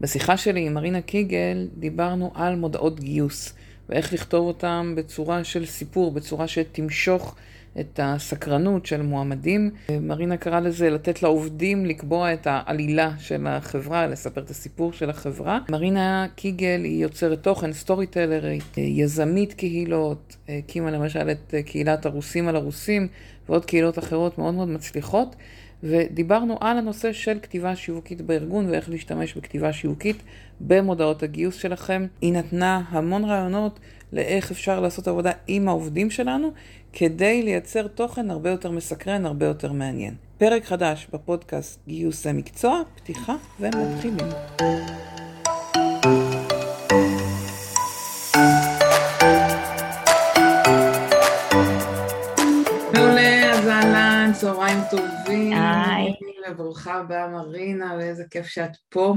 בשיחה 0.00 0.36
שלי 0.36 0.66
עם 0.66 0.74
מרינה 0.74 1.00
קיגל 1.00 1.68
דיברנו 1.78 2.32
על 2.34 2.56
מודעות 2.56 3.00
גיוס 3.00 3.54
ואיך 3.88 4.12
לכתוב 4.12 4.46
אותם 4.46 4.94
בצורה 4.96 5.44
של 5.44 5.66
סיפור, 5.66 6.12
בצורה 6.12 6.48
שתמשוך 6.48 7.34
את 7.80 8.00
הסקרנות 8.02 8.86
של 8.86 9.02
מועמדים. 9.02 9.70
מרינה 10.00 10.36
קרא 10.36 10.60
לזה 10.60 10.90
לתת 10.90 11.22
לעובדים 11.22 11.86
לקבוע 11.86 12.32
את 12.32 12.46
העלילה 12.50 13.12
של 13.18 13.46
החברה, 13.46 14.06
לספר 14.06 14.40
את 14.40 14.50
הסיפור 14.50 14.92
של 14.92 15.10
החברה. 15.10 15.58
מרינה 15.70 16.26
קיגל 16.36 16.80
היא 16.84 17.02
יוצרת 17.02 17.42
תוכן, 17.42 17.72
סטורי 17.72 18.06
טלרית, 18.06 18.78
יזמית 18.78 19.52
קהילות, 19.52 20.36
הקימה 20.48 20.90
למשל 20.90 21.30
את 21.30 21.54
קהילת 21.66 22.06
הרוסים 22.06 22.48
על 22.48 22.56
הרוסים 22.56 23.08
ועוד 23.48 23.64
קהילות 23.64 23.98
אחרות 23.98 24.38
מאוד 24.38 24.54
מאוד 24.54 24.68
מצליחות. 24.68 25.36
ודיברנו 25.82 26.56
על 26.60 26.78
הנושא 26.78 27.12
של 27.12 27.38
כתיבה 27.42 27.76
שיווקית 27.76 28.20
בארגון 28.20 28.70
ואיך 28.70 28.90
להשתמש 28.90 29.34
בכתיבה 29.34 29.72
שיווקית 29.72 30.16
במודעות 30.60 31.22
הגיוס 31.22 31.54
שלכם. 31.54 32.06
היא 32.20 32.32
נתנה 32.32 32.82
המון 32.88 33.24
רעיונות 33.24 33.80
לאיך 34.12 34.50
אפשר 34.50 34.80
לעשות 34.80 35.08
עבודה 35.08 35.32
עם 35.46 35.68
העובדים 35.68 36.10
שלנו 36.10 36.50
כדי 36.92 37.42
לייצר 37.42 37.86
תוכן 37.86 38.30
הרבה 38.30 38.50
יותר 38.50 38.70
מסקרן, 38.70 39.26
הרבה 39.26 39.46
יותר 39.46 39.72
מעניין. 39.72 40.14
פרק 40.38 40.64
חדש 40.64 41.06
בפודקאסט 41.12 41.80
גיוס 41.88 42.24
זה 42.24 42.32
מקצוע, 42.32 42.82
פתיחה 42.96 43.34
ומתחילים. 43.60 44.26
צהריים 54.40 54.78
טובים. 54.90 55.52
היי. 55.52 56.12
וברוכה 56.50 56.94
הבאה 56.94 57.28
מרינה, 57.28 57.94
ואיזה 57.98 58.24
כיף 58.30 58.46
שאת 58.46 58.76
פה. 58.88 59.14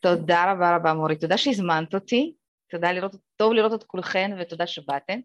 תודה 0.00 0.52
רבה 0.52 0.76
רבה 0.76 0.94
מורי, 0.94 1.16
תודה 1.16 1.38
שהזמנת 1.38 1.94
אותי, 1.94 2.34
תודה 2.70 2.92
לראות, 2.92 3.16
טוב 3.36 3.52
לראות 3.52 3.74
את 3.74 3.84
כולכן 3.84 4.30
ותודה 4.40 4.66
שבאתן. 4.66 5.20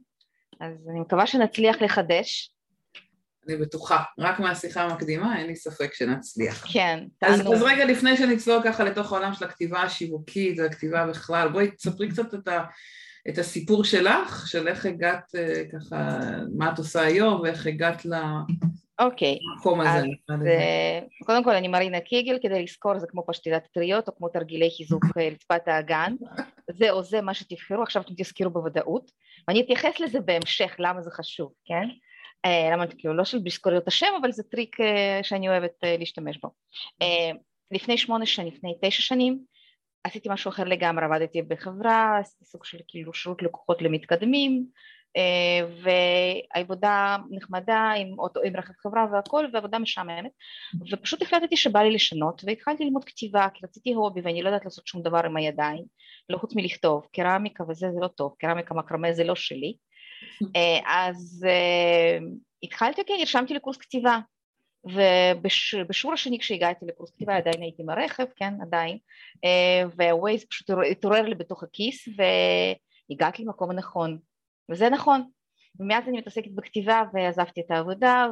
אז 0.60 0.88
אני 0.92 1.00
מקווה 1.00 1.28
שנצליח 1.28 1.82
לחדש. 1.82 2.54
אני 3.48 3.58
בטוחה, 3.58 4.04
רק 4.20 4.40
מהשיחה 4.40 4.82
המקדימה 4.82 5.40
אין 5.40 5.48
לי 5.48 5.56
ספק 5.56 5.94
שנצליח. 5.94 6.66
כן, 6.74 7.04
אז, 7.22 7.42
אז 7.42 7.62
רגע 7.62 7.86
לפני 7.86 8.18
שנצלול 8.18 8.62
ככה 8.64 8.84
לתוך 8.84 9.14
העולם 9.14 9.34
של 9.34 9.46
הכתיבה 9.46 9.82
השיווקית 9.82 10.60
והכתיבה 10.60 11.08
בכלל, 11.08 11.50
בואי 11.50 11.72
תספרי 11.72 12.10
קצת 12.10 12.34
את, 12.34 12.48
ה, 12.48 12.64
את 13.30 13.38
הסיפור 13.38 13.84
שלך, 13.84 14.48
של 14.48 14.68
איך 14.68 14.86
הגעת 14.86 15.36
אה, 15.36 15.64
ככה, 15.74 16.20
מה 16.58 16.72
את 16.74 16.78
עושה 16.78 17.02
היום 17.02 17.42
ואיך 17.42 17.68
הגעת 17.68 18.06
ל... 18.06 18.14
אוקיי. 19.00 19.40
אז 19.88 20.04
אה, 20.48 21.00
קודם 21.26 21.44
כל 21.44 21.56
אני 21.56 21.68
מרינה 21.68 22.00
קיגל, 22.00 22.38
כדי 22.42 22.64
לזכור 22.64 23.00
זה 23.00 23.08
כמו 23.08 23.24
פשטילת 23.28 23.68
טריות 23.74 24.08
או 24.08 24.16
כמו 24.16 24.30
תרגילי 24.30 24.70
חיזוק 24.78 25.06
רצפת 25.18 25.68
האגן, 25.68 26.14
זה 26.72 26.92
או 26.92 27.04
זה 27.04 27.22
מה 27.22 27.34
שתבחרו, 27.34 27.84
עכשיו 27.84 28.02
אתם 28.02 28.14
תזכירו 28.18 28.52
בוודאות, 28.52 29.12
ואני 29.48 29.62
אתייחס 29.62 30.00
לזה 30.00 30.20
בהמשך, 30.20 30.76
למה 30.80 31.02
זה 31.02 31.12
חשוב, 31.12 31.54
כן? 31.66 31.88
אה, 32.46 32.70
למה 32.74 32.88
כאילו 32.88 33.14
לא 33.14 33.24
של 33.24 33.38
לזכור 33.46 33.78
את 33.78 33.88
השם, 33.88 34.14
אבל 34.22 34.32
זה 34.32 34.44
טריק 34.44 34.82
אה, 34.82 35.20
שאני 35.24 35.50
אוהבת 35.50 35.84
להשתמש 36.00 36.38
בו. 36.38 36.50
לפני 37.72 37.98
שמונה 37.98 38.26
שנים, 38.26 38.54
לפני 38.54 38.74
תשע 38.82 39.02
שנים, 39.02 39.40
עשיתי 40.04 40.30
משהו 40.32 40.50
אחר 40.50 40.64
לגמרי, 40.64 41.06
עבדתי 41.06 41.42
בחברה, 41.42 42.18
עשיתי 42.20 42.46
סוג 42.46 42.66
של 42.66 42.78
כאילו 42.88 43.14
שירות 43.14 43.42
לקוחות 43.42 43.82
למתקדמים, 43.82 44.66
אה, 44.66 44.80
ועבודה 46.56 47.18
נחמדה 47.30 47.92
עם, 47.98 48.20
אוטו, 48.20 48.40
עם 48.46 48.56
רכב 48.56 48.74
חברה 48.78 49.06
והכל 49.12 49.46
ועבודה 49.54 49.80
משעממת. 49.80 50.32
ופשוט 50.92 51.22
החלטתי 51.22 51.58
שבא 51.58 51.80
לי 51.80 51.92
לשנות 51.92 52.42
והתחלתי 52.46 52.84
ללמוד 52.84 53.06
כתיבה 53.06 53.48
כי 53.54 53.66
רציתי 53.66 53.94
הובי 53.94 54.22
ואני 54.22 54.42
לא 54.42 54.50
יודעת 54.50 54.66
לעשות 54.66 54.88
שום 54.88 55.02
דבר 55.02 55.22
עם 55.26 55.38
הידיים 55.38 55.84
לא 56.30 56.38
חוץ 56.38 56.56
מלכתוב. 56.56 57.08
קרמיקה 57.14 57.64
וזה 57.70 57.88
זה 57.94 58.00
לא 58.02 58.08
טוב. 58.08 58.36
קרמיקה 58.40 58.74
מקרמה 58.74 59.14
זה 59.14 59.24
לא 59.24 59.36
שלי. 59.36 59.76
אה, 60.56 60.80
אז 60.86 61.46
אה, 61.50 62.18
התחלתי 62.64 63.02
כן 63.06 63.14
נרשמתי 63.20 63.54
לקורס 63.54 63.78
כתיבה. 63.78 64.20
ובשיעור 64.84 66.14
השני 66.14 66.40
כשהגעתי 66.40 66.86
לקורס 66.86 67.12
כתיבה 67.12 67.38
עדיין 67.38 67.62
הייתי 67.62 67.82
עם 67.82 67.90
הרכב 67.90 68.26
כן 68.36 68.54
עדיין. 68.62 68.98
והווייז 69.96 70.46
פשוט 70.46 70.70
התעורר 70.92 71.22
לי 71.22 71.36
בתוך 71.36 71.64
הכיס 71.64 72.08
והגעתי 73.10 73.44
למקום 73.44 73.72
הנכון 73.72 74.18
וזה 74.70 74.90
נכון. 74.90 75.24
ומאז 75.80 76.08
אני 76.08 76.18
מתעסקת 76.18 76.52
בכתיבה 76.52 77.04
ועזבתי 77.14 77.62
את 77.62 77.72
העבודה 77.72 78.28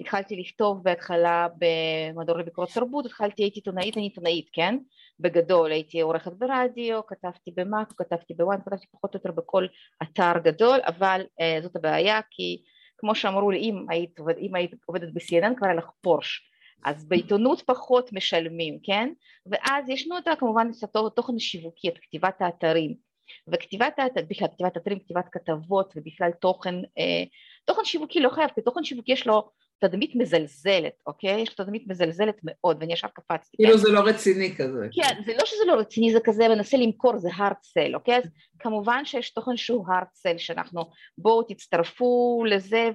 והתחלתי 0.00 0.36
לכתוב 0.36 0.82
בהתחלה 0.82 1.46
במדור 1.58 2.38
לביקורת 2.38 2.68
תרבות, 2.74 3.06
התחלתי, 3.06 3.42
הייתי 3.42 3.58
עיתונאית, 3.58 3.96
אני 3.96 4.04
עיתונאית, 4.04 4.48
כן? 4.52 4.78
בגדול, 5.20 5.72
הייתי 5.72 6.00
עורכת 6.00 6.32
ברדיו, 6.32 7.06
כתבתי 7.06 7.50
במאק, 7.56 7.92
כתבתי 7.96 8.34
בוואן, 8.34 8.58
כתבתי 8.64 8.86
פחות 8.92 9.14
או 9.14 9.18
יותר 9.18 9.32
בכל 9.32 9.66
אתר 10.02 10.32
גדול, 10.44 10.78
אבל 10.86 11.22
uh, 11.22 11.62
זאת 11.62 11.76
הבעיה 11.76 12.20
כי 12.30 12.62
כמו 12.98 13.14
שאמרו 13.14 13.50
לי, 13.50 13.58
אם 13.58 13.86
היית, 13.88 14.20
אם 14.40 14.54
היית 14.54 14.74
עובדת 14.86 15.08
ב-CNN 15.14 15.56
כבר 15.56 15.66
היה 15.66 15.76
לך 15.76 15.90
פורש, 16.00 16.50
אז 16.84 17.08
בעיתונות 17.08 17.62
פחות 17.66 18.12
משלמים, 18.12 18.78
כן? 18.82 19.12
ואז 19.50 19.88
ישנו 19.88 20.16
אותה 20.16 20.30
כמובן 20.38 20.70
את 20.84 20.96
התוכן 20.96 21.36
השיווקי, 21.36 21.88
את 21.88 21.98
כתיבת 21.98 22.40
האתרים, 22.40 23.07
וכתיבת, 23.52 23.98
בכלל 24.30 24.48
כתיבת 24.48 24.76
אתרים, 24.76 24.98
כתיבת 24.98 25.28
כתבות 25.32 25.92
ובכלל 25.96 26.30
תוכן, 26.40 26.74
אה, 26.74 27.24
תוכן 27.64 27.84
שיווקי 27.84 28.20
לא 28.20 28.30
חייב, 28.30 28.50
כי 28.54 28.62
תוכן 28.62 28.84
שיווקי 28.84 29.12
יש 29.12 29.26
לו 29.26 29.50
תדמית 29.80 30.14
מזלזלת, 30.14 30.92
אוקיי? 31.06 31.40
יש 31.40 31.58
לו 31.58 31.64
תדמית 31.64 31.84
מזלזלת 31.86 32.36
מאוד, 32.42 32.76
ואני 32.80 32.92
ישר 32.92 33.08
קפצתי. 33.08 33.56
כאילו 33.56 33.72
כן? 33.72 33.78
זה 33.78 33.92
לא 33.92 34.00
רציני 34.00 34.56
כזה. 34.56 34.86
כן, 34.92 35.22
זה 35.26 35.32
לא 35.32 35.44
שזה 35.44 35.64
לא 35.66 35.72
רציני, 35.72 36.12
זה 36.12 36.18
כזה 36.24 36.48
מנסה 36.48 36.76
למכור, 36.76 37.18
זה 37.18 37.28
hard 37.28 37.40
sell, 37.78 37.94
אוקיי? 37.94 38.16
אז 38.16 38.24
כמובן 38.58 39.04
שיש 39.04 39.30
תוכן 39.30 39.56
שהוא 39.56 39.86
hard 39.86 40.28
sell, 40.28 40.38
שאנחנו 40.38 40.90
בואו 41.18 41.42
תצטרפו 41.42 42.44
לזה 42.48 42.90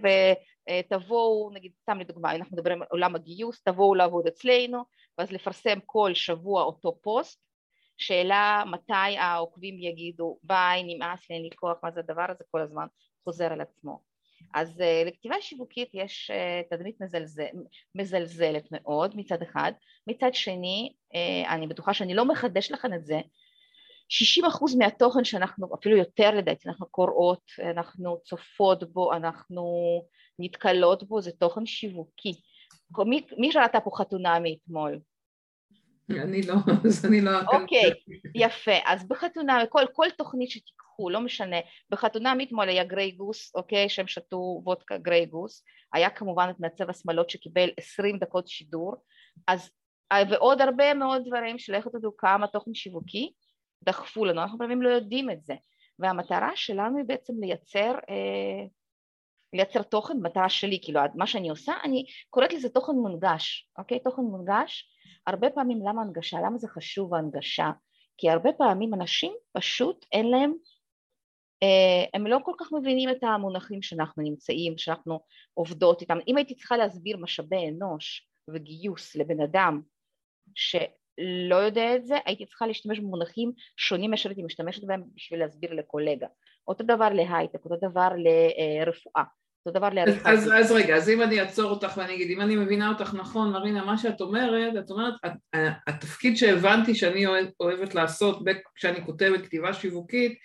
ותבואו, 0.69 1.51
נגיד, 1.53 1.71
סתם 1.81 1.99
לדוגמה, 1.99 2.35
אנחנו 2.35 2.57
מדברים 2.57 2.81
על 2.81 2.87
עולם 2.91 3.15
הגיוס, 3.15 3.61
תבואו 3.61 3.95
לעבוד 3.95 4.27
אצלנו, 4.27 4.83
ואז 5.17 5.31
לפרסם 5.31 5.79
כל 5.85 6.13
שבוע 6.13 6.63
אותו 6.63 6.97
פוסט, 7.01 7.39
שאלה 7.97 8.63
מתי 8.71 9.17
העוקבים 9.17 9.79
יגידו 9.79 10.39
ביי, 10.43 10.83
נמאס 10.83 11.29
לי, 11.29 11.35
אין 11.35 11.43
לי 11.43 11.49
כוח, 11.55 11.77
מה 11.83 11.91
זה 11.91 11.99
הדבר 11.99 12.25
הזה, 12.29 12.43
כל 12.51 12.61
הזמן 12.61 12.85
חוזר 13.23 13.53
על 13.53 13.61
עצמו. 13.61 14.13
אז 14.53 14.79
uh, 14.79 15.07
לכתיבה 15.07 15.35
שיווקית 15.41 15.89
יש 15.93 16.31
uh, 16.31 16.69
תדמית 16.69 17.01
מזלזל, 17.01 17.45
מזלזלת 17.95 18.67
מאוד 18.71 19.17
מצד 19.17 19.41
אחד, 19.41 19.71
מצד 20.07 20.33
שני 20.33 20.93
uh, 21.13 21.49
אני 21.49 21.67
בטוחה 21.67 21.93
שאני 21.93 22.13
לא 22.13 22.25
מחדש 22.25 22.71
לכם 22.71 22.93
את 22.93 23.05
זה 23.05 23.19
60% 24.43 24.77
מהתוכן 24.77 25.23
שאנחנו, 25.23 25.75
אפילו 25.75 25.97
יותר 25.97 26.31
לדעתי, 26.31 26.69
אנחנו 26.69 26.87
קוראות, 26.87 27.51
אנחנו 27.71 28.17
צופות 28.23 28.93
בו, 28.93 29.13
אנחנו 29.13 29.65
נתקלות 30.39 31.03
בו, 31.03 31.21
זה 31.21 31.31
תוכן 31.31 31.65
שיווקי. 31.65 32.33
מי, 33.05 33.21
מי 33.37 33.51
שראתה 33.51 33.79
פה 33.79 33.91
חתונה 33.97 34.39
מאתמול? 34.39 34.99
אני 36.09 36.41
לא, 36.47 36.53
אז 36.87 37.05
אני 37.05 37.21
לא... 37.21 37.31
אוקיי, 37.53 37.91
יפה. 38.35 38.71
אז 38.85 39.07
בחתונה, 39.07 39.63
כל, 39.69 39.83
כל 39.93 40.07
תוכנית 40.17 40.49
שתיקחו, 40.49 41.09
לא 41.09 41.21
משנה, 41.21 41.57
בחתונה 41.89 42.35
מאתמול 42.35 42.69
היה 42.69 42.83
גריי 42.83 43.11
גוס, 43.11 43.51
אוקיי, 43.55 43.89
שהם 43.89 44.07
שתו 44.07 44.61
וודקה 44.63 44.97
גריי 44.97 45.25
גוס, 45.25 45.63
היה 45.93 46.09
כמובן 46.09 46.47
את 46.49 46.59
מעצב 46.59 46.89
השמאלות 46.89 47.29
שקיבל 47.29 47.69
עשרים 47.77 48.17
דקות 48.19 48.47
שידור, 48.47 48.95
אז, 49.47 49.71
ועוד 50.29 50.61
הרבה 50.61 50.93
מאוד 50.93 51.21
דברים 51.25 51.59
שלכו 51.59 51.89
תדעו 51.89 52.17
כמה 52.17 52.47
תוכן 52.47 52.73
שיווקי 52.73 53.31
דחפו 53.83 54.25
לנו, 54.25 54.41
אנחנו 54.41 54.57
פעמים 54.57 54.81
לא 54.81 54.89
יודעים 54.89 55.29
את 55.29 55.45
זה, 55.45 55.53
והמטרה 55.99 56.51
שלנו 56.55 56.97
היא 56.97 57.05
בעצם 57.07 57.33
לייצר 57.39 57.95
אה, 58.09 58.65
לייצר 59.53 59.81
תוכן, 59.81 60.17
מטרה 60.21 60.49
שלי, 60.49 60.79
כאילו 60.81 60.99
מה 61.15 61.27
שאני 61.27 61.49
עושה, 61.49 61.73
אני 61.83 62.05
קוראת 62.29 62.53
לזה 62.53 62.69
תוכן 62.69 62.91
מונגש, 62.91 63.69
אוקיי? 63.77 63.99
תוכן 63.99 64.21
מונגש, 64.21 64.89
הרבה 65.27 65.49
פעמים 65.49 65.79
למה 65.87 66.01
הנגשה? 66.01 66.37
למה 66.45 66.57
זה 66.57 66.67
חשוב 66.67 67.13
ההנגשה? 67.13 67.71
כי 68.17 68.29
הרבה 68.29 68.49
פעמים 68.57 68.93
אנשים 68.93 69.33
פשוט 69.51 70.05
אין 70.11 70.29
להם, 70.29 70.53
אה, 71.63 72.05
הם 72.13 72.27
לא 72.27 72.39
כל 72.43 72.53
כך 72.59 72.71
מבינים 72.73 73.09
את 73.09 73.23
המונחים 73.23 73.81
שאנחנו 73.81 74.23
נמצאים, 74.23 74.77
שאנחנו 74.77 75.19
עובדות 75.53 76.01
איתם. 76.01 76.17
אם 76.27 76.37
הייתי 76.37 76.55
צריכה 76.55 76.77
להסביר 76.77 77.17
משאבי 77.17 77.69
אנוש 77.69 78.27
וגיוס 78.49 79.15
לבן 79.15 79.41
אדם 79.41 79.81
שלא 80.55 81.55
יודע 81.55 81.95
את 81.95 82.05
זה, 82.05 82.15
הייתי 82.25 82.45
צריכה 82.45 82.67
להשתמש 82.67 82.99
במונחים 82.99 83.51
שונים 83.77 84.11
מאשר 84.11 84.29
הייתי 84.29 84.43
משתמשת 84.43 84.83
בהם 84.83 85.03
בשביל 85.15 85.39
להסביר 85.39 85.73
לקולגה. 85.73 86.27
אותו 86.67 86.83
דבר 86.83 87.09
להייטק, 87.09 87.65
אותו 87.65 87.75
דבר 87.75 88.09
לרפואה. 88.17 89.23
אותו 89.65 89.79
דבר 89.79 89.89
לעריכת... 89.89 90.27
אז, 90.27 90.43
אז, 90.43 90.51
אז 90.53 90.71
רגע, 90.71 90.95
אז 90.95 91.09
אם 91.09 91.21
אני 91.21 91.39
אעצור 91.39 91.71
אותך 91.71 91.93
ואני 91.97 92.13
אגיד, 92.13 92.29
אם 92.29 92.41
אני 92.41 92.55
מבינה 92.55 92.89
אותך 92.89 93.13
נכון, 93.13 93.51
מרינה, 93.51 93.85
מה 93.85 93.97
שאת 93.97 94.21
אומרת, 94.21 94.73
את 94.79 94.91
אומרת, 94.91 95.13
התפקיד 95.87 96.37
שהבנתי 96.37 96.95
שאני 96.95 97.25
אוהב, 97.25 97.45
אוהבת 97.59 97.95
לעשות 97.95 98.43
כשאני 98.75 99.05
כותבת 99.05 99.41
כתיבה 99.41 99.73
שיווקית, 99.73 100.39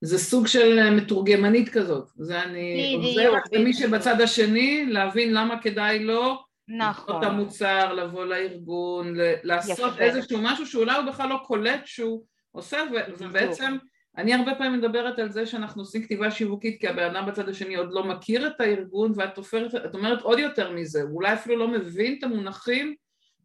זה 0.00 0.18
סוג 0.18 0.46
של 0.46 0.90
מתורגמנית 0.90 1.68
כזאת. 1.68 2.04
זה 2.16 2.42
אני 2.42 2.94
עוזרת 2.94 3.42
למי 3.52 3.72
שבצד 3.72 4.20
השני, 4.20 4.86
להבין 4.86 5.34
למה 5.34 5.62
כדאי 5.62 6.04
לו 6.04 6.36
נכון. 6.68 7.18
את 7.18 7.26
המוצר, 7.26 7.92
לבוא 7.92 8.24
לארגון, 8.24 9.14
לעשות 9.42 9.92
יפה. 9.92 10.02
איזשהו 10.02 10.38
משהו 10.42 10.66
שאולי 10.66 10.96
הוא 10.96 11.04
בכלל 11.04 11.28
לא 11.28 11.36
קולט 11.46 11.80
שהוא 11.86 12.22
עושה. 12.52 12.78
ובעצם 13.18 13.76
אני 14.18 14.34
הרבה 14.34 14.54
פעמים 14.54 14.80
מדברת 14.80 15.18
על 15.18 15.30
זה 15.30 15.46
שאנחנו 15.46 15.82
עושים 15.82 16.02
כתיבה 16.02 16.30
שיווקית 16.30 16.80
כי 16.80 16.88
הבן 16.88 17.04
אדם 17.04 17.26
בצד 17.26 17.48
השני 17.48 17.74
עוד 17.74 17.88
לא 17.92 18.04
מכיר 18.04 18.46
את 18.46 18.60
הארגון 18.60 19.12
ואת 19.16 19.34
אומרת, 19.34 19.74
את 19.74 19.94
אומרת 19.94 20.22
עוד 20.22 20.38
יותר 20.38 20.72
מזה, 20.72 21.02
הוא 21.02 21.14
אולי 21.14 21.32
אפילו 21.34 21.56
לא 21.56 21.68
מבין 21.68 22.16
את 22.18 22.24
המונחים 22.24 22.94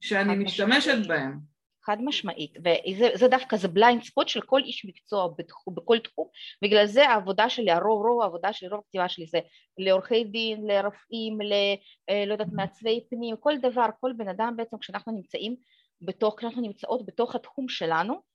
שאני 0.02 0.36
משתמשת 0.36 1.08
בהם. 1.08 1.54
חד 1.86 1.98
משמעית, 2.02 2.58
וזה 2.58 3.10
זה 3.16 3.28
דווקא 3.28 3.58
זה 3.58 3.68
blind 3.68 4.04
spot 4.04 4.28
של 4.28 4.42
כל 4.42 4.60
איש 4.60 4.86
מקצוע 4.86 5.28
בתחום, 5.38 5.76
בכל 5.76 6.00
תחום, 6.00 6.28
בגלל 6.62 6.86
זה 6.86 7.10
העבודה 7.10 7.50
שלי, 7.50 7.72
הרוב, 7.72 8.06
רוב 8.06 8.22
העבודה 8.22 8.54
שלי, 8.54 8.70
רוב 8.70 8.80
הכתיבה 8.80 9.10
שלי 9.10 9.26
זה 9.26 9.40
לעורכי 9.78 10.24
דין, 10.24 10.68
לרופאים, 10.68 11.42
ל... 11.42 11.54
אה, 12.10 12.26
לא 12.26 12.32
יודעת, 12.32 12.48
מעצבי 12.52 13.06
פנים, 13.10 13.36
כל 13.40 13.54
דבר, 13.62 13.86
כל 14.00 14.12
בן 14.18 14.28
אדם 14.28 14.54
בעצם 14.58 14.78
כשאנחנו 14.78 15.12
נמצאים 15.12 15.56
בתוך, 16.02 16.36
כשאנחנו 16.38 16.62
נמצאות 16.62 17.06
בתוך 17.06 17.36
התחום 17.36 17.70
שלנו, 17.70 18.33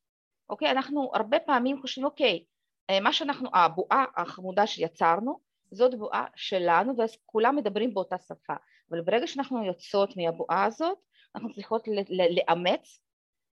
אוקיי, 0.50 0.71
אנחנו 0.71 1.11
הרבה 1.15 1.39
פעמים 1.41 1.81
חושבים, 1.81 2.06
אוקיי, 2.06 2.45
אה, 2.91 3.00
מה 3.00 3.12
שאנחנו, 3.12 3.49
הבועה 3.55 4.05
החמודה 4.17 4.67
שיצרנו, 4.67 5.39
זאת 5.71 5.95
בועה 5.95 6.27
שלנו, 6.37 6.97
ואז 6.97 7.17
כולם 7.27 7.56
מדברים 7.56 7.95
באותה 7.95 8.17
שפה, 8.19 8.55
אבל 8.91 9.00
ברגע 9.00 9.27
שאנחנו 9.27 9.65
יוצאות 9.65 10.17
מהבועה 10.17 10.65
הזאת, 10.65 10.99
אנחנו 11.35 11.53
צריכות 11.53 11.89
לאמץ 12.09 13.00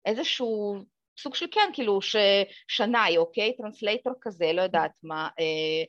איזשהו 0.06 0.76
סוג 1.18 1.36
של 1.36 1.46
כן, 1.52 1.70
כאילו 1.74 2.00
שנאי, 2.68 3.18
אוקיי? 3.18 3.58
translator 3.58 4.14
כזה, 4.22 4.54
לא 4.54 4.62
יודעת 4.62 4.92
מה, 5.04 5.30
אה, 5.40 5.84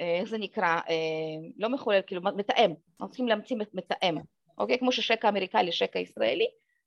אה, 0.00 0.20
איך 0.20 0.28
זה 0.28 0.38
נקרא, 0.38 0.80
אה, 0.88 1.48
לא 1.58 1.68
מחולל, 1.68 2.00
כאילו 2.06 2.22
מתאם, 2.22 2.70
אנחנו 2.70 3.10
צריכים 3.10 3.28
להמציא 3.28 3.56
מת- 3.56 3.74
מתאם, 3.74 4.16
אוקיי? 4.58 4.78
כמו 4.78 4.92
ששקע 4.92 5.28
אמריקאי 5.28 5.66
לשקע 5.66 5.98
ישראלי, 5.98 6.46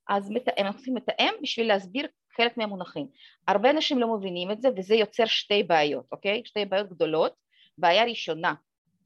אז 0.09 0.31
מתאם, 0.31 0.65
אנחנו 0.65 0.77
צריכים 0.77 0.95
מתאם 0.95 1.33
בשביל 1.41 1.67
להסביר 1.67 2.07
חלק 2.37 2.57
מהמונחים. 2.57 3.07
הרבה 3.47 3.69
אנשים 3.69 3.99
לא 3.99 4.17
מבינים 4.17 4.51
את 4.51 4.61
זה 4.61 4.69
וזה 4.77 4.95
יוצר 4.95 5.25
שתי 5.25 5.63
בעיות, 5.63 6.05
אוקיי? 6.11 6.41
שתי 6.45 6.65
בעיות 6.65 6.89
גדולות. 6.89 7.43
בעיה 7.77 8.03
ראשונה, 8.03 8.53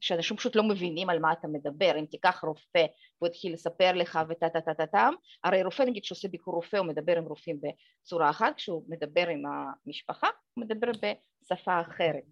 שאנשים 0.00 0.36
פשוט 0.36 0.56
לא 0.56 0.62
מבינים 0.62 1.10
על 1.10 1.18
מה 1.18 1.32
אתה 1.32 1.48
מדבר, 1.48 1.98
אם 1.98 2.04
תיקח 2.04 2.44
רופא 2.44 2.86
והוא 3.20 3.28
יתחיל 3.28 3.52
לספר 3.52 3.92
לך 3.92 4.18
וטה 4.28 4.48
טה 4.48 4.60
טה 4.60 4.74
טה 4.74 4.86
טם, 4.86 5.14
הרי 5.44 5.62
רופא 5.62 5.82
נגיד 5.82 6.04
שעושה 6.04 6.28
ביקור 6.28 6.54
רופא 6.54 6.76
הוא 6.76 6.86
מדבר 6.86 7.18
עם 7.18 7.24
רופאים 7.24 7.60
בצורה 7.60 8.30
אחת, 8.30 8.56
כשהוא 8.56 8.84
מדבר 8.88 9.28
עם 9.28 9.42
המשפחה 9.86 10.28
הוא 10.54 10.64
מדבר 10.64 10.90
בשפה 10.92 11.80
אחרת. 11.80 12.22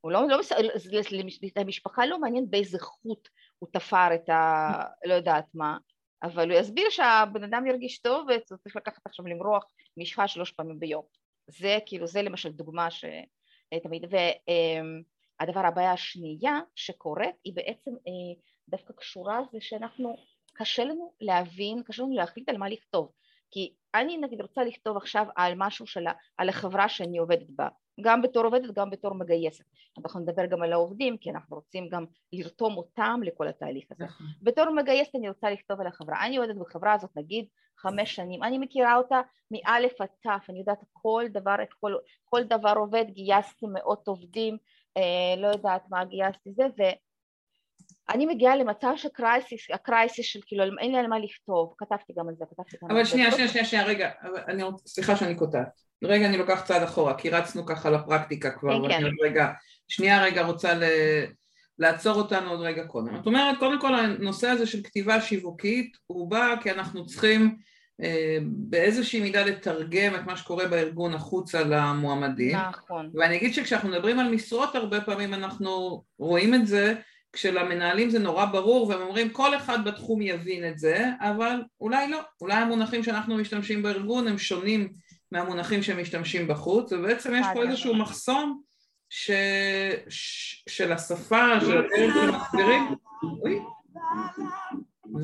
הוא 0.00 0.12
לא, 0.12 0.28
לא, 0.28 0.40
המשפחה 1.56 2.06
לא 2.06 2.20
מעניין 2.20 2.50
באיזה 2.50 2.78
חוט 2.80 3.28
הוא 3.58 3.68
תפר 3.72 4.14
את 4.14 4.28
ה... 4.28 4.70
לא 5.04 5.14
יודעת 5.14 5.44
מה, 5.54 5.76
אבל 6.22 6.50
הוא 6.50 6.60
יסביר 6.60 6.90
שהבן 6.90 7.44
אדם 7.44 7.66
ירגיש 7.66 7.98
טוב 7.98 8.26
והוא 8.28 8.58
צריך 8.58 8.76
לקחת 8.76 9.06
עכשיו 9.06 9.26
למרוח 9.26 9.64
משחה 9.96 10.28
שלוש 10.28 10.52
פעמים 10.52 10.80
ביום. 10.80 11.02
זה 11.46 11.78
כאילו, 11.86 12.06
זה 12.06 12.22
למשל 12.22 12.52
דוגמה 12.52 12.88
שתמיד, 12.90 14.04
והדבר 15.40 15.66
הבעיה 15.66 15.92
השנייה 15.92 16.60
שקורית 16.74 17.36
היא 17.44 17.54
בעצם 17.54 17.90
דווקא 18.68 18.92
קשורה 18.92 19.40
זה 19.52 19.58
שאנחנו, 19.60 20.16
קשה 20.52 20.84
לנו 20.84 21.12
להבין, 21.20 21.82
קשה 21.82 22.02
לנו 22.02 22.14
להחליט 22.14 22.48
על 22.48 22.58
מה 22.58 22.68
לכתוב, 22.68 23.12
כי 23.50 23.74
אני 23.94 24.16
נגיד 24.16 24.40
רוצה 24.40 24.64
לכתוב 24.64 24.96
עכשיו 24.96 25.26
על 25.36 25.52
משהו 25.56 25.86
של, 25.86 26.04
על 26.38 26.48
החברה 26.48 26.88
שאני 26.88 27.18
עובדת 27.18 27.50
בה, 27.50 27.68
גם 28.00 28.22
בתור 28.22 28.44
עובדת, 28.44 28.74
גם 28.74 28.90
בתור 28.90 29.14
מגייסת. 29.14 29.64
אנחנו 29.98 30.20
נדבר 30.20 30.46
גם 30.46 30.62
על 30.62 30.72
העובדים, 30.72 31.16
כי 31.16 31.30
אנחנו 31.30 31.56
רוצים 31.56 31.88
גם 31.88 32.04
לרתום 32.32 32.76
אותם 32.76 33.20
לכל 33.24 33.48
התהליך 33.48 33.84
הזה. 33.90 34.04
בתור 34.42 34.70
מגייסת 34.70 35.14
אני 35.14 35.28
רוצה 35.28 35.50
לכתוב 35.50 35.80
על 35.80 35.86
החברה. 35.86 36.26
אני 36.26 36.36
עובדת 36.36 36.56
בחברה 36.56 36.92
הזאת 36.92 37.10
נגיד 37.16 37.46
חמש 37.78 38.14
שנים, 38.16 38.42
אני 38.42 38.58
מכירה 38.58 38.96
אותה 38.96 39.20
מאלף 39.50 40.00
עד 40.00 40.08
תף, 40.20 40.44
אני 40.48 40.58
יודעת 40.58 40.78
כל 40.92 41.24
דבר, 41.30 41.54
את 41.62 41.72
כל, 41.80 41.94
כל 42.24 42.42
דבר 42.42 42.74
עובד, 42.76 43.04
גייסתי 43.10 43.66
מאות 43.66 44.08
עובדים, 44.08 44.56
אה, 44.96 45.40
לא 45.40 45.46
יודעת 45.46 45.82
מה 45.90 46.04
גייסתי 46.04 46.50
זה, 46.52 46.62
ואני 48.08 48.26
מגיעה 48.26 48.56
למצב 48.56 48.92
של 48.96 49.08
קרייסיס, 49.08 49.70
הקרייסיס 49.70 50.26
של 50.26 50.40
כאילו 50.46 50.64
אין 50.80 50.92
לי 50.92 50.98
על 50.98 51.06
מה 51.06 51.18
לכתוב, 51.18 51.74
כתבתי 51.78 52.12
גם 52.16 52.28
על 52.28 52.34
זה, 52.34 52.44
כתבתי 52.50 52.76
גם 52.82 52.90
אבל 52.90 52.98
על 52.98 53.04
זה. 53.04 53.10
שנייה, 53.10 53.32
שנייה, 53.32 53.48
שנייה, 53.48 53.64
שנייה, 53.64 53.84
רגע, 53.84 54.10
אני, 54.48 54.62
רוצ- 54.62 54.86
סליחה 54.86 55.16
שאני 55.16 55.36
קוטעת. 55.36 55.85
רגע, 56.04 56.26
אני 56.26 56.36
לוקח 56.36 56.62
צעד 56.64 56.82
אחורה, 56.82 57.14
כי 57.14 57.30
רצנו 57.30 57.66
ככה 57.66 57.90
לפרקטיקה 57.90 58.50
כבר, 58.50 58.76
כן, 58.76 58.82
ואני 58.82 58.94
כן. 58.94 59.04
עוד 59.04 59.14
רגע, 59.22 59.48
שנייה 59.88 60.22
רגע 60.24 60.42
רוצה 60.42 60.74
ל... 60.74 60.82
לעצור 61.78 62.14
אותנו 62.14 62.50
עוד 62.50 62.60
רגע 62.60 62.84
קודם. 62.84 63.16
זאת 63.16 63.26
אומרת, 63.26 63.58
קודם 63.58 63.80
כל 63.80 63.94
הנושא 63.94 64.48
הזה 64.48 64.66
של 64.66 64.82
כתיבה 64.82 65.20
שיווקית, 65.20 65.96
הוא 66.06 66.30
בא 66.30 66.54
כי 66.62 66.70
אנחנו 66.70 67.06
צריכים 67.06 67.56
אה, 68.02 68.38
באיזושהי 68.42 69.20
מידה 69.20 69.44
לתרגם 69.44 70.14
את 70.14 70.26
מה 70.26 70.36
שקורה 70.36 70.68
בארגון 70.68 71.14
החוצה 71.14 71.64
למועמדים. 71.64 72.56
נכון, 72.56 73.10
ואני 73.14 73.36
אגיד 73.36 73.54
שכשאנחנו 73.54 73.88
מדברים 73.88 74.18
על 74.18 74.30
משרות, 74.30 74.74
הרבה 74.74 75.00
פעמים 75.00 75.34
אנחנו 75.34 76.02
רואים 76.18 76.54
את 76.54 76.66
זה, 76.66 76.94
כשלמנהלים 77.32 78.10
זה 78.10 78.18
נורא 78.18 78.44
ברור, 78.44 78.88
והם 78.88 79.00
אומרים 79.00 79.30
כל 79.30 79.56
אחד 79.56 79.84
בתחום 79.84 80.22
יבין 80.22 80.68
את 80.68 80.78
זה, 80.78 81.08
אבל 81.20 81.62
אולי 81.80 82.10
לא, 82.10 82.20
אולי 82.40 82.54
המונחים 82.54 83.02
שאנחנו 83.02 83.36
משתמשים 83.36 83.82
בארגון 83.82 84.28
הם 84.28 84.38
שונים 84.38 84.88
מהמונחים 85.32 85.82
שמשתמשים 85.82 86.48
בחוץ, 86.48 86.92
ובעצם 86.92 87.34
יש 87.34 87.46
פה 87.54 87.62
איזשהו. 87.62 87.94
מחסום 87.94 88.62
ש... 89.10 89.30
ש... 90.08 90.62
של 90.68 90.92
השפה, 90.92 91.60
של 91.60 91.78
הדרך 91.78 92.14
שמסבירים. 92.14 92.82
אוי. 93.42 93.58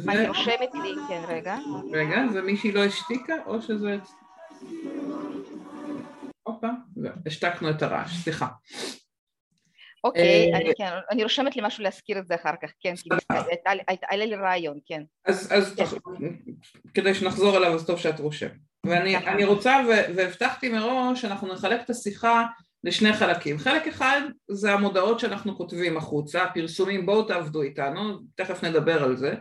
ו... 0.04 0.10
אני 0.10 0.28
רושמת 0.28 0.74
לי, 0.74 0.94
כן 1.08 1.22
רגע, 1.28 1.56
רגע, 1.92 2.16
זה 2.32 2.42
מישהי 2.42 2.72
לא 2.72 2.84
השתיקה, 2.84 3.34
או 3.46 3.62
שזה... 3.62 3.96
הופה, 6.42 6.66
לא, 6.96 7.10
השתקנו 7.26 7.70
את 7.70 7.82
הרעש, 7.82 8.16
סליחה. 8.24 8.48
אוקיי, 10.04 10.52
אה, 10.52 10.58
אני, 10.58 10.70
כן, 10.78 10.90
אני 11.10 11.22
רושמת 11.22 11.56
לי 11.56 11.62
משהו 11.64 11.84
להזכיר 11.84 12.18
את 12.18 12.26
זה 12.26 12.34
אחר 12.34 12.54
כך, 12.62 12.70
כן, 12.80 12.94
כי 12.96 13.08
הייתה 13.48 13.74
לי- 13.74 13.82
הייתה- 13.88 14.06
עלה 14.10 14.26
לי 14.26 14.34
רעיון, 14.36 14.78
כן. 14.86 15.02
אז, 15.24 15.52
אז 15.52 15.74
כן. 15.76 15.84
כדי 16.94 17.14
שנחזור 17.14 17.56
אליו, 17.56 17.74
אז 17.74 17.86
טוב 17.86 17.98
שאת 17.98 18.20
רושמת. 18.20 18.71
ואני. 18.86 19.16
אני 19.16 19.44
רוצה. 19.44 19.80
והבטחתי 19.88 20.68
מראש, 20.68 21.22
שאנחנו 21.22 21.52
נחלק 21.52 21.80
את 21.84 21.90
השיחה 21.90 22.46
לשני 22.84 23.12
חלקים. 23.12 23.58
חלק 23.58 23.86
אחד 23.86 24.20
זה 24.50 24.72
המודעות 24.72 25.20
שאנחנו 25.20 25.56
כותבים 25.56 25.96
החוצה, 25.96 26.42
הפרסומים, 26.42 27.06
בואו 27.06 27.22
תעבדו 27.22 27.62
איתנו, 27.62 28.18
תכף 28.34 28.64
נדבר 28.64 29.02
על 29.02 29.16
זה. 29.16 29.34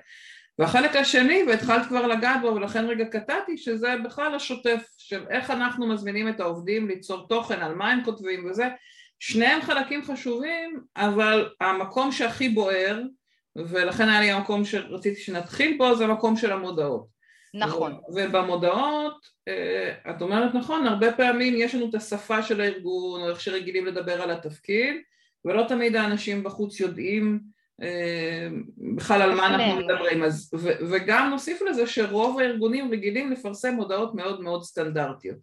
והחלק 0.60 0.96
השני, 0.96 1.44
והתחלת 1.48 1.88
כבר 1.88 2.08
לגעת 2.08 2.42
בו, 2.42 2.48
ולכן 2.48 2.86
רגע 2.86 3.06
קטעתי, 3.06 3.58
שזה 3.58 3.96
בכלל 4.06 4.36
השוטף 4.36 4.84
של 4.98 5.26
איך 5.30 5.52
אנחנו 5.52 5.88
מזמינים 5.88 6.30
את 6.30 6.40
העובדים 6.40 6.88
ליצור 6.88 7.28
תוכן, 7.28 7.62
על 7.62 7.76
מה 7.76 7.92
הם 7.92 8.04
כותבים 8.04 8.46
וזה. 8.50 8.68
שניהם 9.20 9.62
חלקים 9.62 10.04
חשובים, 10.04 10.80
אבל 10.98 11.50
המקום 11.62 12.12
שהכי 12.12 12.50
בוער, 12.50 13.02
ולכן 13.56 14.10
היה 14.10 14.22
לי 14.22 14.32
המקום 14.32 14.66
שרציתי 14.66 15.22
שנתחיל 15.22 15.78
בו, 15.78 15.96
זה 15.96 16.04
המקום 16.04 16.38
של 16.38 16.52
המודעות. 16.52 17.11
נכון, 17.54 17.98
ובמודעות, 18.16 19.14
אה, 19.48 19.94
את 20.10 20.22
אומרת 20.22 20.56
נכון, 20.56 20.88
הרבה 20.88 21.12
פעמים 21.14 21.54
יש 21.58 21.76
לנו 21.76 21.90
את 21.90 21.96
השפה 21.96 22.44
של 22.44 22.62
הארגון, 22.62 23.22
או 23.22 23.30
איך 23.30 23.42
שרגילים 23.42 23.86
לדבר 23.86 24.22
על 24.22 24.32
התפקיד, 24.32 24.96
ולא 25.46 25.64
תמיד 25.68 25.96
האנשים 25.96 26.44
בחוץ 26.44 26.80
יודעים 26.80 27.40
אה, 27.82 28.48
בכלל 28.96 29.22
על 29.22 29.36
מה 29.36 29.48
אנחנו. 29.48 29.80
מדברים. 29.86 30.24
אז, 30.24 30.52
ו- 30.56 30.78
וגם 30.92 31.30
נוסיף 31.30 31.62
לזה 31.62 31.88
שרוב 31.88 32.40
הארגונים 32.40 32.92
רגילים 32.92 33.32
לפרסם 33.32 33.74
מודעות 33.74 34.16
מאוד 34.16 34.42
מאוד 34.42 34.64
סטנדרטיות. 34.64 35.38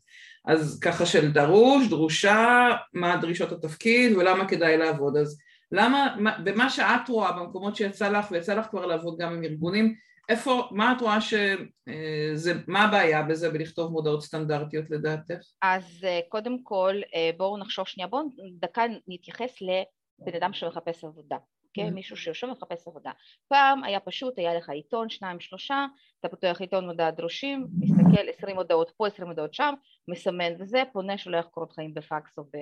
אז 0.45 0.81
ככה 0.81 1.07
של 1.07 1.31
דרוש, 1.31 1.89
דרושה, 1.89 2.69
מה 2.95 3.17
דרישות 3.17 3.53
התפקיד 3.53 4.17
ולמה 4.17 4.49
כדאי 4.49 4.77
לעבוד. 4.77 5.17
אז 5.17 5.39
למה, 5.73 6.15
מה- 6.19 6.39
במה 6.45 6.71
שאת 6.71 7.09
רואה 7.09 7.33
במקומות 7.33 7.77
שיצא 7.77 8.09
לך, 8.09 8.27
ויצא 8.31 8.55
לך 8.55 8.67
כבר 8.71 8.87
לעבוד 8.87 9.19
גם 9.19 9.33
עם 9.33 9.45
ארגונים, 9.45 9.95
איפה, 10.29 10.69
מה 10.71 10.93
את 10.93 11.01
רואה 11.01 11.21
שזה, 11.21 12.53
מה 12.67 12.85
הבעיה 12.85 13.23
בזה 13.23 13.51
בלכתוב 13.51 13.93
מודעות 13.93 14.23
סטנדרטיות 14.23 14.91
לדעתך? 14.91 15.41
אז 15.63 16.05
אה, 16.05 16.21
קודם 16.29 16.63
כל 16.63 16.95
אה, 17.15 17.31
בואו 17.37 17.59
נחשוב 17.59 17.87
שנייה, 17.87 18.09
בואו 18.09 18.23
דקה 18.61 18.83
נתייחס 19.09 19.57
לבן 19.61 20.37
אדם 20.37 20.53
שמחפש 20.53 21.05
עבודה, 21.05 21.37
כן? 21.75 21.95
מישהו 21.95 22.17
שיושב 22.17 22.47
ומחפש 22.47 22.89
עבודה. 22.89 23.11
פעם 23.49 23.85
היה 23.85 24.01
פשוט, 24.01 24.39
היה 24.39 24.55
לך 24.55 24.69
עיתון, 24.69 25.09
שניים, 25.09 25.41
שלושה, 25.41 25.87
אתה 26.21 26.29
פותח 26.29 26.57
עיתון 26.61 26.87
מודעת 26.87 27.17
דרושים, 27.17 27.67
מסתכל 27.79 28.29
עשרים 28.29 28.57
הודעות 28.57 28.93
פה, 28.97 29.07
עשרים 29.07 29.29
הודעות 29.29 29.55
שם, 29.55 29.75
מסמן 30.09 30.53
וזה, 30.59 30.83
פונה, 30.93 31.19
שולח 31.19 31.45
קורות 31.45 31.73
חיים 31.73 31.95
בפקס 31.95 32.39
או 32.39 32.45
ב... 32.45 32.57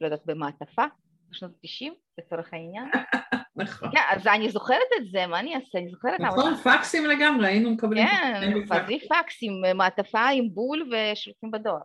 לא 0.00 0.06
יודעת, 0.06 0.26
במעטפה, 0.26 0.84
בשנות 1.30 1.50
ה-90 1.50 1.92
לצורך 2.18 2.52
העניין. 2.52 2.88
נכון. 3.58 3.90
כן, 3.92 4.00
אז 4.10 4.26
אני 4.26 4.50
זוכרת 4.50 4.88
את 5.00 5.10
זה, 5.10 5.26
מה 5.26 5.40
אני 5.40 5.54
אעשה? 5.54 5.78
אני 5.78 5.90
זוכרת... 5.90 6.20
נכון, 6.20 6.54
פקסים 6.54 7.06
לגמרי, 7.06 7.46
היינו 7.46 7.70
מקבלים 7.70 8.06
כן, 8.06 8.34
פקסים 8.34 8.62
בפקס. 8.62 8.84
פזי 8.84 8.98
פקס 9.08 9.38
עם 9.42 9.64
אה, 9.64 9.74
מעטפה 9.74 10.28
עם 10.28 10.48
בול 10.54 10.90
ושולחים 10.92 11.50
בדואר. 11.50 11.80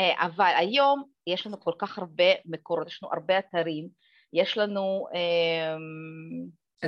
אה, 0.00 0.26
אבל 0.26 0.52
היום 0.56 1.02
יש 1.26 1.46
לנו 1.46 1.60
כל 1.60 1.72
כך 1.78 1.98
הרבה 1.98 2.24
מקורות, 2.44 2.88
יש 2.88 3.00
לנו 3.02 3.12
הרבה 3.12 3.38
אתרים, 3.38 3.88
יש 4.32 4.58
לנו, 4.58 5.06
אה, 5.14 5.76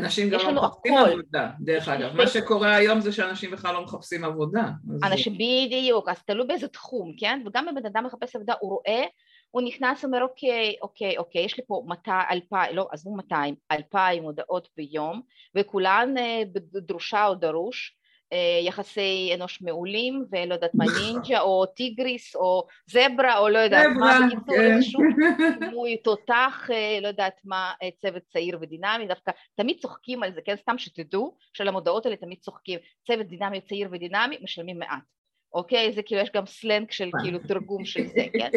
אנשים 0.01 0.31
גם 0.31 0.41
לא 0.41 0.53
מחפשים 0.53 0.95
הכל. 0.99 1.11
עבודה, 1.11 1.51
דרך 1.61 1.89
אגב. 1.89 2.17
מה. 2.17 2.27
שקורה 2.27 2.77
היום 2.77 3.01
זה 3.01 3.13
שאנשים 3.13 3.51
בכלל 3.51 3.75
לא 3.75 3.83
מחפשים 3.85 4.25
עבודה. 4.25 4.71
אנשים 5.05 5.35
בדיוק, 5.35 6.09
אז 6.09 6.23
תלוי 6.23 6.47
באיזה 6.47 6.69
תחום, 6.69 7.13
כן? 7.19 7.43
וגם 7.47 7.69
אם 7.69 7.75
בן 7.75 7.87
אדם 7.87 8.05
מחפש 8.05 8.37
עבודה, 8.37 8.55
הוא 8.61 8.71
רואה, 8.71 9.05
הוא 9.51 9.63
נכנס 9.63 10.05
ואומר, 10.05 10.23
אוקיי, 10.23 10.75
אוקיי, 10.83 11.19
אוקיי, 11.19 11.43
יש 11.45 11.57
לי 11.57 11.65
פה 11.67 11.83
200, 11.87 12.27
2,000, 12.31 12.77
לא, 12.77 12.89
עזבו 12.91 13.17
200, 13.17 13.55
2,000 13.73 14.25
הודעות 14.25 14.69
ביום, 14.77 15.21
וכולן 15.55 16.19
אה, 16.19 16.43
דרושה 16.73 17.27
או 17.27 17.35
דרוש, 17.35 17.95
אה, 18.33 18.61
יחסי 18.63 19.31
אנוש 19.35 19.63
מעולים, 19.63 20.25
ולא 20.31 20.55
יודעת 20.55 20.75
מה, 20.75 20.85
נינג'ה, 21.01 21.41
או 21.41 21.67
טיגריס, 21.67 22.37
או 22.37 22.67
זברה, 22.87 23.39
או 23.39 23.49
לא 23.49 23.59
יודעת 23.59 23.87
מה, 23.99 24.19
בקיצור, 24.27 24.57
כן. 24.57 24.75
איזשהו 24.75 25.03
דמוי 25.61 25.97
תותח, 25.97 26.71
אה, 26.73 26.99
לא 27.03 27.09
יודעת 27.09 27.41
מה, 27.45 27.73
צוות 28.01 28.23
צעיר 28.33 28.59
ודינמי, 28.61 29.07
דווקא 29.09 29.33
תמיד 29.55 29.79
צוחקים 29.81 30.23
על 30.23 30.33
זה, 30.35 30.41
כן, 30.45 30.57
סתם 30.57 30.79
שתדעו, 30.79 31.37
של 31.53 31.69
המודעות 31.69 32.07
האלה 32.07 32.17
תמיד 32.17 32.39
צוחקים, 32.39 32.79
צוות 33.07 33.27
דינמי, 33.27 33.61
צעיר 33.61 33.89
ודינמי, 33.93 34.39
משלמים 34.43 34.79
מעט, 34.79 35.18
אוקיי? 35.53 35.93
זה 35.93 36.03
כאילו, 36.03 36.21
יש 36.21 36.31
גם 36.35 36.47
סלנג 36.47 36.91
של 36.91 37.11
כאילו 37.23 37.39
תרגום 37.49 37.85
של 37.85 38.07
זה, 38.07 38.25
כן? 38.39 38.51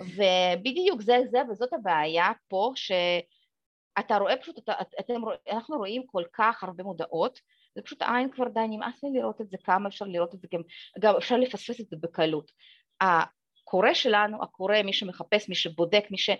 ובדיוק, 0.00 1.02
זה 1.02 1.18
זה, 1.30 1.38
וזאת 1.50 1.72
הבעיה 1.72 2.26
פה, 2.48 2.72
שאתה 2.74 4.16
רואה 4.16 4.36
פשוט, 4.36 4.58
אתה, 4.58 4.72
אתם, 5.00 5.14
אנחנו 5.50 5.76
רואים 5.76 6.02
כל 6.06 6.22
כך 6.32 6.64
הרבה 6.64 6.84
מודעות, 6.84 7.40
זה 7.74 7.82
פשוט 7.82 8.02
העין 8.02 8.30
כבר 8.30 8.48
די 8.48 8.66
נמאס 8.68 9.04
לי 9.04 9.10
לראות 9.18 9.40
את 9.40 9.50
זה, 9.50 9.56
כמה 9.64 9.88
אפשר 9.88 10.04
לראות 10.04 10.34
את 10.34 10.40
זה, 10.40 10.48
גם, 10.52 10.60
גם 11.00 11.16
אפשר 11.16 11.36
לפספס 11.36 11.80
את 11.80 11.88
זה 11.88 11.96
בקלות. 12.00 12.52
הקורא 13.00 13.94
שלנו, 13.94 14.42
הקורא, 14.42 14.82
מי 14.84 14.92
שמחפש, 14.92 15.48
מי 15.48 15.54
שבודק, 15.54 16.04
מי 16.10 16.18
ש... 16.18 16.30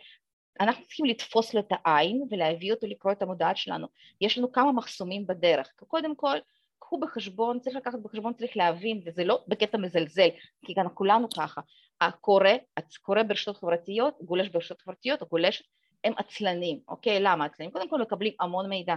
אנחנו 0.60 0.84
צריכים 0.84 1.06
לתפוס 1.06 1.54
לו 1.54 1.60
את 1.60 1.68
העין 1.70 2.22
ולהביא 2.30 2.72
אותו 2.72 2.86
לקרוא 2.86 3.12
את 3.12 3.22
המודעה 3.22 3.56
שלנו. 3.56 3.86
יש 4.20 4.38
לנו 4.38 4.52
כמה 4.52 4.72
מחסומים 4.72 5.26
בדרך. 5.26 5.72
קודם 5.88 6.16
כל, 6.16 6.38
קחו 6.78 7.00
בחשבון, 7.00 7.60
צריך 7.60 7.76
לקחת 7.76 7.98
בחשבון, 7.98 8.32
צריך 8.32 8.56
להבין, 8.56 9.02
וזה 9.06 9.24
לא 9.24 9.44
בקטע 9.48 9.78
מזלזל, 9.78 10.28
כי 10.64 10.74
גם 10.74 10.88
כולנו 10.94 11.28
ככה. 11.30 11.60
הקורא, 12.00 12.50
הקורא 12.76 13.22
ברשתות 13.22 13.56
חברתיות, 13.56 14.14
גולש 14.22 14.48
ברשתות 14.48 14.80
חברתיות, 14.80 15.22
גולש, 15.22 15.62
הם 16.04 16.12
עצלנים, 16.16 16.80
אוקיי? 16.88 17.20
למה 17.20 17.44
עצלנים? 17.44 17.70
קודם 17.72 17.88
כל 17.88 18.00
מקבלים 18.00 18.32
המון 18.40 18.68
מידע. 18.68 18.94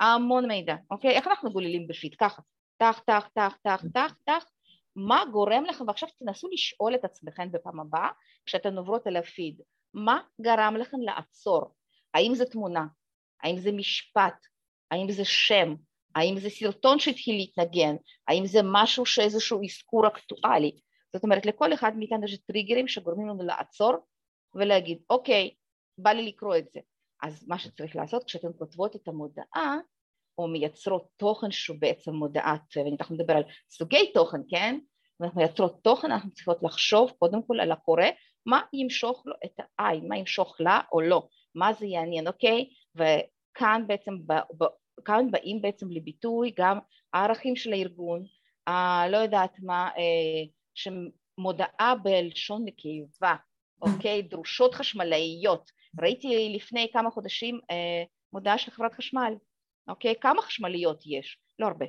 המון 0.00 0.48
מידע, 0.48 0.74
אוקיי? 0.90 1.10
איך 1.10 1.26
אנחנו 1.26 1.52
גוללים 1.52 1.86
בפיד? 1.86 2.14
ככה. 2.14 2.42
טח, 2.76 3.00
טח, 3.06 3.28
טח, 3.34 3.56
טח, 3.62 3.84
טח, 3.94 4.14
טח. 4.24 4.44
מה 4.96 5.24
גורם 5.32 5.64
לכם, 5.64 5.88
ועכשיו 5.88 6.08
תנסו 6.18 6.48
לשאול 6.48 6.94
את 6.94 7.04
עצמכם 7.04 7.52
בפעם 7.52 7.80
הבאה, 7.80 8.08
כשאתן 8.46 8.78
עוברות 8.78 9.06
על 9.06 9.16
הפיד, 9.16 9.60
מה 9.94 10.20
גרם 10.40 10.76
לכם 10.76 11.00
לעצור? 11.00 11.74
האם 12.14 12.34
זה 12.34 12.44
תמונה? 12.44 12.86
האם 13.42 13.58
זה 13.58 13.72
משפט? 13.72 14.46
האם 14.90 15.10
זה 15.10 15.24
שם? 15.24 15.74
האם 16.14 16.38
זה 16.38 16.50
סרטון 16.50 16.98
שהתחיל 16.98 17.36
להתנגן? 17.36 17.96
האם 18.28 18.46
זה 18.46 18.60
משהו 18.64 19.06
שאיזשהו 19.06 19.64
אזכור 19.64 20.06
אקטואלי? 20.06 20.72
זאת 21.12 21.24
אומרת, 21.24 21.46
לכל 21.46 21.74
אחד 21.74 21.92
מאיתנו 21.96 22.24
יש 22.24 22.38
טריגרים 22.38 22.88
שגורמים 22.88 23.28
לנו 23.28 23.42
לעצור 23.42 23.92
ולהגיד, 24.54 24.98
אוקיי, 25.10 25.54
בא 25.98 26.10
לי 26.10 26.26
לקרוא 26.26 26.56
את 26.56 26.70
זה. 26.72 26.80
אז 27.22 27.48
מה 27.48 27.58
שצריך 27.58 27.96
לעשות 27.96 28.24
כשאתן 28.24 28.48
כותבות 28.58 28.96
את 28.96 29.08
המודעה, 29.08 29.78
או 30.38 30.48
מייצרות 30.48 31.08
תוכן 31.16 31.50
שהוא 31.50 31.76
בעצם 31.80 32.14
מודעת, 32.14 32.60
ואנחנו 32.76 33.14
נדבר 33.14 33.36
על 33.36 33.42
סוגי 33.70 34.12
תוכן, 34.12 34.40
כן? 34.50 34.78
ואנחנו 35.20 35.40
מייצרות 35.40 35.80
תוכן, 35.82 36.12
אנחנו 36.12 36.30
צריכות 36.30 36.58
לחשוב 36.62 37.12
קודם 37.18 37.42
כל 37.46 37.60
על 37.60 37.72
הקורא, 37.72 38.04
מה 38.46 38.60
ימשוך 38.72 39.22
לו 39.26 39.34
את 39.44 39.60
העין, 39.78 40.08
מה 40.08 40.18
ימשוך 40.18 40.56
לה 40.60 40.80
או 40.92 41.00
לא, 41.00 41.28
מה 41.54 41.72
זה 41.72 41.86
יעניין, 41.86 42.28
אוקיי? 42.28 42.68
וכאן 42.94 43.84
בעצם, 43.86 44.12
כאן 45.04 45.30
באים 45.30 45.62
בעצם 45.62 45.90
לביטוי 45.90 46.52
גם 46.56 46.78
הערכים 47.12 47.56
של 47.56 47.72
הארגון, 47.72 48.24
ה, 48.66 49.08
לא 49.08 49.16
יודעת 49.16 49.56
מה, 49.62 49.90
אה, 49.98 50.44
שמודעה 50.74 51.94
בלשון 52.02 52.64
נקבה, 52.64 53.34
אוקיי? 53.82 54.22
דרושות 54.22 54.74
חשמלאיות. 54.74 55.70
ראיתי 56.00 56.52
לפני 56.54 56.88
כמה 56.92 57.10
חודשים 57.10 57.60
אה, 57.70 58.04
מודעה 58.32 58.58
של 58.58 58.70
חברת 58.70 58.94
חשמל, 58.94 59.34
אוקיי? 59.88 60.14
כמה 60.20 60.42
חשמליות 60.42 61.02
יש? 61.06 61.38
לא 61.58 61.66
הרבה. 61.66 61.86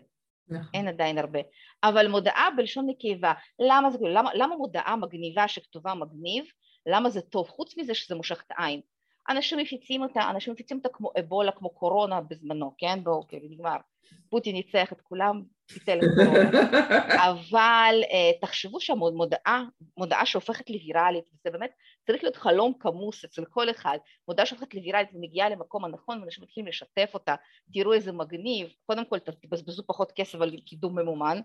נכון. 0.48 0.70
אין 0.74 0.88
עדיין 0.88 1.18
הרבה. 1.18 1.40
אבל 1.84 2.08
מודעה 2.08 2.48
בלשון 2.58 2.90
נקבה, 2.90 3.34
למה 3.60 3.92
זה 3.92 3.98
למה, 4.02 4.30
למה 4.34 4.56
מודעה 4.56 4.96
מגניבה 4.96 5.48
שכתובה 5.48 5.94
מגניב, 5.94 6.46
למה 6.86 7.10
זה 7.10 7.22
טוב? 7.22 7.48
חוץ 7.50 7.78
מזה 7.78 7.96
שזה 7.96 8.16
מושך 8.16 8.44
את 8.48 8.52
העין. 8.58 8.82
אנשים 9.30 9.60
מפיצים 9.60 10.04
אותה, 10.04 10.30
אנשים 10.30 10.54
מפיצים 10.54 10.78
אותה 10.78 10.90
כמו 10.90 11.12
אבולה, 11.20 11.52
כמו 11.52 11.70
קורונה 11.70 12.22
בזמנו, 12.22 12.74
כן? 12.78 13.04
בואו, 13.04 13.28
כאילו, 13.28 13.48
נגמר. 13.50 13.78
פוטין 14.30 14.56
ניצח 14.56 14.94
את 14.94 15.02
כולם, 15.02 15.42
ביטל 15.74 16.00
את 16.00 16.10
קורונה. 16.16 16.50
אבל 17.30 18.02
uh, 18.04 18.42
תחשבו 18.42 18.80
שהמודעה, 18.80 19.64
מודעה 19.98 20.26
שהופכת 20.26 20.70
לוויראלית, 20.70 21.24
וזה 21.34 21.52
באמת 21.52 21.72
צריך 22.08 22.24
להיות 22.24 22.36
חלום 22.36 22.74
כמוס 22.80 23.26
אצל 23.26 23.46
כל 23.46 23.70
אחד, 23.70 23.98
מודעה 24.28 24.46
שהופכת 24.46 24.74
לוויראלית 24.74 25.10
ומגיעה 25.14 25.50
למקום 25.50 25.86
הנכון 25.86 26.20
ואנשים 26.20 26.44
מתחילים 26.44 26.68
לשתף 26.68 27.12
אותה, 27.14 27.36
תראו 27.74 27.94
איזה 27.94 28.12
מגניב, 28.12 28.74
קודם 28.86 29.06
כל 29.06 29.18
תבזבזו 29.20 29.84
פחות 29.88 30.12
כסף 30.16 30.42
על 30.42 30.60
קידום 30.66 31.00
ממומן, 31.00 31.40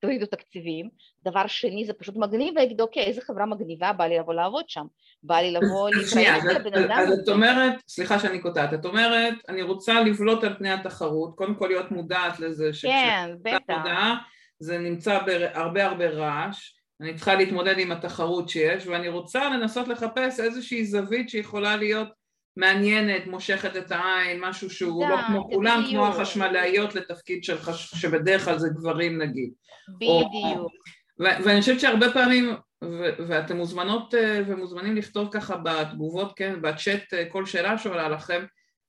תורידו 0.00 0.26
תקציבים, 0.26 0.88
דבר 1.24 1.46
שני 1.46 1.84
זה 1.84 1.92
פשוט 1.92 2.16
מגניב 2.16 2.54
ויגידו 2.56 2.84
אוקיי 2.84 3.02
איזה 3.02 3.20
חברה 3.20 3.46
מגניבה 3.46 3.92
בא 3.92 4.04
לי 4.04 4.18
לבוא 4.18 4.34
לעבוד 4.34 4.68
שם, 4.68 4.86
בא 5.22 5.36
לי 5.36 5.50
לבוא 5.50 5.90
להתראיין 5.90 6.46
לבן 6.46 6.84
אדם. 6.84 6.98
אז 6.98 7.18
את. 7.18 7.28
אומרת, 7.28 7.74
סליחה 7.88 8.18
שאני 8.18 8.38
קוטעת, 8.40 8.74
את 8.74 8.84
אומרת, 8.84 9.34
אני 9.48 9.62
רוצה 9.62 10.00
לבלוט 10.00 10.44
על 10.44 10.56
פני 10.58 10.70
התחרות, 10.70 11.34
קודם 11.36 11.54
כל 11.54 11.66
להיות 11.66 11.90
מודעת 11.90 12.40
לזה 12.40 12.70
כן, 12.82 13.30
בטח, 13.42 13.82
זה 14.60 14.78
נמצא 14.78 15.18
בהרבה 15.26 15.84
הרבה 15.84 16.08
רעש, 16.08 16.74
אני 17.00 17.14
צריכה 17.14 17.34
להתמודד 17.34 17.78
עם 17.78 17.92
התחרות 17.92 18.48
שיש, 18.48 18.86
ואני 18.86 19.08
רוצה 19.08 19.48
לנסות 19.48 19.88
לחפש 19.88 20.40
איזושהי 20.40 20.84
זווית 20.84 21.28
שיכולה 21.28 21.76
להיות 21.76 22.08
מעניינת, 22.58 23.26
מושכת 23.26 23.76
את 23.76 23.92
העין, 23.92 24.40
משהו 24.40 24.70
שהוא 24.70 25.08
לא 25.08 25.16
כמו 25.26 25.50
כולם, 25.50 25.84
כמו. 25.90 26.06
החשמלאיות 26.06 26.94
לתפקיד 26.94 27.44
של 27.44 27.58
חש... 27.58 27.94
שבדרך 27.94 28.44
כלל 28.44 28.58
זה 28.58 28.68
גברים 28.68 29.22
נגיד. 29.22 29.50
בדיוק, 29.88 30.72
ו- 31.20 31.44
ואני 31.44 31.60
חושבת 31.60 31.80
שהרבה 31.80 32.12
פעמים, 32.12 32.54
ו- 32.84 33.10
ואתם 33.28 33.56
מוזמנות 33.56 34.14
אה, 34.14 34.40
ומוזמנים 34.46 34.96
לכתוב 34.96 35.28
ככה 35.32 35.56
בתגובות, 35.56 36.32
כן, 36.36 36.62
בצ'אט 36.62 37.14
אה, 37.14 37.24
כל 37.24 37.46
שאלה 37.46 37.78
שעולה 37.78 38.08
לכם, 38.08 38.44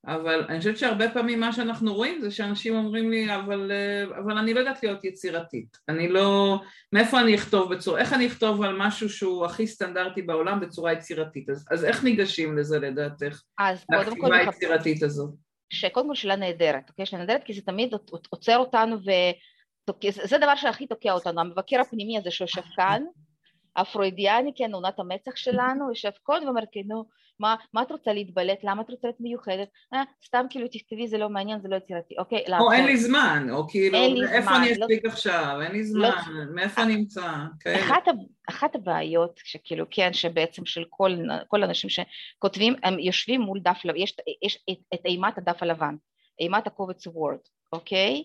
אבל 0.08 0.46
אני 0.50 0.58
חושבת 0.58 0.78
שהרבה 0.78 1.10
פעמים 1.10 1.40
מה 1.40 1.54
שאנחנו 1.54 1.94
רואים 1.94 2.22
זה 2.22 2.32
שאנשים 2.32 2.76
אומרים 2.76 3.12
לי, 3.12 3.36
אבל, 3.36 3.72
אה, 3.72 4.18
אבל 4.20 4.38
אני 4.38 4.54
לא 4.54 4.60
יודעת 4.60 4.84
להיות 4.84 5.04
יצירתית, 5.04 5.78
אני 5.90 6.10
לא, 6.10 6.60
מאיפה 6.94 7.22
אני 7.22 7.36
אכתוב 7.36 7.74
בצורה, 7.74 8.00
איך 8.00 8.14
אני 8.14 8.28
אכתוב 8.28 8.62
על 8.62 8.78
משהו 8.78 9.10
שהוא 9.10 9.46
הכי 9.46 9.68
סטנדרטי 9.68 10.22
בעולם 10.22 10.60
בצורה 10.60 10.94
יצירתית, 10.94 11.50
אז, 11.50 11.66
אז 11.72 11.86
איך 11.86 12.04
ניגשים 12.04 12.58
לזה 12.58 12.80
לדעתך, 12.80 13.42
אז 13.60 13.86
קודם 13.96 14.22
כל 14.22 14.34
היצירתית 14.34 15.04
הזו? 15.04 15.36
שקודם 15.70 16.08
כל 16.08 16.16
שאלה 16.16 16.36
נהדרת, 16.36 16.90
אוקיי? 16.90 17.06
שאלה 17.06 17.22
נהדרת 17.22 17.44
כי 17.44 17.54
זה 17.54 17.62
תמיד 17.62 17.94
עוצר 18.30 18.58
אותנו 18.58 18.98
ותוקע, 19.00 20.10
זה 20.12 20.38
דבר 20.38 20.56
שהכי 20.56 20.88
תוקע 20.88 21.12
אותנו, 21.12 21.42
המבקר 21.42 21.80
הפנימי 21.80 22.18
הזה 22.18 22.32
שיושב 22.32 22.62
כאן, 22.76 23.04
הפרוידיאני, 23.76 24.52
כן, 24.56 24.74
עונת 24.74 25.00
המצח 25.00 25.36
שלנו, 25.36 25.90
יושב 25.90 26.12
קודם 26.24 26.46
ואומר, 26.46 26.64
כן, 26.72 26.82
נו, 26.86 27.06
מה, 27.40 27.56
מה 27.74 27.82
את 27.82 27.92
רוצה 27.92 28.14
להתבלט? 28.14 28.60
למה 28.64 28.82
את 28.82 28.90
רוצה 28.90 29.08
להיות 29.08 29.20
מיוחדת? 29.20 29.68
אה, 29.94 30.04
סתם 30.26 30.46
כאילו 30.50 30.68
תכתבי, 30.68 31.08
זה 31.08 31.18
לא 31.18 31.30
מעניין, 31.30 31.62
זה 31.62 31.68
לא 31.68 31.76
יצירתי, 31.76 32.18
אוקיי? 32.18 32.40
או 32.40 32.52
לעצור. 32.52 32.74
אין 32.74 32.86
לי 32.86 32.98
זמן, 32.98 33.48
או 33.52 33.68
כאילו, 33.68 33.98
אין 33.98 34.14
לי 34.18 34.28
איפה 34.28 34.42
זמן, 34.42 34.62
אני 34.62 34.78
לא- 34.78 34.86
אספיק 34.86 35.06
עכשיו, 35.06 35.60
אין 35.62 35.72
לי 35.72 35.84
זמן, 35.84 36.10
מאיפה 36.56 36.84
אני 36.84 36.96
אמצא, 36.96 37.32
כאלה. 37.60 37.80
אחת, 37.80 38.04
אחת 38.50 38.76
הבעיות 38.76 39.40
שכאילו 39.44 39.86
כן 39.92 40.14
שבעצם 40.14 40.66
של 40.66 40.84
כל, 40.90 41.12
כל 41.48 41.64
האנשים 41.64 41.90
שכותבים 41.90 42.76
הם 42.84 43.00
יושבים 43.00 43.42
מול 43.42 43.60
דף 43.60 43.82
לבן, 43.86 43.98
יש, 44.00 44.16
יש 44.42 44.64
את, 44.70 44.78
את 44.94 45.06
אימת 45.06 45.38
הדף 45.38 45.64
הלבן, 45.64 45.96
אימת 46.40 46.68
הקובץ 46.68 47.08
וורד, 47.08 47.38
אוקיי? 47.74 48.24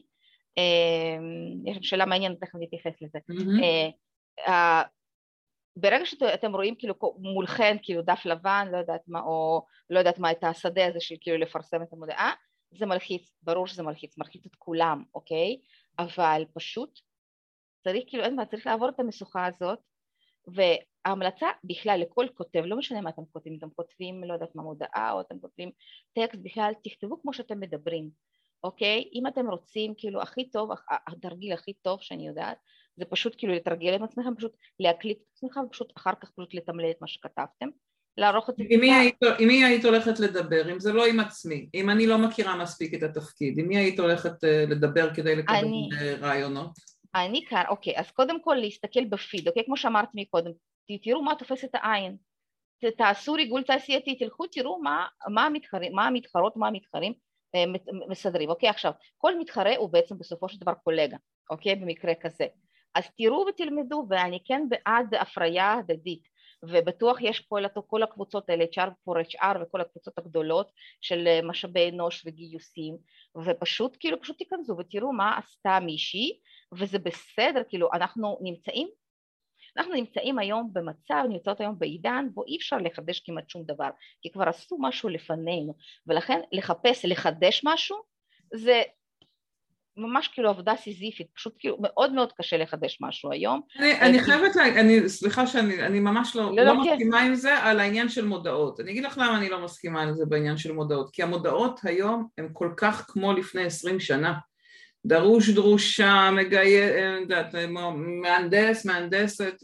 אה, 0.58 1.16
יש 1.64 1.78
שאלה 1.82 2.06
מעניינת, 2.06 2.40
תכף 2.40 2.58
נתייחס 2.60 2.92
לזה. 3.02 3.18
ברגע 5.76 6.06
שאתם 6.06 6.54
רואים 6.54 6.74
כאילו 6.74 6.94
מולכם 7.18 7.76
כאילו 7.82 8.02
דף 8.02 8.22
לבן, 8.24 8.68
לא 8.72 8.76
יודעת 8.78 9.00
מה, 9.08 9.20
או 9.20 9.66
לא 9.90 9.98
יודעת 9.98 10.18
מה, 10.18 10.30
את 10.30 10.44
השדה 10.44 10.86
הזה 10.86 11.00
של 11.00 11.14
כאילו 11.20 11.38
לפרסם 11.38 11.82
את 11.82 11.92
המודעה, 11.92 12.32
זה 12.70 12.86
מלחיץ, 12.86 13.32
ברור 13.42 13.66
שזה 13.66 13.82
מלחיץ, 13.82 14.18
מלחיץ 14.18 14.46
את 14.46 14.54
כולם, 14.58 15.04
אוקיי? 15.14 15.58
אבל 15.98 16.44
פשוט 16.54 17.00
צריך 17.84 18.04
כאילו, 18.06 18.24
אין 18.24 18.36
מה, 18.36 18.46
צריך 18.46 18.66
לעבור 18.66 18.88
את 18.88 19.00
המשוכה 19.00 19.46
הזאת, 19.46 19.78
וההמלצה 20.46 21.46
בכלל 21.64 22.00
לכל 22.00 22.26
כותב, 22.34 22.62
לא 22.64 22.76
משנה 22.76 23.00
מה 23.00 23.10
אתם 23.10 23.22
כותבים, 23.32 23.56
אתם 23.58 23.70
כותבים, 23.76 24.24
לא 24.24 24.32
יודעת 24.32 24.54
מה, 24.54 24.62
מודעה, 24.62 25.12
או 25.12 25.20
אתם 25.20 25.38
כותבים 25.40 25.70
טקסט, 26.12 26.40
בכלל 26.42 26.72
תכתבו 26.84 27.22
כמו 27.22 27.32
שאתם 27.32 27.60
מדברים, 27.60 28.10
אוקיי? 28.64 29.10
אם 29.12 29.26
אתם 29.26 29.50
רוצים, 29.50 29.94
כאילו, 29.96 30.22
הכי 30.22 30.50
טוב, 30.50 30.70
התרגיל 31.06 31.52
הכי 31.52 31.72
טוב 31.72 32.00
שאני 32.00 32.28
יודעת, 32.28 32.58
זה 32.96 33.04
פשוט 33.04 33.34
כאילו 33.38 33.54
לתרגל 33.54 33.96
את 33.96 34.02
עצמכם, 34.02 34.34
פשוט 34.36 34.52
להקליט 34.80 35.18
את 35.18 35.26
עצמכם, 35.36 35.60
ופשוט 35.60 35.92
אחר 35.96 36.12
כך 36.22 36.30
פשוט 36.30 36.54
לתמלל 36.54 36.90
את 36.90 36.96
מה 37.00 37.06
שכתבתם, 37.06 37.68
לערוך 38.16 38.50
את 38.50 38.56
זה. 38.56 38.64
עם 38.68 38.80
מי, 38.80 38.94
היית, 38.94 39.22
עם 39.38 39.48
מי 39.48 39.64
היית 39.64 39.84
הולכת 39.84 40.20
לדבר? 40.20 40.72
אם 40.72 40.80
זה 40.80 40.92
לא 40.92 41.06
עם 41.06 41.20
עצמי, 41.20 41.68
אם 41.74 41.90
אני 41.90 42.06
לא 42.06 42.18
מכירה 42.18 42.56
מספיק 42.56 42.94
את 42.94 43.02
התפקיד, 43.02 43.58
עם 43.58 43.68
מי 43.68 43.76
היית 43.76 44.00
הולכת 44.00 44.44
אה, 44.44 44.64
לדבר 44.68 45.14
כדי 45.14 45.36
לקבל 45.36 45.54
אני, 45.54 45.88
רעיונות? 46.20 46.70
אני 47.14 47.44
כאן, 47.48 47.64
אוקיי, 47.68 47.98
אז 47.98 48.10
קודם 48.10 48.42
כל 48.42 48.54
להסתכל 48.60 49.04
בפיד, 49.04 49.48
אוקיי? 49.48 49.64
כמו 49.66 49.76
שאמרתי 49.76 50.22
מקודם, 50.22 50.50
תראו 51.02 51.22
מה 51.22 51.34
תופס 51.34 51.64
את 51.64 51.70
העין. 51.74 52.16
תעשו 52.98 53.32
ריגול 53.32 53.62
תעשייתי, 53.62 54.14
תלכו 54.14 54.46
תראו 54.46 54.82
מה, 54.82 55.06
מה, 55.28 55.46
המתחרים, 55.46 55.94
מה 55.94 56.06
המתחרות, 56.06 56.56
מה 56.56 56.68
המתחרים 56.68 57.12
אה, 57.54 57.64
מסדרים. 58.08 58.50
אוקיי, 58.50 58.68
עכשיו, 58.68 58.92
כל 59.16 59.38
מתחרה 59.38 59.76
הוא 59.76 59.90
בעצם 59.90 60.18
בסופו 60.18 60.48
של 60.48 60.58
דבר 60.60 60.74
קולגה, 60.74 61.16
אוקיי? 61.50 61.74
במקרה 61.74 62.12
כזה. 62.14 62.46
אז 62.94 63.04
תראו 63.18 63.46
ותלמדו, 63.48 64.06
ואני 64.08 64.38
כן 64.44 64.62
בעד 64.68 65.14
הפריה 65.14 65.72
הדדית. 65.72 66.34
ובטוח 66.68 67.20
יש 67.20 67.40
כל, 67.40 67.62
כל 67.86 68.02
הקבוצות 68.02 68.50
האלה, 68.50 68.64
HR 68.64 68.88
for 68.88 69.16
HR 69.32 69.62
וכל 69.62 69.80
הקבוצות 69.80 70.18
הגדולות 70.18 70.72
של 71.00 71.26
אה, 71.26 71.40
משאבי 71.42 71.90
אנוש 71.90 72.22
וגיוסים, 72.26 72.96
ופשוט 73.44 73.96
כאילו 74.00 74.20
פשוט 74.20 74.38
תיכנסו 74.38 74.76
ותראו 74.78 75.12
מה 75.12 75.38
עשתה 75.38 75.78
מישהי, 75.80 76.38
וזה 76.72 76.98
בסדר, 76.98 77.62
כאילו 77.68 77.88
אנחנו 77.92 78.38
נמצאים, 78.40 78.88
אנחנו 79.76 79.94
נמצאים 79.94 80.38
היום 80.38 80.70
במצב, 80.72 81.24
נמצאות 81.28 81.60
היום 81.60 81.78
בעידן 81.78 82.26
בו 82.34 82.44
אי 82.44 82.56
אפשר 82.56 82.76
לחדש 82.76 83.20
כמעט 83.20 83.48
שום 83.48 83.62
דבר, 83.64 83.88
כי 84.22 84.30
כבר 84.30 84.48
עשו 84.48 84.76
משהו 84.80 85.08
לפנינו, 85.08 85.74
ולכן 86.06 86.40
לחפש 86.52 87.04
לחדש 87.04 87.60
משהו 87.64 87.96
זה 88.54 88.82
ממש 89.96 90.28
כאילו 90.28 90.48
עבודה 90.48 90.72
סיזיפית, 90.76 91.26
פשוט 91.34 91.54
כאילו 91.58 91.76
מאוד 91.80 92.12
מאוד 92.12 92.32
קשה 92.32 92.56
לחדש 92.56 92.98
משהו 93.00 93.32
היום. 93.32 93.60
אני, 93.78 94.00
אני 94.00 94.18
חייבת, 94.18 94.56
לה, 94.56 94.80
אני, 94.80 95.08
סליחה 95.08 95.46
שאני 95.46 95.82
אני 95.86 96.00
ממש 96.00 96.36
לא, 96.36 96.42
לא, 96.42 96.56
לא, 96.56 96.64
לא 96.64 96.80
מסכימה 96.80 97.18
כן. 97.18 97.26
עם 97.26 97.34
זה 97.34 97.58
על 97.58 97.80
העניין 97.80 98.08
של 98.08 98.24
מודעות. 98.24 98.80
אני 98.80 98.90
אגיד 98.90 99.04
לך 99.04 99.18
למה 99.18 99.38
אני 99.38 99.48
לא 99.48 99.64
מסכימה 99.64 100.02
על 100.02 100.14
זה 100.14 100.24
בעניין 100.26 100.56
של 100.56 100.72
מודעות, 100.72 101.10
כי 101.12 101.22
המודעות 101.22 101.80
היום 101.82 102.28
הן 102.38 102.48
כל 102.52 102.70
כך 102.76 103.04
כמו 103.08 103.32
לפני 103.32 103.64
עשרים 103.64 104.00
שנה. 104.00 104.34
דרוש 105.06 105.50
דרושה, 105.50 106.30
מגיי, 106.32 106.70
יודעת, 107.20 107.54
מהנדס, 108.22 108.86
מהנדסת, 108.86 109.54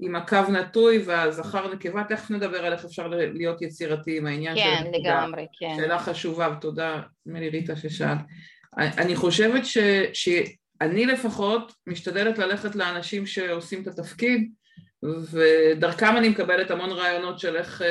ועם 0.00 0.16
הקו 0.16 0.52
נטוי 0.52 1.02
והזכר 1.06 1.74
נקבה, 1.74 2.04
תכף 2.04 2.30
נדבר 2.30 2.66
על 2.66 2.72
איך 2.72 2.84
אפשר 2.84 3.08
להיות 3.08 3.62
יצירתי 3.62 4.16
עם 4.18 4.26
העניין 4.26 4.56
כן, 4.56 4.76
של... 4.78 4.84
כן, 4.84 4.90
לגמרי, 5.00 5.46
כן. 5.58 5.74
שאלה 5.76 5.98
חשובה, 5.98 6.48
ותודה, 6.56 7.00
מלי 7.26 7.48
ריטה 7.48 7.76
ששאלת. 7.76 8.18
אני 8.78 9.16
חושבת 9.16 9.66
ש, 9.66 9.78
שאני 10.12 11.06
לפחות 11.06 11.72
משתדלת 11.86 12.38
ללכת 12.38 12.76
לאנשים 12.76 13.26
שעושים 13.26 13.82
את 13.82 13.86
התפקיד 13.86 14.52
ודרכם 15.32 16.16
אני 16.16 16.28
מקבלת 16.28 16.70
המון 16.70 16.90
רעיונות 16.90 17.38
של 17.38 17.56
איך, 17.56 17.82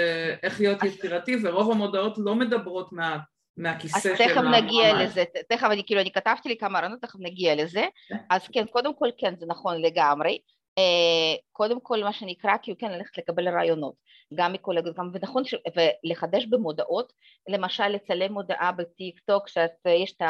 איך 0.43 0.59
להיות 0.59 0.83
יצירתי 0.83 1.35
ורוב 1.43 1.71
המודעות 1.71 2.17
לא 2.17 2.35
מדברות 2.35 2.91
מה, 2.91 3.17
מהכיסא 3.57 3.99
של. 3.99 4.23
אז 4.23 4.29
תכף 4.29 4.41
נגיע 4.41 5.03
לזה, 5.03 5.23
תכף 5.49 5.67
אני 5.71 5.83
כאילו, 5.85 6.01
אני 6.01 6.11
כתבתי 6.11 6.49
לי 6.49 6.57
כמה 6.57 6.79
רעיונות, 6.79 7.01
תכף 7.01 7.19
נגיע 7.19 7.55
לזה. 7.55 7.85
כן. 8.09 8.15
אז 8.29 8.47
כן, 8.47 8.65
קודם 8.65 8.95
כל 8.95 9.09
כן, 9.17 9.33
זה 9.39 9.45
נכון 9.45 9.81
לגמרי. 9.81 10.39
אה, 10.79 11.37
קודם 11.51 11.79
כל 11.79 12.03
מה 12.03 12.13
שנקרא 12.13 12.51
כאילו 12.61 12.77
כן 12.77 12.91
ללכת 12.91 13.17
לקבל 13.17 13.49
רעיונות 13.49 13.93
גם 14.33 14.53
מקולגות 14.53 14.95
גם 14.97 15.09
ונכון 15.13 15.45
ש... 15.45 15.55
ולחדש 15.75 16.45
במודעות 16.45 17.13
למשל 17.49 17.87
לצלם 17.87 18.33
מודעה 18.33 18.71
בטיק 18.71 19.19
טוק 19.19 19.47
שיש 19.47 20.11
את 20.11 20.21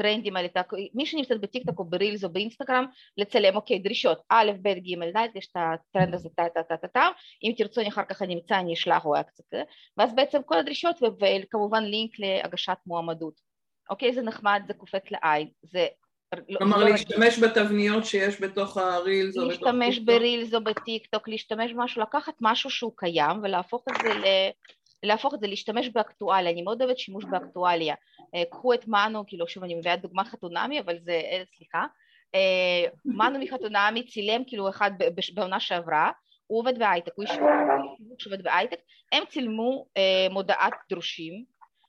הטרנדים 0.00 0.36
האלה, 0.36 0.48
מי 0.94 1.06
שנמצאת 1.06 1.40
בטיקטוק 1.40 1.78
או 1.78 1.84
ב 1.84 1.91
Reels 1.91 2.24
או 2.24 2.28
באינסטגרם, 2.28 2.86
לצלם, 3.16 3.56
אוקיי, 3.56 3.78
דרישות, 3.78 4.22
א', 4.28 4.50
ב', 4.62 4.68
ג', 4.68 5.16
ד', 5.16 5.36
יש 5.36 5.46
את 5.46 5.56
הטרנד 5.56 6.14
הזה, 6.14 6.28
טה 6.36 6.42
טה 6.54 6.62
טה 6.62 6.76
טה 6.76 6.88
טה, 6.88 7.08
אם 7.42 7.52
תרצו 7.56 7.80
אני 7.80 7.88
אחר 7.88 8.04
כך 8.08 8.22
אני 8.22 8.34
אמצא, 8.34 8.58
אני 8.58 8.74
אשלח, 8.74 9.04
או 9.04 9.12
קצת 9.26 9.44
ואז 9.96 10.14
בעצם 10.14 10.40
כל 10.46 10.58
הדרישות, 10.58 10.96
וכמובן 11.02 11.84
לינק 11.84 12.10
להגשת 12.18 12.76
מועמדות. 12.86 13.34
אוקיי, 13.90 14.12
זה 14.12 14.22
נחמד, 14.22 14.62
זה 14.66 14.74
קופץ 14.74 15.10
לעין, 15.10 15.48
זה 15.62 15.86
כלומר 16.58 16.84
להשתמש 16.84 17.38
בתבניות 17.38 18.04
שיש 18.04 18.40
בתוך 18.40 18.76
הרילס 18.76 19.38
או 19.38 19.48
בתוך 19.48 19.62
להשתמש 19.62 19.98
ברילס 19.98 20.54
או 20.54 20.64
בטיקטוק, 20.64 21.28
להשתמש 21.28 21.72
במשהו, 21.72 22.02
לקחת 22.02 22.34
משהו 22.40 22.70
שהוא 22.70 22.92
קיים 22.96 23.40
ולהפוך 23.42 23.84
את 23.90 23.94
זה 24.02 24.14
ל... 24.14 24.24
להפוך 25.02 25.34
את 25.34 25.40
זה, 25.40 25.46
להשתמש 25.46 25.88
באקטואליה, 25.88 26.52
אני 26.52 26.62
מאוד 26.62 26.82
אוהבת 26.82 26.98
שימוש 26.98 27.24
באקטואליה. 27.24 27.94
אה, 28.34 28.42
קחו 28.50 28.74
את 28.74 28.88
מנו, 28.88 29.26
כאילו 29.26 29.48
שוב 29.48 29.64
אני 29.64 29.74
מביאה 29.74 29.96
דוגמה 29.96 30.24
חתונמי, 30.24 30.80
אבל 30.80 30.98
זה, 30.98 31.12
אה, 31.12 31.42
סליחה, 31.56 31.84
אה, 32.34 32.84
מנו 33.04 33.38
מחתונמי 33.38 34.06
צילם 34.06 34.42
כאילו 34.46 34.68
אחד 34.68 34.90
בעונה 35.34 35.60
שעברה, 35.60 36.10
הוא 36.46 36.60
עובד 36.60 36.78
בהייטק, 36.78 37.12
הוא 37.16 37.24
איש 37.24 37.30
שעובד 38.18 38.42
בהייטק, 38.42 38.78
הם 39.12 39.22
צילמו 39.28 39.86
מודעת 40.30 40.72
דרושים, 40.90 41.44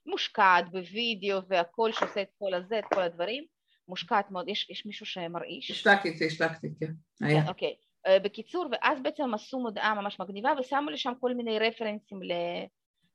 מושקעת 0.05 0.71
בווידאו 0.71 1.39
והכל 1.47 1.91
שעושה 1.91 2.21
את 2.21 2.27
כל 2.39 2.53
הזה, 2.53 2.79
את 2.79 2.85
כל 2.93 3.01
הדברים, 3.01 3.43
מושקעת 3.87 4.31
מאוד, 4.31 4.49
יש, 4.49 4.69
יש 4.69 4.85
מישהו 4.85 5.05
שמרעיש? 5.05 5.71
השתקתי, 5.71 6.25
השתקתי, 6.27 6.67
כן. 6.79 6.91
כן, 7.29 7.47
אוקיי. 7.47 7.75
בקיצור, 8.23 8.67
ואז 8.71 9.01
בעצם 9.01 9.33
עשו 9.33 9.59
מודעה 9.59 9.93
ממש 9.93 10.19
מגניבה 10.19 10.53
ושמו 10.59 10.89
לשם 10.89 11.13
כל 11.19 11.33
מיני 11.33 11.59
רפרנסים 11.59 12.23
ל... 12.23 12.31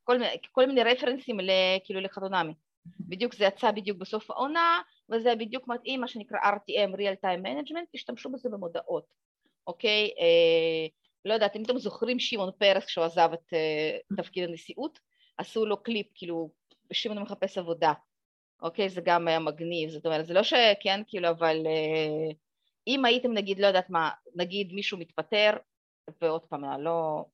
כל, 0.04 0.16
כל 0.52 0.66
מיני 0.66 0.82
רפרנסים 0.82 1.36
כאילו 1.84 2.00
לחתונמי. 2.00 2.54
בדיוק 3.00 3.34
זה 3.34 3.44
יצא 3.44 3.70
בדיוק 3.70 3.98
בסוף 3.98 4.30
העונה, 4.30 4.80
וזה 5.10 5.34
בדיוק 5.34 5.68
מתאים 5.68 6.00
מה 6.00 6.08
שנקרא 6.08 6.38
RTM, 6.38 6.94
real 6.94 7.24
time 7.24 7.42
management, 7.44 7.86
תשתמשו 7.92 8.30
בזה 8.30 8.48
במודעות, 8.48 9.04
אוקיי? 9.66 10.10
אה, 10.20 10.86
לא 11.24 11.34
יודעת, 11.34 11.56
אם 11.56 11.62
אתם 11.62 11.78
זוכרים 11.78 12.18
שמעון 12.18 12.50
פרס 12.58 12.84
כשהוא 12.84 13.04
עזב 13.04 13.30
את 13.32 13.52
אה, 13.52 13.98
תפקיד 14.16 14.48
הנשיאות, 14.48 14.98
עשו 15.38 15.66
לו 15.66 15.82
קליפ, 15.82 16.06
כאילו, 16.14 16.50
שמעון 16.92 17.22
מחפש 17.22 17.58
עבודה, 17.58 17.92
אוקיי? 18.62 18.88
זה 18.88 19.00
גם 19.04 19.28
היה 19.28 19.38
מגניב, 19.38 19.90
זאת 19.90 20.06
אומרת, 20.06 20.26
זה 20.26 20.34
לא 20.34 20.42
שכן, 20.42 21.00
כאילו, 21.06 21.28
אבל 21.28 21.56
אה, 21.66 22.32
אם 22.86 23.04
הייתם 23.04 23.32
נגיד, 23.32 23.58
לא 23.58 23.66
יודעת 23.66 23.90
מה, 23.90 24.10
נגיד 24.34 24.72
מישהו 24.72 24.98
מתפטר, 24.98 25.50
ועוד 26.22 26.46
פעם, 26.46 26.80
לא, 26.80 27.24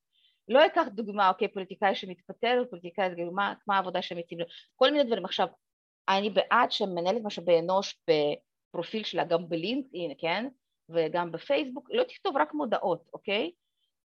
לא 0.49 0.67
אקח 0.67 0.85
דוגמה, 0.93 1.29
אוקיי, 1.29 1.49
פוליטיקאי 1.49 1.95
שמתפטר, 1.95 2.63
פוליטיקאי, 2.71 3.09
מה, 3.33 3.55
מה 3.67 3.77
העבודה 3.77 4.03
שהם 4.03 4.19
מציעים 4.19 4.41
לו, 4.41 4.47
כל 4.77 4.91
מיני 4.91 5.05
דברים. 5.05 5.25
עכשיו, 5.25 5.47
אני 6.09 6.31
בעד 6.31 6.73
שמנהלת 6.73 7.23
משאבי 7.25 7.59
אנוש 7.59 7.99
בפרופיל 8.09 9.05
שלה, 9.05 9.25
גם 9.25 9.49
בלינקדאין, 9.49 10.13
כן, 10.19 10.49
וגם 10.89 11.33
בפייסבוק, 11.33 11.89
לא 11.93 12.03
תכתוב 12.03 12.37
רק 12.37 12.55
מודעות, 12.55 13.03
אוקיי? 13.13 13.51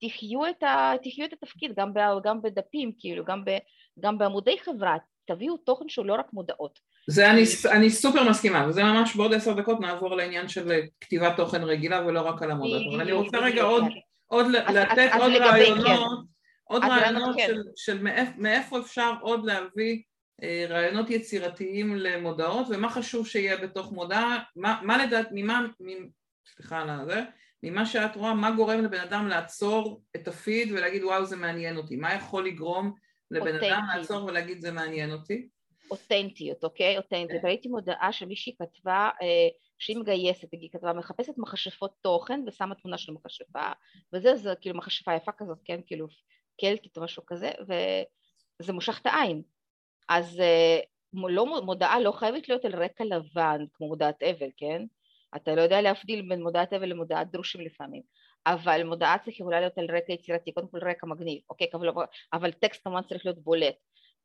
תחיו 0.02 0.45
את, 0.49 0.63
ה, 0.63 0.93
תחיו 1.04 1.25
את 1.25 1.34
התפקיד, 1.34 1.75
גם, 1.75 1.93
ב, 1.93 1.99
גם 2.23 2.41
בדפים, 2.41 2.91
כאילו, 2.99 3.25
גם, 3.25 3.45
ב, 3.45 3.58
גם 3.99 4.17
בעמודי 4.17 4.60
חברה, 4.60 4.97
תביאו 5.25 5.58
תוכן 5.58 5.89
שהוא 5.89 6.06
לא 6.06 6.13
רק 6.13 6.34
מודעות. 6.34 6.80
זה 7.10 7.32
אני, 7.32 7.41
אני 7.71 7.89
סופר 7.89 8.30
מסכימה, 8.30 8.65
וזה 8.67 8.84
ממש 8.84 9.15
בעוד 9.15 9.34
עשר 9.34 9.54
דקות 9.54 9.80
נעבור 9.80 10.15
לעניין 10.15 10.47
של 10.47 10.82
כתיבת 11.02 11.38
תוכן 11.38 11.63
רגילה 11.63 12.06
ולא 12.06 12.21
רק 12.21 12.41
על 12.41 12.52
המודעות, 12.52 12.84
אבל 12.91 13.02
אני 13.02 13.12
רוצה 13.12 13.38
רגע 13.38 13.63
עוד... 13.63 13.84
עוד 14.30 14.46
אז, 14.46 14.76
לתת 14.76 15.10
אז, 15.12 15.22
עוד 15.22 15.32
אז 15.32 15.42
רעיונות, 15.42 15.86
כן. 15.86 15.96
עוד 16.63 16.84
רעיונות 16.84 17.36
כן. 17.38 17.48
של, 17.48 17.63
של 17.76 18.04
מאיפ, 18.04 18.30
מאיפה 18.38 18.80
אפשר 18.80 19.13
עוד 19.22 19.46
להביא 19.46 20.02
אה, 20.44 20.65
רעיונות 20.70 21.10
יצירתיים 21.10 21.96
למודעות 21.96 22.68
ומה 22.70 22.89
חשוב 22.89 23.28
שיהיה 23.28 23.58
בתוך 23.58 23.92
מודעה, 23.92 24.44
מה, 24.56 24.80
מה 24.84 25.06
לדעת, 25.06 25.28
ממה, 25.32 25.65
סליחה 26.56 26.82
על 26.82 27.06
זה, 27.06 27.22
ממה 27.63 27.86
שאת 27.86 28.15
רואה, 28.15 28.34
מה 28.34 28.52
גורם 28.52 28.84
לבן 28.84 29.00
אדם 29.00 29.28
לעצור 29.28 30.02
את 30.15 30.28
הפיד 30.28 30.72
ולהגיד 30.72 31.04
וואו 31.04 31.26
זה 31.26 31.36
מעניין 31.36 31.78
אותי, 31.78 31.96
מה 31.96 32.13
יכול 32.13 32.46
לגרום 32.48 32.94
לבן 33.32 33.56
אדם 33.56 33.84
לעצור 33.96 34.26
ולהגיד 34.26 34.62
זה 34.62 34.72
מעניין 34.72 35.12
אותי? 35.12 35.48
אותנטיות, 35.92 36.63
אוקיי? 36.63 36.98
אותנטיות. 36.98 37.42
כן. 37.42 37.48
ראיתי 37.48 37.68
מודעה 37.68 38.12
שמישהי 38.12 38.56
כתבה 38.60 39.10
אה, 39.22 39.48
שהיא 39.80 39.98
מגייסת, 39.98 40.52
היא 40.52 40.70
כתבה, 40.72 40.94
מחפשת 40.94 41.34
מכשפות 41.38 41.92
תוכן 42.02 42.42
ושמה 42.48 42.76
תמונה 42.76 42.98
של 42.98 43.12
מכשפה, 43.12 43.72
וזה, 44.13 44.36
זה 44.36 44.54
כאילו 44.62 44.78
מכשפה 44.78 45.15
יפה 45.15 45.32
כזאת, 45.32 45.58
כן? 45.65 45.80
כאילו 45.86 46.08
קלטית 46.62 46.98
או 46.98 47.04
משהו 47.04 47.26
כזה, 47.26 47.52
וזה 48.60 48.74
מושך 48.74 49.00
את 49.02 49.06
העין. 49.06 49.42
אז 50.10 50.39
אה, 50.39 50.80
לא, 51.13 51.62
מודעה 51.62 52.00
לא 52.00 52.12
חייבת 52.12 52.50
להיות 52.50 52.65
על 52.65 52.84
רקע 52.84 53.04
לבן, 53.04 53.65
כמו 53.74 53.88
מודעת 53.88 54.24
אבל, 54.24 54.50
כן? 54.58 54.82
אתה 55.36 55.56
לא 55.56 55.62
יודע 55.62 55.82
להבדיל 55.82 56.30
בין 56.30 56.44
מודעת 56.44 56.74
אבל 56.74 56.89
למודעת 56.89 57.32
דרושים 57.32 57.62
לפעמים. 57.62 58.02
אבל 58.48 58.84
מודעה 58.84 59.18
צריך 59.20 59.39
יכולה 59.39 59.60
להיות 59.60 59.78
על 59.78 59.86
רקע 59.96 60.13
יצירתי, 60.13 60.52
קודם 60.52 60.68
כל 60.68 60.78
רקע 60.78 61.08
מגניב, 61.08 61.42
אוקיי? 61.50 61.68
אבל, 61.74 61.89
אבל 62.34 62.52
טקסט 62.52 62.84
כמובן 62.84 63.02
צריך 63.02 63.26
להיות 63.26 63.44
בולט. 63.44 63.76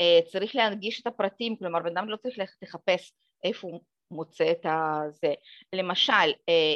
אה, 0.00 0.18
צריך 0.26 0.56
להנגיש 0.56 1.00
את 1.00 1.06
הפרטים, 1.06 1.56
כלומר 1.56 1.80
בן 1.80 1.96
אדם 1.96 2.08
לא 2.08 2.16
צריך 2.16 2.38
ללכת 2.38 2.62
לחפש 2.62 3.12
איפה 3.44 3.68
הוא 3.68 3.80
מוצא 4.14 4.50
את 4.50 4.66
הזה. 4.66 5.34
למשל, 5.72 6.12
אה, 6.48 6.74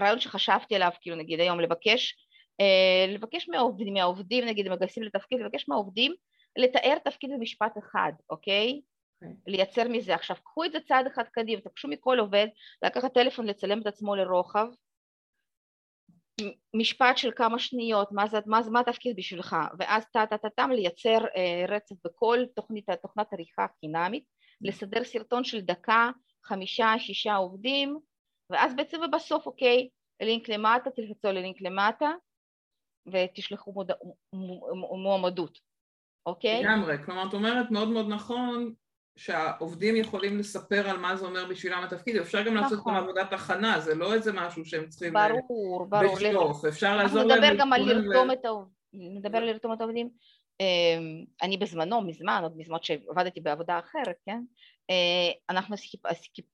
רעיון 0.00 0.20
שחשבתי 0.20 0.74
עליו, 0.74 0.90
כאילו 1.00 1.16
נגיד 1.16 1.40
היום 1.40 1.60
לבקש, 1.60 2.26
אה, 2.60 3.14
לבקש 3.14 3.48
מהעובדים, 3.48 3.94
מהעובדים 3.94 4.44
נגיד 4.44 4.68
מגייסים 4.68 5.02
לתפקיד, 5.02 5.40
לבקש 5.40 5.68
מהעובדים 5.68 6.14
לתאר 6.56 6.98
תפקיד 7.04 7.30
במשפט 7.30 7.78
אחד, 7.78 8.12
אוקיי? 8.30 8.68
Okay. 8.68 8.90
אוקיי. 9.22 9.36
לייצר 9.46 9.88
מזה. 9.88 10.14
עכשיו 10.14 10.36
קחו 10.44 10.64
את 10.64 10.72
זה 10.72 10.80
צעד 10.80 11.06
אחד 11.06 11.24
קדימה, 11.32 11.60
תבקשו 11.60 11.88
מכל 11.88 12.18
עובד 12.18 12.46
לקחת 12.84 13.14
טלפון 13.14 13.46
לצלם 13.46 13.80
את 13.80 13.86
עצמו 13.86 14.16
לרוחב 14.16 14.66
משפט 16.74 17.16
של 17.16 17.30
כמה 17.36 17.58
שניות, 17.58 18.12
מה, 18.12 18.26
זה, 18.26 18.38
מה, 18.46 18.60
מה 18.70 18.80
התפקיד 18.80 19.16
בשבילך, 19.16 19.56
ואז 19.78 20.04
טה-טה-טה-טם 20.12 20.70
לייצר 20.70 21.18
אה, 21.36 21.64
רצף 21.68 21.94
בכל 22.04 22.38
תוכנית, 22.54 22.90
תוכנת 23.02 23.32
עריכה 23.32 23.66
חינמית, 23.80 24.24
לסדר 24.60 25.04
סרטון 25.04 25.44
של 25.44 25.60
דקה, 25.60 26.10
חמישה, 26.44 26.94
שישה 26.98 27.34
עובדים, 27.34 27.98
ואז 28.50 28.76
בעצם 28.76 29.00
בסוף, 29.12 29.46
אוקיי, 29.46 29.88
לינק 30.22 30.48
למטה, 30.48 30.90
תלחצו 30.90 31.28
ללינק 31.28 31.60
למטה, 31.60 32.10
ותשלחו 33.06 33.72
מוד... 33.72 33.90
מועמדות, 35.02 35.58
אוקיי? 36.26 36.62
לגמרי, 36.62 37.04
כלומר 37.04 37.28
את 37.28 37.34
אומרת 37.34 37.70
מאוד 37.70 37.88
מאוד 37.88 38.08
נכון 38.08 38.74
שהעובדים 39.16 39.96
יכולים 39.96 40.38
לספר 40.38 40.88
על 40.88 40.96
מה 40.96 41.16
זה 41.16 41.26
אומר 41.26 41.46
בשבילם 41.48 41.82
התפקיד, 41.84 42.16
אפשר 42.16 42.42
גם 42.42 42.54
לעשות 42.54 42.72
גם 42.72 42.78
נכון. 42.78 42.94
עבודת 42.94 43.32
הכנה, 43.32 43.80
זה 43.80 43.94
לא 43.94 44.14
איזה 44.14 44.32
משהו 44.32 44.64
שהם 44.64 44.88
צריכים 44.88 45.12
ברור, 45.12 45.86
ברור, 45.88 46.16
בשלוף, 46.16 46.64
אפשר 46.64 46.96
לעזור 46.96 47.22
להם... 47.22 47.30
אנחנו 47.30 47.46
נדבר 47.46 47.60
גם 47.60 47.72
על 47.72 47.82
לרתום 47.82 48.30
את 48.30 48.44
העובדים, 48.44 49.18
נדבר 49.18 49.38
על 49.38 49.44
לרתום 49.44 49.72
את 49.72 49.80
העובדים. 49.80 50.10
אמ, 50.60 51.24
אני 51.42 51.56
בזמנו, 51.56 52.00
מזמן, 52.00 52.40
עוד 52.42 52.56
מזמן 52.56 52.78
שעבדתי 52.82 53.40
בעבודה 53.40 53.78
אחרת, 53.78 54.16
כן? 54.26 54.40
אה, 54.90 55.32
אנחנו 55.50 55.76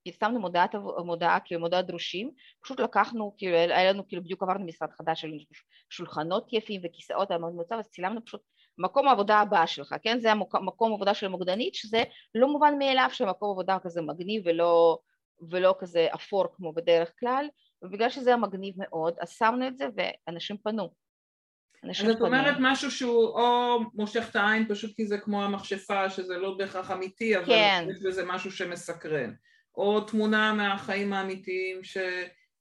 פרסמנו 0.04 0.40
מודעת, 0.40 0.74
מודעה, 1.04 1.40
כאילו 1.40 1.60
מודעת 1.60 1.86
דרושים, 1.86 2.30
פשוט 2.64 2.80
לקחנו, 2.80 3.34
כאילו 3.38 3.56
היה 3.56 3.92
לנו, 3.92 4.08
כאילו 4.08 4.22
בדיוק 4.22 4.42
עברנו 4.42 4.66
משרד 4.66 4.90
חדש, 4.90 5.24
היו 5.24 5.32
שולחנות 5.90 6.52
יפים 6.52 6.80
וכיסאות, 6.84 7.30
היה 7.30 7.38
מאוד 7.38 7.52
מוצב, 7.52 7.74
אז 7.78 7.88
צילמנו 7.88 8.24
פשוט 8.24 8.40
מקום 8.78 9.08
העבודה 9.08 9.38
הבא 9.38 9.66
שלך, 9.66 9.94
כן? 10.02 10.18
זה 10.20 10.32
המקום 10.32 10.92
עבודה 10.92 11.14
של 11.14 11.26
המוקדנית, 11.26 11.74
שזה 11.74 12.02
לא 12.34 12.48
מובן 12.48 12.78
מאליו 12.78 13.08
שמקום 13.12 13.50
עבודה 13.50 13.78
כזה 13.82 14.02
מגניב 14.02 14.42
ולא, 14.44 14.98
ולא 15.50 15.74
כזה 15.78 16.08
אפור 16.14 16.44
כמו 16.52 16.72
בדרך 16.72 17.12
כלל, 17.20 17.48
ובגלל 17.82 18.10
שזה 18.10 18.30
היה 18.30 18.36
מגניב 18.36 18.74
מאוד, 18.78 19.14
אז 19.20 19.30
שמנו 19.30 19.68
את 19.68 19.78
זה 19.78 19.86
ואנשים 19.96 20.56
פנו. 20.58 21.05
אז 21.90 22.10
את 22.10 22.20
אומרת 22.20 22.56
משהו 22.60 22.90
שהוא 22.90 23.26
או 23.28 23.78
מושך 23.94 24.26
את 24.30 24.36
העין 24.36 24.68
פשוט 24.68 24.96
כי 24.96 25.06
זה 25.06 25.18
כמו 25.18 25.44
המכשפה 25.44 26.10
שזה 26.10 26.38
לא 26.38 26.54
בהכרח 26.58 26.90
אמיתי 26.90 27.36
אבל 27.36 27.46
כן. 27.46 27.86
יש 27.90 28.02
בזה 28.02 28.24
משהו 28.24 28.50
שמסקרן 28.52 29.32
או 29.76 30.00
תמונה 30.00 30.52
מהחיים 30.52 31.12
האמיתיים 31.12 31.84
ש... 31.84 31.98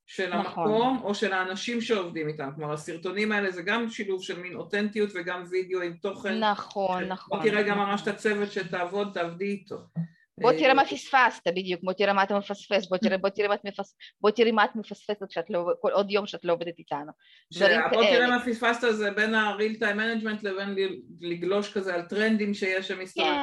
של 0.07 0.29
נכון. 0.35 0.63
המקום 0.63 1.01
או 1.03 1.15
של 1.15 1.33
האנשים 1.33 1.81
שעובדים 1.81 2.27
איתם, 2.27 2.49
כלומר 2.55 2.73
הסרטונים 2.73 3.31
האלה 3.31 3.51
זה 3.51 3.61
גם 3.61 3.89
שילוב 3.89 4.21
של 4.21 4.39
מין 4.39 4.55
אותנטיות 4.55 5.09
וגם 5.15 5.43
וידאו 5.49 5.81
עם 5.81 5.93
תוכן 5.93 6.39
נכון, 6.39 7.03
ש... 7.03 7.07
נכון. 7.07 7.37
בוא 7.39 7.49
תראה 7.49 7.63
גם 7.63 7.77
ממש 7.77 8.01
את 8.01 8.07
הצוות 8.07 8.51
שתעבוד, 8.51 9.11
תעבדי 9.13 9.45
איתו 9.45 9.77
בוא 10.41 10.51
תראה 10.51 10.73
מה 10.73 10.85
פספסת 10.85 11.47
בדיוק, 11.47 11.81
בוא 11.83 11.93
תראה 11.93 12.13
מה 12.13 12.23
אתה 12.23 12.37
מפספס, 12.37 12.89
בוא 12.89 12.97
תראה, 12.97 13.17
בוא 13.17 13.29
תראה, 13.29 13.47
מה, 13.47 13.55
את 13.55 13.65
מפס... 13.65 13.95
בוא 14.21 14.31
תראה 14.31 14.51
מה 14.51 14.65
את 14.65 14.75
מפספסת 14.75 15.31
שאת 15.31 15.49
לא, 15.49 15.65
כל 15.81 15.91
עוד 15.91 16.11
יום 16.11 16.27
שאת 16.27 16.45
לא 16.45 16.53
עובדת 16.53 16.79
איתנו. 16.79 17.11
בוא 17.91 18.03
תראה 18.03 18.27
מה 18.27 18.45
פספסת 18.45 18.87
זה 18.91 19.11
בין 19.11 19.35
ה-real 19.35 19.79
time 19.79 19.97
management 19.97 20.43
לבין 20.43 20.75
לגלוש 21.21 21.73
כזה 21.73 21.95
על 21.95 22.01
טרנדים 22.01 22.53
שיש 22.53 22.87
שמסתובבים 22.87 23.35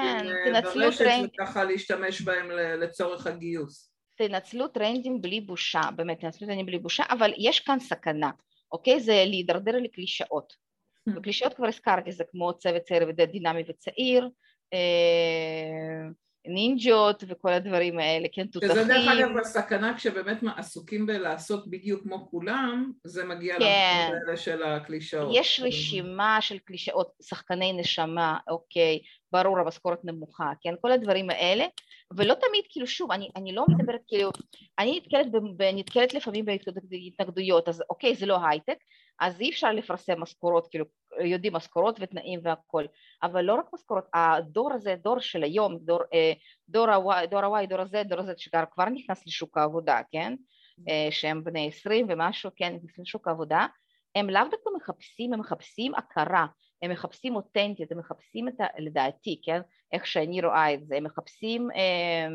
כן, 0.44 0.54
אה, 0.54 0.60
ברשת 0.60 1.04
וככה 1.24 1.64
להשתמש 1.64 2.20
בהם 2.20 2.50
לצורך 2.50 3.26
הגיוס. 3.26 3.92
תנצלו 4.18 4.68
טרנדים 4.68 5.22
בלי 5.22 5.40
בושה, 5.40 5.80
באמת 5.96 6.20
תנצלו 6.20 6.46
טרנדים 6.46 6.66
בלי 6.66 6.78
בושה, 6.78 7.04
אבל 7.10 7.32
יש 7.38 7.60
כאן 7.60 7.78
סכנה, 7.78 8.30
אוקיי? 8.72 9.00
זה 9.00 9.24
להידרדר 9.26 9.76
לקלישאות. 9.76 10.52
וקלישאות 11.16 11.54
כבר 11.54 11.66
הזכרתי, 11.66 12.12
זה 12.12 12.24
כמו 12.30 12.58
צוות 12.58 12.82
צעיר 12.82 13.08
ודינמי 13.08 13.62
וצעיר, 13.68 14.28
אה, 14.72 16.08
נינג'ות 16.46 17.24
וכל 17.28 17.52
הדברים 17.52 17.98
האלה, 17.98 18.28
כן, 18.32 18.46
תותחים. 18.46 18.70
שזה 18.70 18.84
דרך 18.84 19.08
אגב 19.08 19.36
הסכנה 19.36 19.96
כשבאמת 19.96 20.38
עסוקים 20.56 21.06
בלעשות 21.06 21.70
בדיוק 21.70 22.02
כמו 22.02 22.30
כולם, 22.30 22.92
זה 23.04 23.24
מגיע 23.24 23.58
כן. 23.58 24.10
לאלה 24.12 24.36
של 24.36 24.62
הקלישאות. 24.62 25.30
יש 25.34 25.60
רשימה 25.64 26.38
של 26.40 26.58
קלישאות, 26.58 27.12
שחקני 27.22 27.72
נשמה, 27.72 28.36
אוקיי, 28.48 28.98
ברור 29.32 29.58
המשכורת 29.58 30.04
נמוכה, 30.04 30.52
כן, 30.62 30.74
כל 30.80 30.92
הדברים 30.92 31.30
האלה, 31.30 31.64
ולא 32.16 32.34
תמיד, 32.34 32.64
כאילו 32.68 32.86
שוב, 32.86 33.12
אני, 33.12 33.28
אני 33.36 33.52
לא 33.52 33.64
מדברת 33.68 34.00
כאילו, 34.08 34.30
אני 34.78 34.96
נתקלת, 34.96 35.26
נתקלת 35.74 36.14
לפעמים 36.14 36.44
בהתנגדויות, 36.88 37.68
אז 37.68 37.82
אוקיי, 37.90 38.14
זה 38.14 38.26
לא 38.26 38.38
הייטק, 38.48 38.76
אז 39.20 39.40
אי 39.40 39.50
אפשר 39.50 39.72
לפרסם 39.72 40.20
משכורות, 40.20 40.68
כאילו 40.70 40.84
יודעים 41.20 41.52
משכורות 41.52 41.98
ותנאים 42.00 42.40
והכל, 42.42 42.84
אבל 43.22 43.44
לא 43.44 43.54
רק 43.54 43.66
משכורות, 43.74 44.04
הדור 44.14 44.72
הזה, 44.72 44.94
דור 45.02 45.20
של 45.20 45.42
היום, 45.42 45.78
דור, 45.80 46.00
אה, 46.14 46.32
דור 46.68 46.90
ה-Y, 46.90 47.26
דור, 47.66 47.80
ה-Z, 47.80 48.04
דור 48.08 48.20
ה-Z 48.20 48.34
שכבר 48.36 48.84
נכנס 48.84 49.26
לשוק 49.26 49.58
העבודה, 49.58 50.00
כן, 50.12 50.34
אה, 50.88 51.08
שהם 51.10 51.44
בני 51.44 51.68
עשרים 51.68 52.06
ומשהו, 52.08 52.50
כן, 52.56 52.72
נכנס 52.74 52.98
לשוק 52.98 53.28
העבודה, 53.28 53.66
הם 54.14 54.30
לאו 54.30 54.42
דווקא 54.50 54.70
מחפשים, 54.76 55.32
הם 55.32 55.40
מחפשים 55.40 55.94
הכרה, 55.94 56.46
הם 56.82 56.90
מחפשים 56.90 57.36
אותנטיות, 57.36 57.92
הם 57.92 57.98
מחפשים 57.98 58.48
את 58.48 58.60
ה... 58.60 58.64
לדעתי, 58.78 59.40
כן, 59.44 59.60
איך 59.92 60.06
שאני 60.06 60.40
רואה 60.40 60.74
את 60.74 60.86
זה, 60.86 60.96
הם 60.96 61.04
מחפשים 61.04 61.70
אה, 61.70 62.26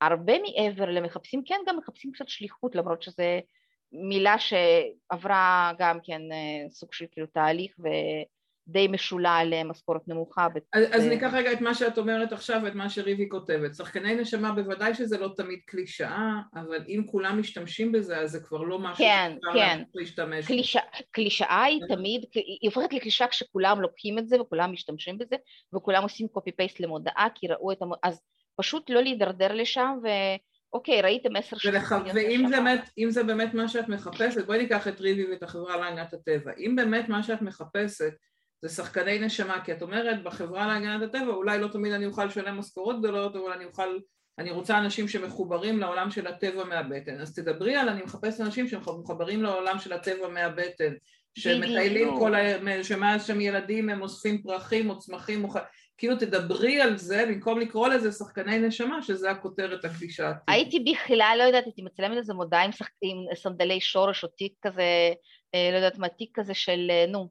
הרבה 0.00 0.32
מעבר 0.38 0.90
למחפשים, 0.90 1.42
כן, 1.44 1.60
גם 1.66 1.76
מחפשים 1.76 2.12
קצת 2.12 2.28
שליחות, 2.28 2.74
למרות 2.74 3.02
שזה 3.02 3.40
מילה 3.92 4.36
שעברה 4.38 5.72
גם 5.78 5.98
כן 6.02 6.20
אה, 6.32 6.70
סוג 6.70 6.92
של 6.92 7.06
כאילו 7.10 7.26
תהליך 7.26 7.74
ודי 8.70 8.88
משולה 8.88 9.44
למשכורת 9.44 10.08
נמוכה. 10.08 10.46
אז, 10.72 10.84
אז 10.92 11.06
ניקח 11.06 11.30
רגע 11.32 11.52
את 11.52 11.60
מה 11.60 11.74
שאת 11.74 11.98
אומרת 11.98 12.32
עכשיו 12.32 12.60
ואת 12.64 12.74
מה 12.74 12.90
שריבי 12.90 13.28
כותבת. 13.28 13.74
שחקני 13.74 14.14
נשמה 14.14 14.52
בוודאי 14.52 14.94
שזה 14.94 15.18
לא 15.18 15.28
תמיד 15.36 15.58
קלישאה, 15.66 16.32
אבל 16.54 16.84
אם 16.88 17.02
כולם 17.06 17.40
משתמשים 17.40 17.92
בזה 17.92 18.18
אז 18.18 18.30
זה 18.30 18.40
כבר 18.40 18.62
לא 18.62 18.78
משהו 18.78 19.04
כן, 19.04 19.32
שאפשר 19.34 19.58
כן. 19.58 19.82
להשתמש 19.94 20.46
קלישה, 20.46 20.80
קלישאה 21.10 21.62
היא. 21.62 21.80
תמיד, 21.88 22.24
היא 22.34 22.70
הופכת 22.74 22.92
לקלישאה 22.92 23.28
כשכולם 23.28 23.80
לוקחים 23.80 24.18
את 24.18 24.28
זה 24.28 24.40
וכולם 24.40 24.72
משתמשים 24.72 25.18
בזה 25.18 25.36
וכולם 25.74 26.02
עושים 26.02 26.28
קופי 26.28 26.52
פייסט 26.52 26.80
למודעה 26.80 27.26
כי 27.34 27.48
ראו 27.48 27.72
את 27.72 27.82
המודעה, 27.82 28.10
אז 28.10 28.20
פשוט 28.56 28.90
לא 28.90 29.02
להידרדר 29.02 29.52
לשם 29.52 29.98
ו... 30.04 30.06
אוקיי, 30.72 31.02
ראיתם 31.02 31.36
עשר 31.36 31.58
שנים. 31.58 31.80
ואם 32.14 32.46
זה, 32.48 32.56
באמת, 32.56 32.90
זה 33.08 33.24
באמת 33.24 33.54
מה 33.54 33.68
שאת 33.68 33.88
מחפשת, 33.88 34.46
בואי 34.46 34.58
ניקח 34.58 34.88
את 34.88 35.00
ריבי 35.00 35.30
ואת 35.30 35.42
החברה 35.42 35.76
להגנת 35.76 36.14
הטבע. 36.14 36.52
אם 36.58 36.76
באמת 36.76 37.08
מה 37.08 37.22
שאת 37.22 37.42
מחפשת 37.42 38.12
זה 38.62 38.68
שחקני 38.68 39.18
נשמה, 39.18 39.64
כי 39.64 39.72
את 39.72 39.82
אומרת 39.82 40.22
בחברה 40.22 40.66
להגנת 40.66 41.02
הטבע 41.02 41.32
אולי 41.32 41.58
לא 41.58 41.68
תמיד 41.68 41.92
אני 41.92 42.06
אוכל 42.06 42.24
לשלם 42.24 42.58
משכורות 42.58 42.98
גדולות, 42.98 43.36
אבל 43.36 43.52
אני 43.52 43.64
אוכל, 43.64 43.98
אני 44.38 44.50
רוצה 44.50 44.78
אנשים 44.78 45.08
שמחוברים 45.08 45.78
לעולם 45.78 46.10
של 46.10 46.26
הטבע 46.26 46.64
מהבטן. 46.64 47.20
אז 47.20 47.34
תדברי 47.34 47.76
על 47.76 47.88
אני 47.88 48.02
מחפש 48.02 48.40
אנשים 48.40 48.68
שמחוברים 48.68 49.42
לעולם 49.42 49.78
של 49.78 49.92
הטבע 49.92 50.28
מהבטן, 50.28 50.92
שמטיילים 51.38 52.08
כל 52.18 52.34
ה... 52.34 52.84
שמאז 52.84 53.26
שהם 53.26 53.40
ילדים 53.40 53.88
הם 53.88 54.02
אוספים 54.02 54.42
פרחים 54.42 54.90
או 54.90 54.98
צמחים, 54.98 55.46
כאילו 55.98 56.16
תדברי 56.16 56.80
על 56.80 56.96
זה 56.96 57.24
במקום 57.28 57.60
לקרוא 57.60 57.88
לזה 57.88 58.12
שחקני 58.12 58.58
נשמה 58.58 59.02
שזה 59.02 59.30
הכותרת 59.30 59.84
הקלישאתית. 59.84 60.42
הייתי 60.48 60.80
בכלל 60.80 61.36
לא 61.38 61.42
יודעת, 61.42 61.64
הייתי 61.64 61.82
מצלמת 61.82 62.16
איזה 62.16 62.34
מודעה 62.34 62.64
עם, 62.64 62.72
שח... 62.72 62.86
עם 63.02 63.16
סנדלי 63.34 63.80
שורש 63.80 64.24
או 64.24 64.28
תיק 64.28 64.52
כזה, 64.62 65.12
אה, 65.54 65.68
לא 65.72 65.76
יודעת 65.76 65.98
מה, 65.98 66.08
תיק 66.08 66.30
כזה 66.34 66.54
של, 66.54 66.86
אה, 66.90 67.04
נו, 67.08 67.28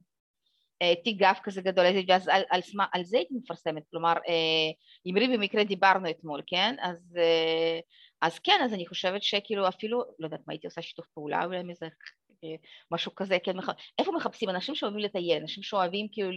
תיק 1.04 1.18
גב 1.18 1.34
כזה 1.42 1.62
גדול, 1.62 1.84
ואז 2.08 2.28
על, 2.28 2.42
על, 2.50 2.60
על, 2.92 3.04
זה 3.04 3.16
הייתי 3.16 3.34
מפרסמת, 3.34 3.82
כלומר, 3.90 4.12
עם 5.04 5.18
רי 5.18 5.28
במקרה 5.28 5.64
דיברנו 5.64 6.10
אתמול, 6.10 6.42
כן? 6.46 6.76
אז, 6.82 7.18
אז 8.22 8.38
כן, 8.38 8.60
אז 8.64 8.74
אני 8.74 8.86
חושבת 8.86 9.22
שכאילו 9.22 9.68
אפילו, 9.68 10.04
לא 10.18 10.26
יודעת 10.26 10.40
מה 10.46 10.52
הייתי 10.52 10.66
עושה 10.66 10.82
שיתוף 10.82 11.06
פעולה 11.14 11.44
אולי 11.44 11.58
איזה 11.70 11.86
משהו 12.90 13.14
כזה, 13.14 13.38
כן, 13.44 13.56
מח... 13.56 13.68
איפה 13.98 14.12
מחפשים? 14.12 14.50
אנשים 14.50 14.74
שאוהבים 14.74 15.00
לטייל, 15.00 15.40
אנשים 15.40 15.62
שאוהבים 15.62 16.06
כאילו 16.12 16.30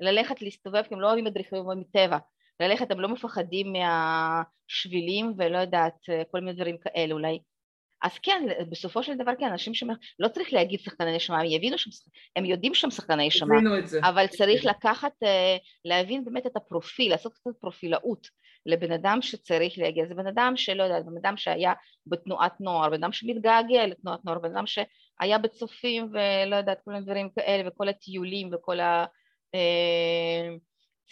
ללכת 0.00 0.42
להסתובב, 0.42 0.82
כי 0.82 0.94
הם 0.94 1.00
לא 1.00 1.06
אוהבים 1.06 1.24
מדריכים, 1.24 1.58
הם 1.58 1.66
אוהבים 1.66 1.84
טבע, 1.92 2.18
ללכת, 2.60 2.90
הם 2.90 3.00
לא 3.00 3.08
מפחדים 3.08 3.72
מהשבילים 3.72 5.34
ולא 5.38 5.58
יודעת, 5.58 5.94
כל 6.30 6.40
מיני 6.40 6.52
דברים 6.52 6.78
כאלה 6.78 7.14
אולי. 7.14 7.38
אז 8.02 8.18
כן, 8.18 8.46
בסופו 8.70 9.02
של 9.02 9.14
דבר 9.14 9.32
כן, 9.38 9.46
אנשים 9.46 9.74
שלא 9.74 9.94
לא 10.18 10.28
צריך 10.28 10.52
להגיד 10.52 10.80
שחקני 10.80 11.16
נשמה, 11.16 11.40
הם 11.40 11.46
יבינו 11.46 11.78
שהם, 11.78 11.92
הם 12.36 12.44
יודעים 12.44 12.74
שהם 12.74 12.90
שחקני 12.90 13.26
נשמה, 13.26 13.54
אבל 14.02 14.26
צריך 14.26 14.62
כן. 14.62 14.68
לקחת, 14.68 15.12
אה, 15.22 15.56
להבין 15.84 16.24
באמת 16.24 16.46
את 16.46 16.56
הפרופיל, 16.56 17.10
לעשות 17.10 17.34
קצת 17.34 17.50
פרופילאות 17.60 18.28
לבן 18.66 18.92
אדם 18.92 19.18
שצריך 19.22 19.78
להגיע, 19.78 20.06
זה 20.06 20.14
בן 20.14 20.26
אדם 20.26 20.52
שלא 20.56 20.82
יודע, 20.82 21.00
בן 21.00 21.16
אדם 21.16 21.36
שהיה 21.36 21.72
בתנועת 22.06 22.60
נוער, 22.60 22.90
בן 22.90 23.04
אם 23.04 23.12
שמתגעגע 23.12 23.86
לתנועת 23.86 24.24
נוער, 24.24 24.38
בן 24.38 24.56
אדם 24.56 24.64
שהיה 24.66 25.38
בצופים 25.38 26.12
ולא 26.12 26.56
יודעת 26.56 26.80
כל 26.84 26.90
מיני 26.90 27.04
דברים 27.04 27.30
כאלה 27.30 27.68
וכל 27.68 27.88
הטיולים 27.88 28.50
וכל 28.52 28.80
ה... 28.80 29.04
אה, 29.54 30.48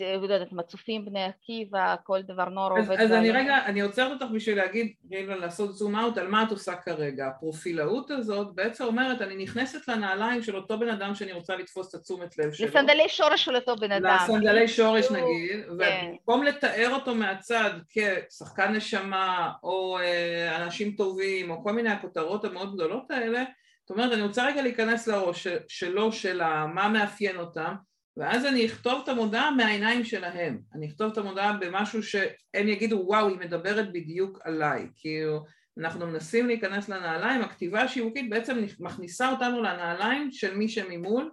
לא 0.00 0.34
יודעת, 0.34 0.52
מצופים, 0.52 1.04
בני 1.04 1.24
עקיבא, 1.24 1.94
כל 2.04 2.22
דבר 2.22 2.48
נורא 2.48 2.80
עובד. 2.80 3.00
אז 3.00 3.12
אני 3.12 3.30
רגע, 3.30 3.56
אני 3.66 3.80
עוצרת 3.80 4.22
אותך 4.22 4.32
בשביל 4.32 4.56
להגיד, 4.56 4.92
לעשות 5.10 5.74
זום 5.74 5.96
אאוט 5.96 6.18
על 6.18 6.28
מה 6.28 6.42
את 6.42 6.50
עושה 6.50 6.74
כרגע. 6.74 7.26
הפרופילאות 7.26 8.10
הזאת 8.10 8.54
בעצם 8.54 8.84
אומרת, 8.84 9.22
אני 9.22 9.36
נכנסת 9.36 9.88
לנעליים 9.88 10.42
של 10.42 10.56
אותו 10.56 10.78
בן 10.78 10.88
אדם 10.88 11.14
שאני 11.14 11.32
רוצה 11.32 11.56
לתפוס 11.56 11.88
את 11.88 11.94
התשומת 11.94 12.38
לב 12.38 12.52
שלו. 12.52 12.66
לסנדלי 12.66 13.08
שורש 13.08 13.44
של 13.44 13.56
אותו 13.56 13.76
בן 13.76 13.92
אדם. 13.92 14.16
לסנדלי 14.22 14.68
שורש 14.68 15.10
נגיד, 15.10 15.64
כן. 15.64 15.72
ובמקום 15.72 16.42
לתאר 16.42 16.90
אותו 16.94 17.14
מהצד 17.14 17.70
כשחקן 17.88 18.72
נשמה, 18.72 19.52
או 19.62 19.98
אה, 19.98 20.64
אנשים 20.64 20.92
טובים, 20.92 21.50
או 21.50 21.62
כל 21.62 21.72
מיני 21.72 21.90
הכותרות 21.90 22.44
המאוד 22.44 22.74
גדולות 22.74 23.10
האלה, 23.10 23.44
זאת 23.80 23.90
אומרת, 23.90 24.12
אני 24.12 24.22
רוצה 24.22 24.46
רגע 24.46 24.62
להיכנס 24.62 25.06
לראש 25.06 25.46
שלו, 25.68 26.12
של 26.12 26.42
מה 26.74 26.88
מאפיין 26.88 27.36
אותם, 27.36 27.74
ואז 28.16 28.44
אני 28.44 28.66
אכתוב 28.66 29.00
את 29.04 29.08
המודעה 29.08 29.50
מהעיניים 29.50 30.04
שלהם. 30.04 30.60
אני 30.74 30.86
אכתוב 30.86 31.12
את 31.12 31.18
המודעה 31.18 31.52
במשהו 31.52 32.02
שהם 32.02 32.68
יגידו, 32.68 33.02
וואו, 33.06 33.28
היא 33.28 33.38
מדברת 33.38 33.92
בדיוק 33.92 34.38
עליי. 34.44 34.88
כאילו, 34.96 35.44
אנחנו 35.78 36.06
מנסים 36.06 36.46
להיכנס 36.46 36.88
לנעליים, 36.88 37.42
הכתיבה 37.42 37.82
השיווקית 37.82 38.30
בעצם 38.30 38.64
מכניסה 38.80 39.30
אותנו 39.30 39.62
לנעליים 39.62 40.32
של 40.32 40.56
מי 40.56 40.68
שממול, 40.68 41.30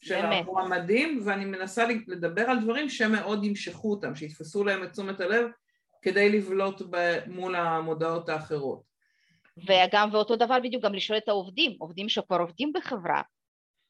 של 0.00 0.14
המועמדים, 0.14 1.22
ואני 1.24 1.44
מנסה 1.44 1.84
לדבר 2.06 2.42
על 2.42 2.60
דברים 2.60 2.88
שמאוד 2.88 3.44
ימשכו 3.44 3.90
אותם, 3.90 4.14
שיתפסו 4.14 4.64
להם 4.64 4.82
את 4.82 4.92
תשומת 4.92 5.20
הלב 5.20 5.46
כדי 6.02 6.38
לבלוט 6.38 6.82
מול 7.26 7.56
המודעות 7.56 8.28
האחרות. 8.28 8.82
וגם, 9.56 10.08
ואותו 10.12 10.36
דבר 10.36 10.58
בדיוק 10.62 10.84
גם 10.84 10.94
לשאול 10.94 11.18
את 11.18 11.28
העובדים, 11.28 11.76
עובדים 11.78 12.08
שכבר 12.08 12.36
עובדים 12.36 12.72
בחברה, 12.74 13.22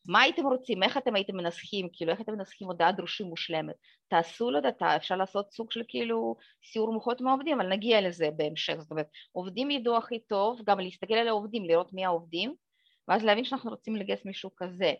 מה 0.06 0.20
הייתם 0.20 0.46
רוצים, 0.46 0.82
איך 0.82 0.96
אתם 0.96 1.14
הייתם 1.14 1.36
מנסחים, 1.36 1.88
כאילו 1.92 2.12
איך 2.12 2.20
אתם 2.20 2.32
מנסחים 2.32 2.66
הודעה 2.66 2.92
דרושים 2.92 3.26
מושלמת, 3.26 3.74
תעשו, 4.08 4.50
לא 4.50 4.56
יודעת, 4.56 4.82
אפשר 4.82 5.16
לעשות 5.16 5.52
סוג 5.52 5.72
של 5.72 5.82
כאילו 5.88 6.36
סיור 6.72 6.92
מוחות 6.92 7.20
מהעובדים, 7.20 7.60
אבל 7.60 7.70
נגיע 7.70 8.00
לזה 8.00 8.28
בהמשך, 8.36 8.74
זאת 8.78 8.90
אומרת, 8.90 9.06
עובדים 9.32 9.70
ידעו 9.70 9.96
הכי 9.96 10.18
טוב, 10.18 10.60
גם 10.66 10.80
להסתכל 10.80 11.14
על 11.14 11.28
העובדים, 11.28 11.64
לראות 11.64 11.92
מי 11.92 12.04
העובדים, 12.04 12.54
ואז 13.08 13.24
להבין 13.24 13.44
שאנחנו 13.44 13.70
רוצים 13.70 13.96
לגייס 13.96 14.24
מישהו 14.24 14.50
כזה, 14.56 14.92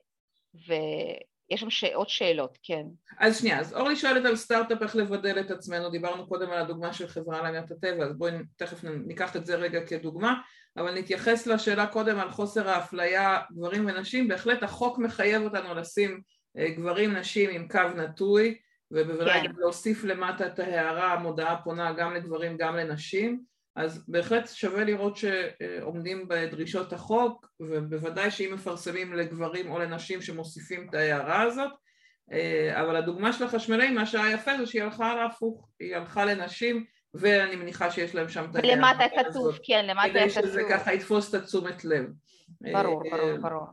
ויש 0.55 1.61
שם 1.61 1.71
ש... 1.71 1.85
עוד 1.85 2.09
שאלות, 2.09 2.59
כן. 2.63 2.87
אז 3.19 3.41
שנייה, 3.41 3.61
אז 3.61 3.75
אורלי 3.75 3.97
שואלת 3.97 4.25
על 4.25 4.37
סטארט-אפ 4.37 4.83
איך 4.83 4.97
לבדל 4.97 5.41
את 5.41 5.51
עצמנו, 5.51 5.91
דיברנו 5.91 6.29
קודם 6.29 6.51
על 6.51 6.59
הדוגמה 6.59 6.93
של 6.93 7.09
חברה 7.09 7.43
להגנת 7.43 7.71
הטבע, 7.71 8.05
אז 8.05 8.19
בואי 8.19 8.33
תכף 8.57 8.85
ניקח 8.85 9.37
את 9.37 9.47
זה 9.47 9.57
רגע 9.57 9.87
כדוגמה, 9.87 10.35
אבל 10.77 10.99
נתייחס 10.99 11.47
לשאלה 11.47 11.87
קודם 11.87 12.19
על 12.19 12.31
חוסר 12.31 12.69
האפליה 12.69 13.41
גברים 13.53 13.87
ונשים, 13.87 14.29
בהחלט 14.29 14.63
החוק 14.63 14.99
מחייב 14.99 15.43
אותנו 15.43 15.75
לשים 15.75 16.21
אה, 16.59 16.71
גברים 16.71 17.17
נשים 17.17 17.51
עם 17.51 17.69
קו 17.69 17.81
נטוי, 17.97 18.59
ובוודאי 18.91 19.41
כן. 19.43 19.53
להוסיף 19.57 20.05
למטה 20.05 20.47
את 20.47 20.59
ההערה, 20.59 21.13
המודעה 21.13 21.63
פונה 21.63 21.93
גם 21.93 22.15
לגברים 22.15 22.57
גם 22.57 22.77
לנשים, 22.77 23.41
אז 23.77 24.05
בהחלט 24.09 24.49
שווה 24.49 24.85
לראות 24.85 25.17
שעומדים 25.17 26.29
בדרישות 26.29 26.93
החוק, 26.93 27.47
ובוודאי 27.61 28.31
שאם 28.31 28.55
מפרסמים 28.55 29.13
לגברים 29.15 29.71
או 29.71 29.79
לנשים 29.79 30.23
שמוסיפים 30.23 30.89
את 30.89 30.95
ההערה 30.95 31.43
הזאת, 31.43 31.73
אה, 32.33 32.81
אבל 32.83 32.97
הדוגמה 32.97 33.33
של 33.33 33.45
החשמלאים, 33.45 33.95
מה 33.95 34.07
שהיה 34.07 34.33
יפה 34.33 34.59
זה 34.59 34.67
שהיא 34.67 34.83
הלכה 34.83 35.15
להפוך, 35.15 35.69
היא 35.81 35.97
הלכה 35.97 36.25
לנשים 36.25 36.85
ואני 37.15 37.57
מניחה 37.57 37.91
שיש 37.91 38.15
להם 38.15 38.29
שם 38.29 38.45
את 38.51 38.57
ההערה 38.57 38.77
למטה 38.77 39.05
כתוב, 39.17 39.59
כן, 39.63 39.87
למטה 39.87 40.09
כתוב. 40.09 40.21
כדי 40.21 40.31
שזה 40.31 40.63
ככה 40.71 40.93
יתפוס 40.93 41.35
את 41.35 41.43
התשומת 41.43 41.85
לב. 41.85 42.05
ברור, 42.61 43.03
אה, 43.05 43.11
ברור, 43.11 43.37
ברור. 43.37 43.67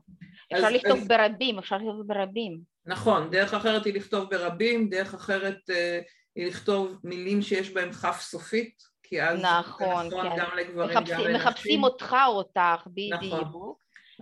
אפשר 0.53 0.69
לכתוב 0.69 0.99
ברבים, 1.07 1.59
אפשר 1.59 1.75
לכתוב 1.75 2.07
ברבים. 2.07 2.59
נכון, 2.85 3.29
דרך 3.31 3.53
אחרת 3.53 3.85
היא 3.85 3.93
לכתוב 3.93 4.29
ברבים, 4.29 4.89
דרך 4.89 5.13
אחרת 5.13 5.69
אה, 5.69 5.99
היא 6.35 6.47
לכתוב 6.47 6.99
מילים 7.03 7.41
שיש 7.41 7.73
בהן 7.73 7.91
כף 7.91 8.21
סופית. 8.21 8.97
כי 9.09 9.23
אז 9.23 9.39
נכון, 9.41 10.07
נכון 10.07 10.29
כן. 10.29 10.35
גם 10.37 10.57
לגברים, 10.57 10.93
גם 10.93 11.03
לנשים. 11.03 11.35
מחפשים 11.35 11.83
אותך 11.83 12.15
או 12.27 12.33
אותך, 12.33 12.87
בדיוק. 12.87 13.41
נכון. 13.41 13.73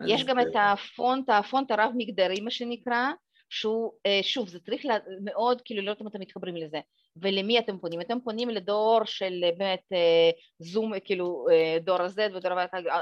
יש 0.06 0.24
גם 0.24 0.40
את 0.40 0.56
הפונט, 0.56 1.30
הפונט 1.30 1.72
הרב 1.72 1.92
מגדרי 1.98 2.42
מה 2.42 2.52
שנקרא, 2.52 3.12
שהוא, 3.50 3.92
אה, 4.06 4.20
שוב, 4.22 4.48
זה 4.48 4.60
צריך 4.60 4.86
מאוד 5.24 5.62
כאילו 5.66 5.82
לראות 5.82 6.02
אם 6.02 6.08
אתם 6.08 6.20
מתחברים 6.20 6.56
לזה. 6.56 6.80
ולמי 7.16 7.60
אתם 7.60 7.78
פונים? 7.80 8.02
אתם 8.02 8.18
פונים 8.24 8.50
לדור 8.50 9.06
של 9.06 9.44
אה, 9.44 9.52
באמת 9.58 9.84
אה, 9.94 10.30
זום, 10.60 11.00
כאילו 11.00 11.46
דור 11.82 12.02
ה-Z 12.02 12.36
ודור 12.36 12.52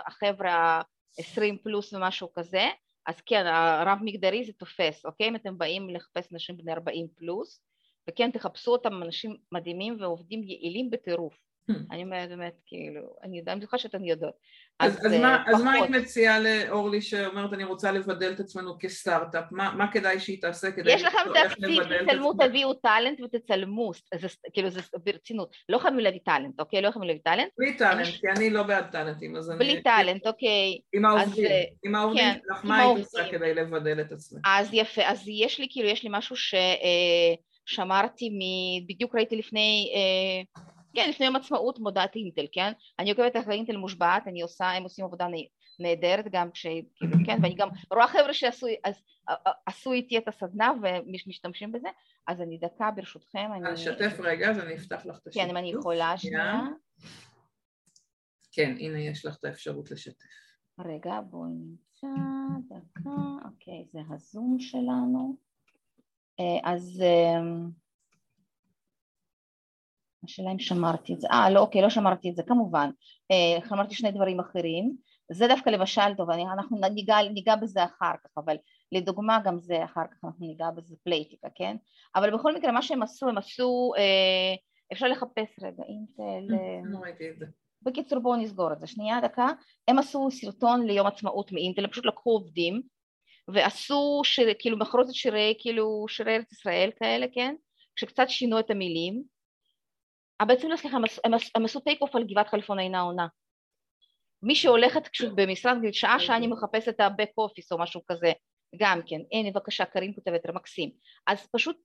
החבר'ה 0.08 0.52
ה-20 0.52 1.64
פלוס 1.64 1.94
ומשהו 1.94 2.34
כזה, 2.34 2.64
אז 3.06 3.22
כן, 3.22 3.46
הרב 3.48 3.98
מגדרי 4.02 4.44
זה 4.44 4.54
תופס, 4.54 5.06
אוקיי? 5.06 5.28
אם 5.28 5.36
אתם 5.36 5.58
באים 5.58 5.90
לחפש 5.90 6.32
נשים 6.32 6.58
בני 6.58 6.74
40 6.74 7.08
פלוס, 7.16 7.62
וכן 8.10 8.32
תחפשו 8.32 8.72
אותם 8.72 9.04
אנשים 9.04 9.36
מדהימים 9.52 9.98
ועובדים 10.00 10.44
יעילים 10.44 10.90
בטירוף. 10.90 11.53
Hmm. 11.72 11.76
אני 11.92 12.04
אומרת 12.04 12.30
באמת, 12.30 12.54
כאילו, 12.66 13.02
אני 13.24 13.38
יודעת, 13.38 13.54
אני 13.54 13.62
בטוחה 13.62 13.78
שאתן 13.78 14.04
יודעות. 14.04 14.34
אז, 14.80 14.98
אז, 14.98 15.06
אז, 15.06 15.14
מה, 15.14 15.44
אז 15.48 15.62
מה 15.62 15.72
היית 15.72 15.90
מציעה 15.90 16.40
לאורלי 16.40 17.02
שאומרת 17.02 17.54
אני 17.54 17.64
רוצה 17.64 17.92
לבדל 17.92 18.32
את 18.32 18.40
עצמנו 18.40 18.78
כסטארט-אפ? 18.80 19.46
מה, 19.52 19.74
מה 19.78 19.92
כדאי 19.92 20.20
שהיא 20.20 20.42
תעשה 20.42 20.72
כדי 20.72 20.92
יש 20.92 21.04
לכם 21.04 21.18
תקציב, 21.34 21.84
תצלמו, 21.84 22.34
תביאו 22.34 22.74
טאלנט 22.74 23.22
ותצלמו, 23.22 23.92
זה, 24.16 24.28
כאילו 24.54 24.70
זה 24.70 24.82
ברצינות, 25.06 25.56
לא 25.70 25.78
חייבים 25.78 26.00
להביא 26.00 26.20
טאלנט, 26.26 26.60
אוקיי? 26.60 26.82
לא 26.82 26.92
חייבים 26.92 27.08
להביא 27.08 27.22
טאלנט. 27.24 27.50
בלי 27.58 27.78
טאלנט, 27.78 28.08
כי 28.08 28.28
אני 28.38 28.50
לא 28.50 28.64
בעד 28.64 28.92
טאלנטים, 28.92 29.36
אז 29.36 29.52
אני... 29.52 29.60
בלי 29.60 29.82
טאלנט, 29.82 30.28
אוקיי. 30.28 30.80
עם 30.94 31.06
העובדים, 31.06 31.46
אה, 31.46 31.64
עם 31.84 31.96
העובדים 31.96 32.24
כן, 32.24 32.40
שלך, 32.48 32.66
מה 32.66 32.80
היית 32.80 32.98
עושה 32.98 33.32
כדי 33.32 33.54
לבדל 33.54 34.02
את 34.02 34.12
עצמך? 34.12 34.42
אז 34.46 34.70
יפה, 34.74 35.02
אז 35.06 35.24
יש 35.28 35.60
לי, 35.60 35.68
כאילו, 35.70 35.90
יש 35.90 36.04
לי 36.04 36.10
משהו 36.12 36.36
ששמרתי 37.66 38.30
מ... 38.30 38.40
בדיוק 38.88 39.16
ראיתי 39.16 39.36
לפני... 39.36 39.94
אה, 40.98 41.04
כן, 41.04 41.10
לפני 41.10 41.26
יום 41.26 41.36
עצמאות 41.36 41.80
מודעת 41.80 42.16
אינטל, 42.16 42.46
כן? 42.52 42.72
אני 43.00 43.12
עוקבת 43.12 43.36
אחרי 43.38 43.56
אינטל 43.56 43.78
מושבעת, 43.78 44.28
אני 44.28 44.42
עושה, 44.42 44.72
הם 44.72 44.84
עושים 44.84 45.06
עבודה 45.06 45.28
נהדרת 45.80 46.26
גם 46.32 46.52
כש... 46.52 46.66
כאילו, 46.96 47.18
כן? 47.26 47.38
ואני 47.42 47.56
גם 47.56 47.70
רואה 47.92 48.08
חבר'ה 48.08 48.34
שעשו 48.34 49.92
איתי 49.92 50.18
את 50.18 50.28
הסדנה 50.28 50.72
ומשתמשים 50.82 51.72
בזה, 51.72 51.88
אז 52.28 52.42
אני 52.42 52.58
דקה 52.58 52.92
ברשותכם, 52.92 53.50
אני... 53.56 53.74
אשתף 53.74 54.20
רגע, 54.20 54.50
אז 54.50 54.60
אני 54.60 54.76
אפתח 54.76 55.06
לך 55.06 55.18
את 55.18 55.28
השיתוף. 55.28 55.44
כן, 55.44 55.50
אם 55.50 55.58
אני 55.58 55.72
יכולה 55.72 56.18
שנייה. 56.18 56.62
כן, 58.52 58.76
הנה 58.80 59.00
יש 59.00 59.26
לך 59.26 59.38
את 59.40 59.46
האפשרות 59.46 59.92
לשתף. 59.92 60.26
רגע, 60.80 61.22
בואי 61.22 61.50
נמצא, 61.50 62.08
דקה, 62.70 63.10
אוקיי, 63.46 63.86
זה 63.92 64.00
הזום 64.10 64.58
שלנו. 64.60 65.38
אה, 66.40 66.72
אז... 66.72 67.04
השאלה 70.24 70.52
אם 70.52 70.60
שמרתי 70.60 71.14
את 71.14 71.22
זה, 71.22 71.28
אה 71.32 71.50
לא 71.50 71.60
אוקיי 71.60 71.82
לא 71.82 71.90
שמרתי 71.90 72.30
את 72.30 72.36
זה 72.36 72.44
כמובן, 72.44 72.90
אה, 73.32 73.68
אמרתי 73.72 73.96
שני 73.96 74.12
דברים 74.12 74.40
אחרים, 74.40 74.96
זה 75.32 75.48
דווקא 75.48 75.70
למשל 75.70 76.14
טוב, 76.18 76.30
אני, 76.30 76.44
אנחנו 76.44 76.78
ניגע, 76.94 77.22
ניגע 77.34 77.56
בזה 77.56 77.84
אחר 77.84 78.14
כך, 78.24 78.30
אבל 78.38 78.56
לדוגמה 78.92 79.40
גם 79.46 79.60
זה 79.60 79.84
אחר 79.84 80.02
כך 80.12 80.26
אנחנו 80.26 80.48
ניגע 80.48 80.72
בזה 80.72 80.96
פלייטיקה, 81.04 81.48
כן? 81.56 81.76
אבל 82.16 82.38
בכל 82.38 82.56
מקרה 82.56 82.72
מה 82.72 82.82
שהם 82.82 83.04
עשו, 83.04 83.30
הם 83.30 83.38
עשו, 83.38 83.92
אה, 83.98 84.56
אפשר 84.94 85.08
לחפש 85.08 85.60
רגע, 85.62 85.84
אינטל, 85.88 86.54
אה, 86.56 86.82
לא 86.84 87.00
את 87.10 87.40
זה. 87.40 87.46
בקיצור 87.82 88.20
בואו 88.20 88.36
נסגור 88.36 88.74
את 88.74 88.80
זה, 88.80 88.88
שנייה 88.88 89.22
דקה, 89.22 89.48
הם 89.88 90.00
עשו 90.00 90.32
סרטון 90.32 90.88
ליום 90.88 91.08
עצמאות 91.08 91.52
מאינטל, 91.52 91.84
הם 91.84 91.92
פשוט 91.92 92.06
לקחו 92.06 92.30
עובדים 92.30 92.82
ועשו 93.48 94.22
שיר, 94.24 94.54
כאילו 94.60 94.78
מחרוזת 94.78 95.14
שירי, 95.14 95.54
כאילו 95.60 96.06
שירי 96.10 96.36
ארץ 96.36 96.52
ישראל 96.52 96.90
כאלה, 97.00 97.26
כן? 97.34 97.56
שקצת 97.96 98.30
שינו 98.30 98.60
את 98.60 98.72
המילים 98.72 99.24
בעצם 100.46 100.70
לא 100.70 100.76
סליחה, 100.76 100.98
הם 101.56 101.66
עשו 101.66 101.80
טייק 101.80 102.02
אוף 102.02 102.16
על 102.16 102.24
גבעת 102.24 102.48
חלפון 102.48 102.80
אינה 102.80 103.02
עונה. 103.02 103.28
מי 104.44 104.56
שהולכת 104.56 105.10
במשרד, 105.36 105.78
שעה 105.92 106.20
שעה 106.20 106.38
אני 106.38 106.48
מחפשת 106.48 106.90
את 106.90 107.00
ה-back 107.00 107.44
office 107.48 107.68
או 107.72 107.80
משהו 107.80 108.02
כזה, 108.12 108.32
גם 108.78 109.00
כן, 109.06 109.22
הנה 109.32 109.52
בבקשה 109.52 109.86
קרין 109.86 110.14
כותבת 110.16 110.50
מקסים, 110.50 110.90
אז 111.28 111.48
פשוט 111.52 111.78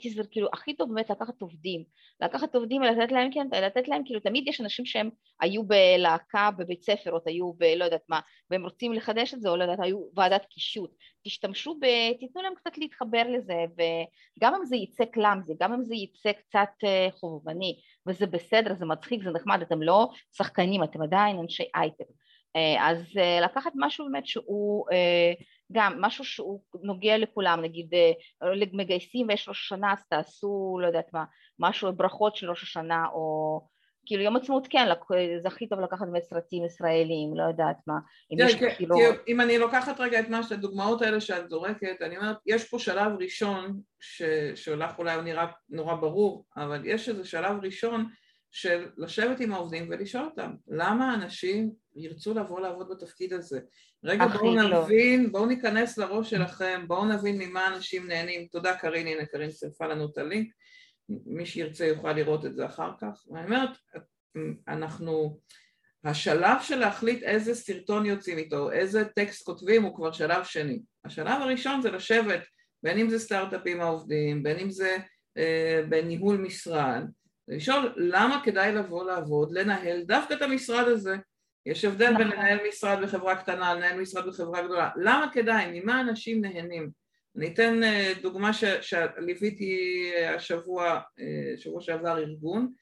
תזר, 0.00 0.22
כאילו 0.30 0.48
הכי 0.52 0.74
טוב 0.74 0.94
באמת 0.94 1.10
לקחת 1.10 1.42
עובדים, 1.42 1.84
לקחת 2.20 2.54
עובדים 2.54 2.82
ולתת 2.82 3.12
להם 3.12 3.30
כן, 3.32 3.46
לתת 3.52 3.88
להם 3.88 4.02
כאילו 4.04 4.20
תמיד 4.20 4.48
יש 4.48 4.60
אנשים 4.60 4.86
שהם 4.86 5.10
היו 5.40 5.62
בלהקה 5.64 6.50
בבית 6.58 6.82
ספר 6.82 7.12
או 7.12 7.18
היו 7.26 7.52
בלא 7.52 7.84
יודעת 7.84 8.02
מה 8.08 8.20
והם 8.50 8.64
רוצים 8.64 8.92
לחדש 8.92 9.34
את 9.34 9.40
זה 9.40 9.48
או 9.48 9.56
לא 9.56 9.62
יודעת 9.62 9.80
היו 9.82 10.00
ועדת 10.16 10.44
קישוט, 10.44 10.90
תשתמשו 11.24 11.74
ב... 11.74 11.86
תיתנו 12.20 12.42
להם 12.42 12.54
קצת 12.54 12.78
להתחבר 12.78 13.22
לזה 13.28 13.64
וגם 13.72 14.54
אם 14.54 14.64
זה 14.64 14.76
יצא 14.76 15.04
קלאמזי, 15.04 15.54
גם 15.60 15.72
אם 15.72 15.84
זה 15.84 15.94
יצא 15.94 16.32
קצת 16.32 16.70
אה, 16.84 17.08
חובבני 17.12 17.80
וזה 18.06 18.26
בסדר, 18.26 18.74
זה 18.74 18.86
מצחיק, 18.86 19.22
זה 19.22 19.30
נחמד, 19.30 19.62
אתם 19.62 19.82
לא 19.82 20.08
שחקנים, 20.36 20.84
אתם 20.84 21.02
עדיין 21.02 21.38
אנשי 21.38 21.64
אייטם 21.74 22.04
אה, 22.56 22.88
אז 22.90 23.18
אה, 23.18 23.40
לקחת 23.40 23.72
משהו 23.76 24.04
באמת 24.04 24.26
שהוא 24.26 24.84
גם 25.72 26.00
משהו 26.00 26.24
שהוא 26.24 26.60
נוגע 26.82 27.18
לכולם, 27.18 27.60
נגיד 27.62 27.94
אה, 27.94 28.48
מגייסים 28.72 29.26
ויש 29.28 29.48
ראש 29.48 29.60
השנה 29.60 29.92
אז 29.92 29.98
תעשו, 30.10 30.78
לא 30.82 30.86
יודעת 30.86 31.12
מה, 31.12 31.24
משהו, 31.58 31.92
ברכות 31.92 32.36
של 32.36 32.50
ראש 32.50 32.62
השנה 32.62 33.06
או 33.12 33.60
כאילו 34.06 34.22
יום 34.22 34.36
עצמאות 34.36 34.66
כן, 34.70 34.88
זה 35.42 35.48
הכי 35.48 35.68
טוב 35.68 35.80
לקחת 35.80 36.06
באמת 36.06 36.22
סרטים 36.22 36.64
ישראלים, 36.64 37.36
לא 37.36 37.42
יודעת 37.42 37.76
מה, 37.86 37.94
אם 38.32 38.36
יש 38.40 38.54
כן, 38.54 38.74
כאילו... 38.76 38.96
אם 39.28 39.40
אני 39.40 39.58
לוקחת 39.58 40.00
רגע 40.00 40.20
את 40.20 40.28
מה 40.28 40.40
הדוגמאות 40.50 41.02
האלה 41.02 41.20
שאת 41.20 41.50
זורקת, 41.50 42.02
אני 42.02 42.16
אומרת, 42.16 42.36
יש 42.46 42.68
פה 42.68 42.78
שלב 42.78 43.12
ראשון 43.20 43.80
שלך 44.54 44.98
אולי 44.98 45.22
נראה 45.22 45.46
נורא 45.68 45.94
ברור, 45.94 46.44
אבל 46.56 46.82
יש 46.84 47.08
איזה 47.08 47.24
שלב 47.24 47.56
ראשון 47.62 48.06
של 48.56 48.88
לשבת 48.96 49.40
עם 49.40 49.52
העובדים 49.52 49.86
ולשאול 49.90 50.24
אותם 50.24 50.50
למה 50.68 51.14
אנשים 51.14 51.70
ירצו 51.94 52.34
לבוא 52.34 52.60
לעבוד 52.60 52.88
בתפקיד 52.88 53.32
הזה. 53.32 53.60
רגע 54.04 54.26
בואו 54.26 54.54
לא. 54.54 54.84
נבין, 54.84 55.32
בואו 55.32 55.46
ניכנס 55.46 55.98
לראש 55.98 56.30
שלכם, 56.30 56.84
בואו 56.86 57.04
נבין 57.04 57.38
ממה 57.38 57.74
אנשים 57.74 58.08
נהנים. 58.08 58.46
תודה 58.46 58.76
קרין, 58.76 59.06
הנה 59.06 59.26
קרין 59.26 59.50
צירפה 59.50 59.86
לנו 59.86 60.06
את 60.06 60.18
הלינק, 60.18 60.48
מי 61.08 61.46
שירצה 61.46 61.86
יוכל 61.86 62.12
לראות 62.12 62.44
את 62.44 62.54
זה 62.54 62.66
אחר 62.66 62.90
כך. 63.00 63.24
ואני 63.30 63.44
אומרת, 63.44 63.70
אנחנו, 64.68 65.40
השלב 66.04 66.56
של 66.62 66.76
להחליט 66.76 67.22
איזה 67.22 67.54
סרטון 67.54 68.06
יוצאים 68.06 68.38
איתו, 68.38 68.72
איזה 68.72 69.04
טקסט 69.04 69.46
כותבים 69.46 69.82
הוא 69.82 69.96
כבר 69.96 70.12
שלב 70.12 70.44
שני. 70.44 70.82
השלב 71.04 71.42
הראשון 71.42 71.82
זה 71.82 71.90
לשבת, 71.90 72.40
בין 72.82 72.98
אם 72.98 73.10
זה 73.10 73.18
סטארט-אפים 73.18 73.80
העובדים, 73.80 74.42
בין 74.42 74.58
אם 74.58 74.70
זה 74.70 74.96
אה, 75.38 75.82
בניהול 75.88 76.36
משרד, 76.36 77.04
לשאול 77.48 77.92
למה 77.96 78.40
כדאי 78.44 78.72
לבוא 78.72 79.04
לעבוד, 79.04 79.52
לנהל 79.52 80.02
דווקא 80.02 80.34
את 80.34 80.42
המשרד 80.42 80.88
הזה. 80.88 81.16
יש 81.66 81.84
הבדל 81.84 82.10
נכון. 82.10 82.18
בין 82.18 82.28
לנהל 82.28 82.58
משרד 82.68 82.98
בחברה 83.02 83.36
קטנה 83.36 83.74
לנהל 83.74 84.00
משרד 84.00 84.26
בחברה 84.26 84.62
גדולה. 84.62 84.90
למה 84.96 85.28
כדאי? 85.32 85.80
ממה 85.80 86.00
אנשים 86.00 86.40
נהנים? 86.40 86.90
אני 87.36 87.54
אתן 87.54 87.82
אה, 87.82 88.12
דוגמה 88.22 88.50
שליוויתי 88.80 90.10
השבוע, 90.36 91.00
אה, 91.20 91.56
שבוע 91.56 91.80
שעבר 91.80 92.18
ארגון, 92.18 92.72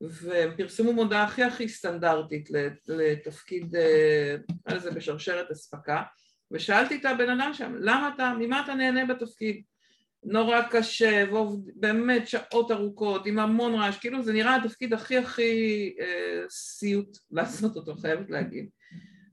והם 0.00 0.56
פרסמו 0.56 0.92
מודעה 0.92 1.24
הכי 1.24 1.42
הכי 1.42 1.68
סטנדרטית 1.68 2.48
לתפקיד, 2.88 3.76
אה, 3.76 4.36
נקרא 4.50 4.76
לזה 4.76 4.90
בשרשרת 4.90 5.50
אספקה, 5.50 6.02
ושאלתי 6.50 6.96
את 6.96 7.04
הבן 7.04 7.30
אדם 7.30 7.50
שם, 7.54 7.74
למה 7.80 8.10
אתה, 8.14 8.32
ממה 8.38 8.62
אתה 8.64 8.74
נהנה 8.74 9.14
בתפקיד? 9.14 9.62
נורא 10.24 10.62
קשה, 10.70 11.24
ובאמת 11.32 12.28
שעות 12.28 12.70
ארוכות, 12.70 13.26
עם 13.26 13.38
המון 13.38 13.74
רעש, 13.74 13.98
כאילו 13.98 14.22
זה 14.22 14.32
נראה 14.32 14.56
התפקיד 14.56 14.92
הכי 14.92 15.18
הכי 15.18 15.94
אה, 16.00 16.44
סיוט 16.50 17.18
לעשות 17.30 17.76
אותו, 17.76 17.94
חייבת 17.94 18.30
להגיד. 18.30 18.68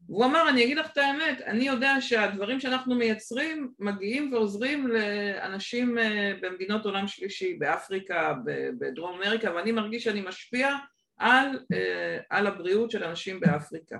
והוא 0.10 0.26
אמר, 0.26 0.50
אני 0.50 0.64
אגיד 0.64 0.78
לך 0.78 0.92
את 0.92 0.98
האמת, 0.98 1.42
אני 1.42 1.68
יודע 1.68 1.96
שהדברים 2.02 2.60
שאנחנו 2.60 2.96
מייצרים 2.96 3.72
מגיעים 3.80 4.34
ועוזרים 4.34 4.88
לאנשים 4.88 5.98
אה, 5.98 6.34
במדינות 6.42 6.86
עולם 6.86 7.08
שלישי, 7.08 7.54
באפריקה, 7.54 8.34
בדרום 8.80 9.22
אמריקה, 9.22 9.56
ואני 9.56 9.72
מרגיש 9.72 10.04
שאני 10.04 10.22
משפיע 10.22 10.76
על, 11.18 11.60
אה, 11.74 12.18
על 12.30 12.48
הבריאות 12.48 12.92
של 12.92 13.04
אנשים 13.04 13.40
באפריקה. 13.40 13.98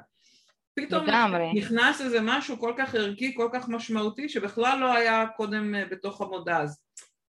פתאום 0.88 1.06
לגמרי. 1.06 1.54
נכנס 1.54 2.02
איזה 2.02 2.20
משהו 2.22 2.60
כל 2.60 2.74
כך 2.78 2.96
ערכי, 2.96 3.36
כל 3.36 3.50
כך 3.54 3.70
משמעותי, 3.70 4.30
שבכלל 4.30 4.80
לא 4.80 4.94
היה 4.94 5.28
קודם 5.38 5.76
אה, 5.76 5.86
בתוך 5.86 6.22
המודע 6.22 6.58
הזה. 6.58 6.76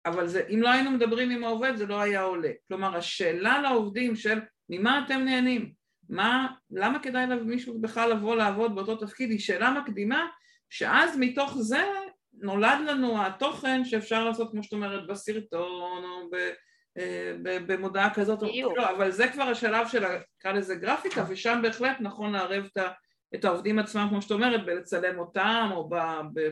אבל 0.07 0.27
זה, 0.27 0.43
אם 0.55 0.63
לא 0.63 0.69
היינו 0.71 0.91
מדברים 0.91 1.31
עם 1.31 1.45
העובד 1.45 1.77
זה 1.77 1.87
לא 1.87 2.01
היה 2.01 2.23
עולה. 2.23 2.51
כלומר, 2.69 2.97
השאלה 2.97 3.61
לעובדים 3.61 4.17
של 4.17 4.41
ממה 4.69 5.05
אתם 5.07 5.21
נהנים? 5.21 5.73
מה, 6.09 6.49
למה 6.71 6.99
כדאי 6.99 7.27
למישהו 7.27 7.81
בכלל 7.81 8.11
לבוא 8.11 8.37
לעבוד 8.37 8.75
באותו 8.75 8.97
תפקיד? 8.97 9.31
היא 9.31 9.39
שאלה 9.39 9.71
מקדימה, 9.71 10.27
שאז 10.71 11.19
מתוך 11.19 11.57
זה 11.59 11.85
נולד 12.33 12.79
לנו 12.87 13.27
התוכן 13.27 13.85
שאפשר 13.85 14.25
לעשות, 14.25 14.51
כמו 14.51 14.63
שאת 14.63 14.73
אומרת, 14.73 15.07
בסרטון 15.07 16.05
או 16.05 16.31
ב... 16.33 16.37
אה, 16.99 17.59
במודעה 17.67 18.15
כזאת, 18.15 18.43
לא, 18.77 18.91
אבל 18.91 19.11
זה 19.11 19.29
כבר 19.29 19.43
השלב 19.43 19.89
של, 19.89 20.05
נקרא 20.39 20.53
לזה 20.53 20.75
גרפיקה, 20.75 21.25
ושם 21.29 21.59
בהחלט 21.63 21.97
נכון 22.01 22.33
לערב 22.33 22.65
את 22.73 22.79
את 23.35 23.45
העובדים 23.45 23.79
עצמם, 23.79 24.07
כמו 24.11 24.23
שאת 24.23 24.33
אומרת, 24.33 24.67
בלצלם 24.67 25.19
אותם 25.19 25.71
או 25.73 25.89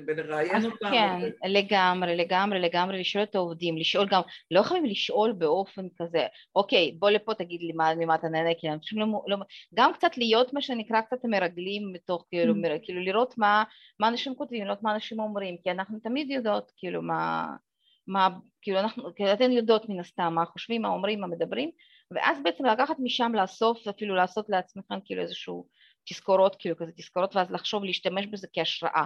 בלראיין 0.05 0.65
אותם. 0.65 0.91
כן, 0.91 1.21
או... 1.23 1.49
לגמרי, 1.49 2.17
לגמרי, 2.17 2.61
לגמרי, 2.61 3.01
לשאול 3.01 3.25
את 3.25 3.35
העובדים, 3.35 3.79
לשאול 3.79 4.07
גם, 4.11 4.23
לא 4.51 4.63
חייבים 4.63 4.91
לשאול 4.91 5.33
באופן 5.33 5.87
כזה, 5.99 6.27
אוקיי, 6.57 6.93
בוא 6.99 7.11
לפה 7.11 7.35
תגיד 7.35 7.61
לי 7.61 7.73
מה, 7.73 7.95
ממה 7.95 8.15
אתה 8.15 8.29
נהנה, 8.29 8.51
כי 8.59 8.71
אנשים 8.71 8.99
לא, 8.99 9.07
לא, 9.27 9.37
גם 9.75 9.93
קצת 9.93 10.19
להיות 10.19 10.53
מה 10.53 10.63
שנקרא 10.63 11.01
קצת 11.01 11.25
מרגלים 11.25 11.93
מתוך, 11.93 12.27
כאילו, 12.31 12.55
mm. 12.55 12.79
כאילו 12.83 13.01
לראות 13.01 13.39
מה, 13.39 13.65
מה 14.01 14.09
אנשים 14.09 14.35
כותבים, 14.35 14.65
לראות 14.65 14.83
מה 14.83 14.95
אנשים 14.95 15.21
אומרים, 15.21 15.57
כי 15.63 15.71
אנחנו 15.71 15.99
תמיד 15.99 16.31
יודעות, 16.31 16.73
כאילו, 16.77 17.03
מה, 17.03 17.47
מה, 18.07 18.29
כאילו 18.63 18.79
אנחנו, 18.79 19.15
כאילו 19.15 19.33
אתן 19.33 19.53
יודעות 19.53 19.89
מן 19.89 20.01
הסתם 20.01 20.33
מה 20.35 20.45
חושבים, 20.45 20.83
מה 20.83 20.89
אומרים, 20.89 21.21
מה 21.21 21.27
מדברים, 21.27 21.71
ואז 22.11 22.43
בעצם 22.43 22.67
לקחת 22.67 22.97
משם 22.99 23.33
לאסוף, 23.35 23.89
אפילו 23.89 24.15
לעשות 24.15 24.47
לעצמכם 24.49 24.99
כאילו 25.05 25.23
איזשהו 25.23 25.67
תזכורות, 26.09 26.57
כאילו 26.59 26.77
כזה 26.77 26.93
תזכורות, 26.93 27.37
ואז 27.37 27.51
לחשוב 27.51 27.85
להשתמש 27.85 28.27
בזה 28.27 28.47
כהשראה 28.53 29.05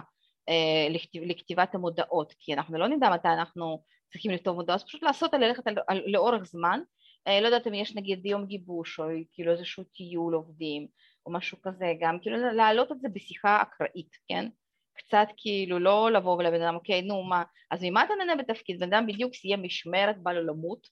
אה, 0.49 0.87
לכתיב, 0.89 1.23
לכתיבת 1.23 1.75
המודעות, 1.75 2.33
כי 2.39 2.53
אנחנו 2.53 2.77
לא 2.77 2.87
נדע 2.87 3.09
מתי 3.09 3.27
אנחנו 3.27 3.83
צריכים 4.11 4.31
לכתוב 4.31 4.55
מודעות, 4.55 4.79
אז 4.81 4.83
פשוט 4.83 5.03
לעשות, 5.03 5.33
ללכת 5.33 5.67
על, 5.67 5.75
על, 5.87 6.01
לאורך 6.07 6.43
זמן, 6.43 6.79
אה, 7.27 7.41
לא 7.41 7.45
יודעת 7.45 7.67
אם 7.67 7.73
יש 7.73 7.95
נגיד 7.95 8.25
יום 8.25 8.45
גיבוש 8.45 8.99
או 8.99 9.05
כאילו 9.33 9.51
איזשהו 9.51 9.83
טיול 9.83 10.33
עובדים 10.33 10.87
או 11.25 11.31
משהו 11.31 11.57
כזה, 11.61 11.93
גם 11.99 12.17
כאילו 12.21 12.37
להעלות 12.37 12.91
את 12.91 13.01
זה 13.01 13.07
בשיחה 13.09 13.61
אקראית, 13.61 14.15
כן? 14.27 14.49
קצת 14.97 15.27
כאילו 15.37 15.79
לא 15.79 16.11
לבוא 16.11 16.37
ולבן 16.37 16.61
אדם, 16.61 16.75
אוקיי, 16.75 17.01
נו 17.01 17.23
מה, 17.23 17.43
אז 17.71 17.83
ממה 17.83 18.03
אתה 18.03 18.13
נהנה 18.17 18.35
בתפקיד? 18.35 18.79
בן 18.79 18.93
אדם 18.93 19.07
בדיוק 19.07 19.33
סיים 19.35 19.63
משמרת, 19.63 20.23
בא 20.23 20.33
לו 20.33 20.43
למות, 20.43 20.87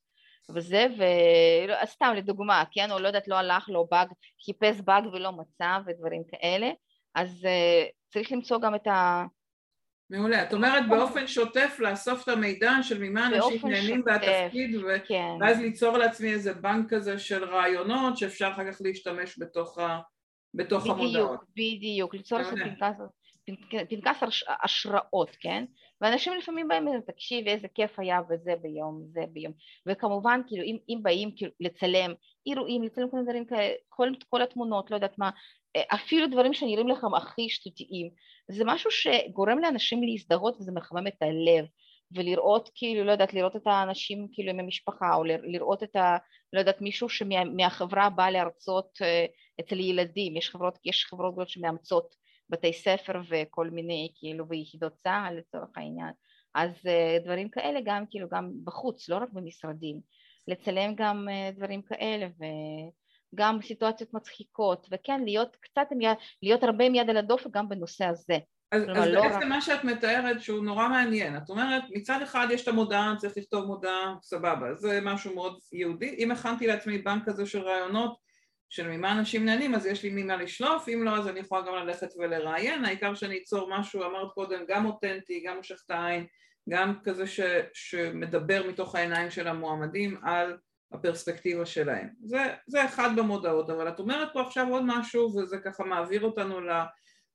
וזה, 0.49 0.88
וסתם 1.84 2.13
לדוגמה, 2.17 2.63
כן, 2.71 2.91
או 2.91 2.99
לא 2.99 3.08
יודעת, 3.08 3.27
לא 3.27 3.36
הלך 3.36 3.69
לו 3.69 3.88
באג, 3.91 4.08
חיפש 4.45 4.82
באג 4.82 5.04
ולא 5.13 5.32
מצא 5.32 5.77
ודברים 5.86 6.23
כאלה, 6.32 6.71
אז 7.15 7.43
uh, 7.43 7.91
צריך 8.13 8.32
למצוא 8.32 8.60
גם 8.60 8.75
את 8.75 8.88
ה... 8.88 9.25
מעולה. 10.10 10.43
את 10.43 10.54
אומרת 10.54 10.89
באופן 10.89 11.27
שוטף 11.27 11.77
לאסוף 11.80 12.23
את 12.23 12.27
המידע 12.27 12.71
של 12.82 12.97
ממה 12.99 13.27
אנשים 13.27 13.67
נהנים 13.67 14.04
בתפקיד, 14.06 14.75
ו... 14.75 14.88
כן. 15.08 15.30
ואז 15.41 15.60
ליצור 15.60 15.97
לעצמי 15.97 16.34
איזה 16.34 16.54
בנק 16.54 16.93
כזה 16.93 17.19
של 17.19 17.43
רעיונות 17.43 18.17
שאפשר 18.17 18.51
אחר 18.54 18.71
כך 18.71 18.77
להשתמש 18.82 19.39
בתוך, 19.39 19.77
ה... 19.77 19.99
בתוך 20.54 20.84
בדיוק, 20.84 20.99
המודעות. 20.99 21.39
בדיוק, 21.49 21.80
בדיוק. 21.80 22.13
ליצור 22.13 22.39
איזה 22.39 22.51
פנקס 22.51 22.99
פנקס 23.90 24.44
השראות, 24.64 25.30
כן? 25.40 25.66
ואנשים 26.02 26.34
לפעמים 26.34 26.68
באים 26.68 26.88
תקשיב, 27.08 27.48
איזה 27.48 27.68
כיף 27.68 28.00
היה 28.00 28.20
וזה 28.30 28.54
ביום, 28.62 29.02
זה 29.14 29.22
ביום. 29.32 29.54
וכמובן, 29.88 30.42
כאילו, 30.48 30.64
אם, 30.64 30.78
אם 30.90 31.00
באים 31.04 31.32
כאילו, 31.36 31.52
לצלם 31.60 32.14
אירועים, 32.46 32.84
לצלם 32.84 33.10
כל 33.10 33.18
מיני 33.18 33.26
דברים 33.30 33.46
כאלה, 33.46 33.74
כל, 33.90 34.10
כל 34.30 34.42
התמונות, 34.42 34.92
לא 34.92 34.96
יודעת 34.96 35.18
מה, 35.18 35.30
אפילו 35.78 36.28
דברים 36.28 36.54
שנראים 36.54 36.88
לכם 36.88 37.14
הכי 37.14 37.50
שטותיים, 37.50 38.10
זה 38.52 38.64
משהו 38.66 38.92
שגורם 38.92 39.60
לאנשים 39.60 40.04
להזדהות 40.04 40.56
וזה 40.60 40.72
מחמם 40.72 41.08
את 41.08 41.22
הלב. 41.22 41.66
ולראות 42.16 42.70
כאילו, 42.76 43.04
לא 43.04 43.12
יודעת, 43.12 43.34
לראות 43.34 43.56
את 43.56 43.62
האנשים 43.66 44.28
כאילו 44.34 44.50
עם 44.50 44.60
המשפחה, 44.60 45.16
או 45.16 45.24
לראות 45.24 45.84
את 45.84 45.96
ה... 45.96 46.18
לא 46.54 46.60
יודעת, 46.60 46.82
מישהו 46.82 47.10
שמהחברה 47.10 48.10
בא 48.10 48.30
להרצות 48.30 48.90
אה, 49.02 49.26
אצל 49.60 49.80
ילדים, 49.80 50.38
יש 50.38 50.50
חברות, 50.50 50.80
יש 50.86 51.06
חברות 51.06 51.32
גדולות 51.32 51.50
שמאמצות 51.50 52.16
בתי 52.52 52.74
ספר 52.74 53.22
וכל 53.30 53.70
מיני 53.70 54.12
כאילו 54.16 54.48
ויחידות 54.48 54.94
צה"ל 54.94 55.38
לצורך 55.38 55.70
העניין. 55.76 56.12
אז 56.56 56.72
אה, 56.88 57.18
דברים 57.24 57.50
כאלה 57.50 57.80
גם 57.86 58.04
כאילו 58.10 58.28
גם 58.32 58.52
בחוץ 58.64 59.10
לא 59.10 59.16
רק 59.16 59.30
במשרדים. 59.34 60.00
לצלם 60.48 60.96
גם 60.96 61.28
אה, 61.30 61.52
דברים 61.56 61.82
כאלה 61.82 62.28
וגם 63.34 63.60
סיטואציות 63.62 64.14
מצחיקות. 64.14 64.88
וכן 64.92 65.24
להיות 65.24 65.58
קצת 65.62 65.88
להיות 66.44 66.64
הרבה 66.64 66.86
עם 66.86 66.96
יד 66.96 67.10
על 67.10 67.18
הדופק 67.18 67.50
גם 67.52 67.70
בנושא 67.70 68.06
הזה. 68.06 68.38
אז, 68.72 68.84
אז 68.84 69.08
לא 69.08 69.22
בעצם 69.22 69.38
רק... 69.38 69.44
מה 69.44 69.62
שאת 69.62 69.84
מתארת 69.84 70.42
שהוא 70.42 70.66
נורא 70.66 70.88
מעניין, 70.88 71.38
את 71.38 71.50
אומרת 71.50 71.84
מצד 71.90 72.22
אחד 72.22 72.48
יש 72.52 72.64
את 72.64 72.68
המודעה, 72.68 73.14
צריך 73.18 73.38
לכתוב 73.38 73.66
מודעה, 73.66 74.16
סבבה, 74.22 74.76
זה 74.76 75.00
משהו 75.04 75.36
מאוד 75.36 75.60
יהודי, 75.74 76.16
אם 76.18 76.32
הכנתי 76.32 76.68
לעצמי 76.68 76.98
בנק 76.98 77.26
כזה 77.26 77.46
של 77.46 77.62
רעיונות 77.62 78.18
של 78.71 78.88
ממה 78.88 79.12
אנשים 79.12 79.45
נהנים, 79.45 79.75
אז 79.75 79.86
יש 79.86 80.03
לי 80.03 80.10
ממה 80.10 80.36
לשלוף, 80.36 80.89
אם 80.89 81.03
לא 81.03 81.17
אז 81.17 81.27
אני 81.27 81.39
יכולה 81.39 81.62
גם 81.62 81.75
ללכת 81.75 82.07
ולראיין, 82.17 82.86
העיקר 82.86 83.15
שאני 83.15 83.38
אצור 83.38 83.69
משהו, 83.79 84.03
אמרת 84.03 84.31
קודם, 84.34 84.60
גם 84.67 84.86
אותנטי, 84.86 85.43
גם 85.47 85.57
מושך 85.57 85.81
את 85.86 85.91
העין, 85.91 86.25
גם 86.69 86.93
כזה 87.03 87.27
ש, 87.27 87.39
שמדבר 87.73 88.69
מתוך 88.69 88.95
העיניים 88.95 89.29
של 89.29 89.47
המועמדים 89.47 90.17
על 90.23 90.57
הפרספקטיבה 90.93 91.65
שלהם. 91.65 92.10
זה, 92.23 92.53
זה 92.67 92.86
אחד 92.86 93.15
במודעות, 93.15 93.69
אבל 93.69 93.89
את 93.89 93.99
אומרת 93.99 94.29
פה 94.34 94.41
עכשיו 94.41 94.67
עוד 94.69 94.84
משהו, 94.86 95.36
וזה 95.36 95.57
ככה 95.57 95.84
מעביר 95.84 96.21
אותנו 96.23 96.60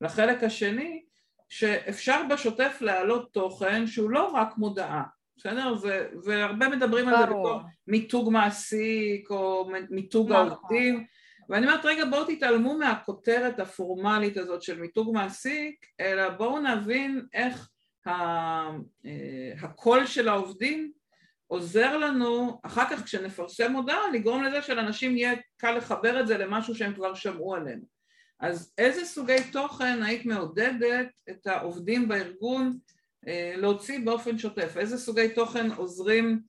לחלק 0.00 0.42
השני, 0.42 1.04
שאפשר 1.48 2.22
בשוטף 2.30 2.78
להעלות 2.80 3.32
תוכן 3.32 3.86
שהוא 3.86 4.10
לא 4.10 4.26
רק 4.26 4.58
מודעה, 4.58 5.02
בסדר? 5.36 5.74
זה, 5.74 6.08
והרבה 6.24 6.68
מדברים 6.68 7.06
ברור. 7.06 7.18
על 7.18 7.26
זה 7.28 7.34
בתור 7.34 7.60
מיתוג 7.86 8.32
מעסיק 8.32 9.30
או 9.30 9.70
מיתוג 9.90 10.32
נכון. 10.32 10.48
העובדים, 10.48 11.04
ואני 11.48 11.66
אומרת 11.66 11.84
רגע 11.84 12.04
בואו 12.04 12.24
תתעלמו 12.24 12.78
מהכותרת 12.78 13.60
הפורמלית 13.60 14.36
הזאת 14.36 14.62
של 14.62 14.80
מיתוג 14.80 15.14
מעסיק 15.14 15.86
אלא 16.00 16.28
בואו 16.28 16.58
נבין 16.58 17.26
איך 17.34 17.68
אה, 18.06 18.70
הקול 19.62 20.06
של 20.06 20.28
העובדים 20.28 20.92
עוזר 21.46 21.96
לנו 21.96 22.60
אחר 22.62 22.84
כך 22.90 23.04
כשנפרסם 23.04 23.72
הודעה 23.72 24.10
לגרום 24.12 24.44
לזה 24.44 24.62
שלאנשים 24.62 25.16
יהיה 25.16 25.34
קל 25.56 25.76
לחבר 25.76 26.20
את 26.20 26.26
זה 26.26 26.38
למשהו 26.38 26.74
שהם 26.74 26.94
כבר 26.94 27.14
שמעו 27.14 27.54
עלינו 27.54 27.84
אז 28.40 28.72
איזה 28.78 29.04
סוגי 29.04 29.50
תוכן 29.52 30.02
היית 30.02 30.26
מעודדת 30.26 31.08
את 31.30 31.46
העובדים 31.46 32.08
בארגון 32.08 32.78
אה, 33.28 33.54
להוציא 33.56 33.98
באופן 34.04 34.38
שוטף? 34.38 34.76
איזה 34.76 34.98
סוגי 34.98 35.28
תוכן 35.34 35.70
עוזרים 35.72 36.40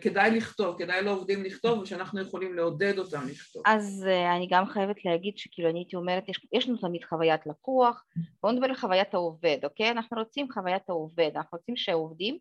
כדאי 0.00 0.30
לכתוב, 0.30 0.78
כדאי 0.78 1.02
לעובדים 1.02 1.44
לכתוב 1.44 1.78
ושאנחנו 1.78 2.20
יכולים 2.20 2.54
לעודד 2.54 2.98
אותם 2.98 3.28
לכתוב. 3.30 3.62
אז 3.66 4.06
אה, 4.08 4.36
אני 4.36 4.48
גם 4.50 4.66
חייבת 4.66 5.04
להגיד 5.04 5.38
שכאילו 5.38 5.70
אני 5.70 5.78
הייתי 5.78 5.96
אומרת, 5.96 6.24
יש, 6.52 6.68
לנו 6.68 6.78
תמיד 6.78 7.04
חוויית 7.04 7.46
לקוח, 7.46 8.04
בואו 8.42 8.52
נדבר 8.52 8.66
על 8.66 8.74
חוויית 8.74 9.14
העובד, 9.14 9.58
אוקיי? 9.64 9.90
אנחנו 9.90 10.18
רוצים 10.18 10.52
חוויית 10.52 10.88
העובד, 10.88 11.30
אנחנו 11.36 11.58
רוצים 11.58 11.76
שהעובדים 11.76 12.38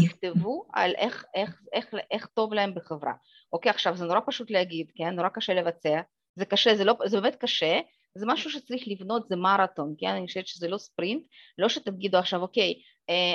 יכתבו 0.00 0.64
על 0.72 0.92
איך, 0.96 1.24
איך, 1.34 1.60
איך, 1.72 1.94
איך 2.10 2.26
טוב 2.26 2.54
להם 2.54 2.74
בחברה. 2.74 3.12
אוקיי, 3.52 3.70
עכשיו 3.70 3.96
זה 3.96 4.04
נורא 4.04 4.20
פשוט 4.26 4.50
להגיד, 4.50 4.90
כן? 4.94 5.10
נורא 5.10 5.28
קשה 5.28 5.54
לבצע, 5.54 6.00
זה 6.36 6.44
קשה, 6.44 6.74
זה, 6.74 6.84
לא, 6.84 6.94
זה 7.06 7.20
באמת 7.20 7.36
קשה, 7.36 7.80
זה 8.14 8.26
משהו 8.26 8.50
שצריך 8.50 8.82
לבנות, 8.86 9.28
זה 9.28 9.36
מרתון, 9.36 9.94
כן? 9.98 10.08
אני 10.08 10.26
חושבת 10.26 10.46
שזה 10.46 10.68
לא 10.68 10.78
ספרינט, 10.78 11.22
לא 11.58 11.68
שתגידו 11.68 12.18
עכשיו, 12.18 12.42
אוקיי, 12.42 12.74
אה, 12.74 12.74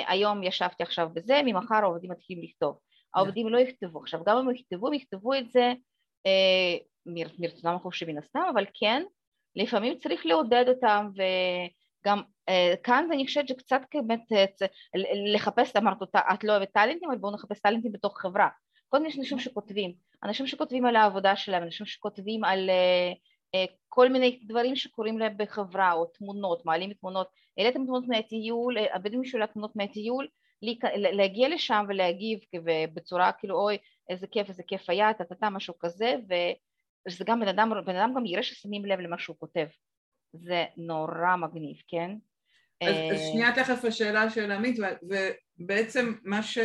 היום 0.06 0.42
ישבתי 0.42 0.82
עכשיו 0.82 1.08
בזה, 1.14 1.40
ממחר 1.44 1.74
העובדים 1.74 2.10
מתחילים 2.10 2.44
לכתוב. 2.44 2.78
העובדים 3.14 3.48
לא 3.48 3.58
יכתבו. 3.58 4.00
עכשיו, 4.00 4.20
גם 4.26 4.36
אם 4.36 4.54
יכתבו, 4.54 4.86
הם 4.86 4.94
יכתבו 4.94 5.34
את 5.34 5.50
זה 5.50 5.72
אה, 6.26 6.76
מרצונם 7.38 7.74
החופשי 7.76 8.04
מן 8.04 8.18
הסתם, 8.18 8.42
אבל 8.52 8.64
כן, 8.74 9.02
לפעמים 9.56 9.98
צריך 9.98 10.26
לעודד 10.26 10.64
אותם, 10.68 11.08
וגם 11.14 12.22
אה, 12.48 12.74
כאן 12.82 13.08
אני 13.12 13.26
חושבת 13.26 13.48
שקצת 13.48 13.80
באמת 13.94 14.32
אה, 14.32 14.44
לחפש, 15.34 15.76
אמרת, 15.76 15.98
את 16.34 16.44
לא 16.44 16.52
אוהבת 16.52 16.72
טאלנטים, 16.72 17.10
אבל 17.10 17.18
בואו 17.18 17.34
נחפש 17.34 17.60
טאלנטים 17.60 17.92
בתוך 17.92 18.20
חברה. 18.20 18.48
קודם 18.88 19.06
יש 19.06 19.18
אנשים 19.18 19.38
שכותבים, 19.38 19.92
אנשים 20.24 20.46
שכותבים 20.46 20.86
על 20.86 20.96
העבודה 20.96 21.36
שלהם, 21.36 21.62
אנשים 21.62 21.86
שכותבים 21.86 22.44
על 22.44 22.70
אה, 22.70 22.74
אה, 22.74 23.12
כל 23.88 24.08
מיני 24.08 24.40
דברים 24.42 24.76
שקורים 24.76 25.18
להם 25.18 25.34
בחברה, 25.36 25.92
או 25.92 26.06
תמונות, 26.06 26.64
מעלים 26.64 26.92
תמונות, 26.92 27.28
העליתם 27.58 27.84
תמונות 27.84 28.04
מהטיול, 28.08 28.76
הבדואים 28.92 29.24
שלה 29.24 29.46
תמונות 29.46 29.76
מהטיול, 29.76 30.28
להגיע 30.92 31.48
לשם 31.48 31.84
ולהגיב 31.88 32.40
בצורה 32.94 33.32
כאילו 33.32 33.60
אוי 33.60 33.78
איזה 34.08 34.26
כיף 34.26 34.48
איזה 34.48 34.62
כיף 34.62 34.90
היה, 34.90 35.12
טה 35.40 35.50
משהו 35.50 35.78
כזה, 35.78 36.14
ושזה 37.06 37.24
גם 37.24 37.40
בן 37.40 37.48
אדם, 37.48 37.72
בן 37.86 37.96
אדם 37.96 38.12
גם 38.16 38.26
יראה 38.26 38.42
ששמים 38.42 38.84
לב 38.84 39.00
למה 39.00 39.18
שהוא 39.18 39.36
כותב, 39.38 39.66
זה 40.32 40.64
נורא 40.76 41.36
מגניב, 41.36 41.76
כן? 41.88 42.10
אז, 42.82 42.88
אז 42.88 43.20
אה, 43.20 43.30
שנייה 43.32 43.54
תכף 43.54 43.84
השאלה 43.84 44.30
של 44.30 44.50
עמית, 44.50 44.78
ובעצם 45.58 46.14
מה 46.22 46.42
ש... 46.42 46.58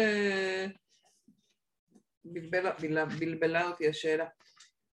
בלבלה, 2.26 2.72
בלבלה 3.20 3.68
אותי 3.68 3.90
השאלה. 3.90 4.26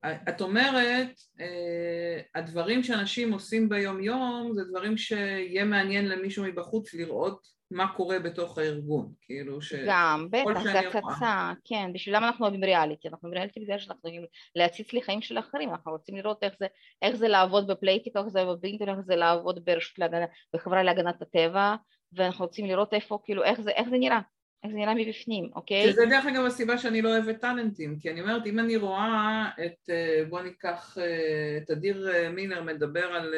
את 0.06 0.42
אומרת, 0.42 1.10
אה, 1.40 2.22
הדברים 2.36 2.84
שאנשים 2.84 3.34
עושים 3.34 3.70
ביום 3.70 4.04
יום 4.04 4.52
זה 4.56 4.62
דברים 4.64 4.98
שיהיה 4.98 5.66
מעניין 5.66 6.08
למישהו 6.08 6.44
מבחוץ 6.44 6.94
לראות 6.94 7.48
מה 7.72 7.94
קורה 7.94 8.20
בתוך 8.20 8.58
הארגון, 8.58 9.12
כאילו 9.22 9.62
ש... 9.62 9.74
גם, 9.74 10.28
בטח, 10.32 10.64
זה 10.64 10.80
הצצה, 10.80 11.52
כן, 11.66 11.94
בשבילם 11.94 12.24
אנחנו 12.24 12.46
אוהבים 12.46 12.64
ריאליטי, 12.64 13.08
אנחנו 13.08 13.28
אוהבים 13.28 13.38
ריאליטי 13.38 13.60
בגלל 13.60 13.80
שאנחנו 13.80 14.00
יכולים 14.00 14.26
להציץ 14.56 14.94
לחיים 14.94 15.22
של 15.22 15.40
אחרים, 15.40 15.70
אנחנו 15.70 15.92
רוצים 15.92 16.16
לראות 16.16 16.44
איך 16.44 16.54
זה, 16.60 16.68
איך 17.02 17.16
זה 17.16 17.28
לעבוד 17.28 17.68
בפלייטיקה, 17.68 18.20
איך 18.20 18.28
זה 18.28 18.46
בבינטון, 18.46 18.90
איך 18.90 19.00
זה 19.00 19.16
לעבוד 19.16 19.66
ברשות 19.66 20.00
להגנה, 20.00 20.26
בחברה 20.56 20.84
להגנת 20.84 21.22
הטבע, 21.22 21.76
ואנחנו 22.14 22.46
רוצים 22.46 22.66
לראות 22.66 22.94
איפה, 22.94 23.20
כאילו, 23.24 23.44
איך 23.44 23.62
זה, 23.62 23.72
איך 23.72 23.90
זה 23.90 23.98
נראה, 23.98 24.20
איך 24.64 24.72
זה 24.72 24.78
נראה 24.78 24.96
מבפנים, 24.96 25.50
אוקיי? 25.56 25.92
שזה 25.92 26.06
דרך 26.06 26.26
אגב 26.26 26.46
הסיבה 26.46 26.78
שאני 26.78 27.02
לא 27.02 27.10
אוהבת 27.10 27.42
טאלנטים, 27.42 28.00
כי 28.00 28.12
אני 28.12 28.22
אומרת, 28.22 28.46
אם 28.46 28.60
אני 28.60 28.76
רואה 28.76 29.50
את, 29.66 29.90
אה, 29.90 30.24
בוא 30.30 30.42
ניקח 30.42 30.98
אה, 31.02 31.58
את 31.58 31.72
אדיר 31.72 32.12
אה, 32.14 32.30
מילר 32.30 32.64
מדבר 32.64 33.06
על 33.06 33.34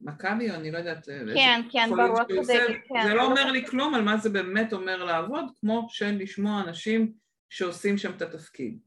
מכבי, 0.00 0.50
או 0.50 0.54
אני 0.54 0.70
לא 0.70 0.78
יודעת, 0.78 1.04
כן, 1.34 1.60
כן, 1.72 1.90
ברור, 1.90 2.24
צודקת, 2.24 2.74
כן. 2.88 3.02
זה 3.02 3.14
לא 3.14 3.24
אומר 3.24 3.52
לי 3.52 3.66
כלום 3.66 3.94
על 3.94 4.02
מה 4.02 4.16
זה 4.16 4.30
באמת 4.30 4.72
אומר 4.72 5.04
לעבוד, 5.04 5.44
כמו 5.60 5.86
של 5.90 6.16
לשמוע 6.18 6.62
אנשים 6.66 7.12
שעושים 7.50 7.98
שם 7.98 8.10
את 8.16 8.22
התפקיד. 8.22 8.78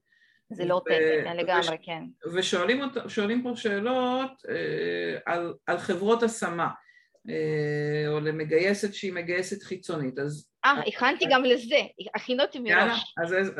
זה 0.49 0.65
לא 0.65 0.73
אותנטי, 0.73 1.23
כן, 1.23 1.37
לגמרי, 1.37 1.77
כן. 1.81 2.03
ושואלים 3.05 3.43
פה 3.43 3.55
שאלות 3.55 4.31
על 5.65 5.77
חברות 5.77 6.23
השמה. 6.23 6.69
או 8.07 8.19
למגייסת 8.19 8.93
שהיא 8.93 9.13
מגייסת 9.13 9.63
חיצונית, 9.63 10.19
אז 10.19 10.52
אה, 10.65 10.81
הכנתי 10.87 11.25
גם 11.29 11.43
לזה, 11.43 11.79
הכינותי 12.15 12.59
מראש. 12.59 12.71
יאללה, 12.71 12.95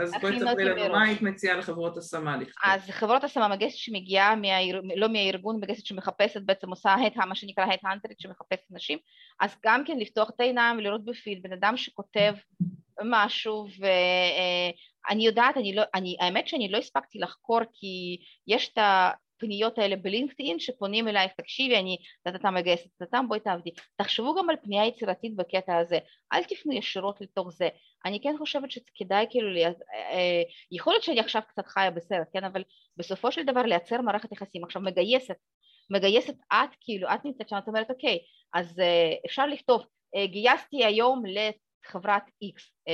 אז 0.03 0.11
בואי 0.21 0.35
תספרי 0.35 0.65
לנו 0.65 0.89
מה 0.89 1.03
היית 1.03 1.21
מציעה 1.21 1.57
לחברות 1.57 1.97
השמה 1.97 2.37
לכתוב. 2.37 2.55
אז 2.63 2.89
חברות 2.89 3.23
השמה 3.23 3.47
מגייסת 3.47 3.77
שמגיעה, 3.77 4.33
לא 4.95 5.09
מהארגון, 5.09 5.59
מגייסת 5.61 5.85
שמחפשת, 5.85 6.41
בעצם 6.41 6.69
עושה 6.69 6.95
מה 7.27 7.35
שנקרא 7.35 7.65
הט 7.65 7.79
האנטרית 7.83 8.19
שמחפשת 8.19 8.65
נשים, 8.71 8.97
אז 9.41 9.57
גם 9.65 9.83
כן 9.85 9.99
לפתוח 9.99 10.29
את 10.29 10.39
העיניים 10.39 10.77
ולראות 10.77 11.05
בפיל, 11.05 11.39
בן 11.43 11.53
אדם 11.53 11.77
שכותב 11.77 12.33
משהו, 13.03 13.67
ואני 13.79 15.25
יודעת, 15.25 15.57
אני 15.57 15.75
לא, 15.75 15.83
אני, 15.95 16.17
האמת 16.19 16.47
שאני 16.47 16.71
לא 16.71 16.77
הספקתי 16.77 17.19
לחקור 17.19 17.59
כי 17.73 18.17
יש 18.47 18.69
את 18.73 18.77
ה... 18.77 19.11
הפניות 19.43 19.77
האלה 19.77 19.95
בלינקדאין 19.95 20.59
שפונים 20.59 21.07
אלייך, 21.07 21.31
תקשיבי, 21.37 21.79
אני 21.79 21.97
טטטה 22.23 22.51
מגייסת 22.51 22.87
טטטם, 22.97 23.25
בואי 23.27 23.39
תעבדי. 23.39 23.69
תחשבו 23.95 24.35
גם 24.35 24.49
על 24.49 24.55
פנייה 24.63 24.85
יצירתית 24.85 25.35
בקטע 25.35 25.77
הזה, 25.77 25.97
אל 26.33 26.43
תפנו 26.43 26.73
ישירות 26.73 27.21
לתוך 27.21 27.49
זה. 27.51 27.69
אני 28.05 28.19
כן 28.21 28.35
חושבת 28.37 28.71
שכדאי 28.71 29.25
כאילו, 29.29 29.49
לי, 29.49 29.65
אה, 29.65 29.71
יכול 30.71 30.93
להיות 30.93 31.03
שאני 31.03 31.19
עכשיו 31.19 31.41
קצת 31.47 31.67
חיה 31.67 31.91
בסרט, 31.91 32.27
כן, 32.33 32.43
אבל 32.43 32.63
בסופו 32.97 33.31
של 33.31 33.45
דבר 33.45 33.61
לייצר 33.61 34.01
מערכת 34.01 34.31
יחסים. 34.31 34.63
עכשיו 34.63 34.81
מגייסת, 34.81 35.37
מגייסת 35.89 36.35
את, 36.53 36.69
כאילו, 36.81 37.07
את 37.07 37.25
נמצאת 37.25 37.49
שם, 37.49 37.57
את 37.57 37.67
אומרת, 37.67 37.89
אוקיי, 37.89 38.19
אז 38.53 38.79
אה, 38.79 39.13
אפשר 39.25 39.45
לכתוב, 39.45 39.85
אה, 40.15 40.27
גייסתי 40.27 40.85
היום 40.85 41.23
לחברת 41.85 42.23
X, 42.27 42.89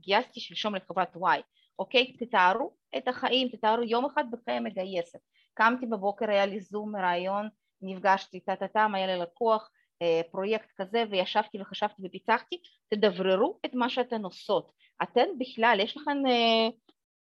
גייסתי 0.00 0.40
שלשום 0.40 0.74
לחברת 0.74 1.16
Y, 1.16 1.40
אוקיי? 1.78 2.12
תתארו 2.12 2.72
את 2.96 3.08
החיים, 3.08 3.48
תתארו 3.48 3.82
יום 3.82 4.04
אחד 4.04 4.24
בחיי 4.30 4.60
מגייסת. 4.60 5.18
קמתי 5.54 5.86
בבוקר, 5.86 6.30
היה 6.30 6.46
לי 6.46 6.60
זום 6.60 6.92
מראיון, 6.92 7.48
נפגשתי 7.82 8.40
טה-טה-טם, 8.40 8.92
היה 8.94 9.06
לי 9.06 9.22
לקוח, 9.22 9.70
אה, 10.02 10.20
פרויקט 10.30 10.70
כזה, 10.76 11.04
וישבתי 11.10 11.60
וחשבתי 11.60 12.02
ופיצחתי, 12.04 12.56
תדבררו 12.94 13.58
את 13.66 13.74
מה 13.74 13.88
שאתן 13.88 14.24
עושות. 14.24 14.72
אתן 15.02 15.26
בכלל, 15.38 15.78
יש 15.80 15.96
לכן, 15.96 16.26
אה, 16.26 16.68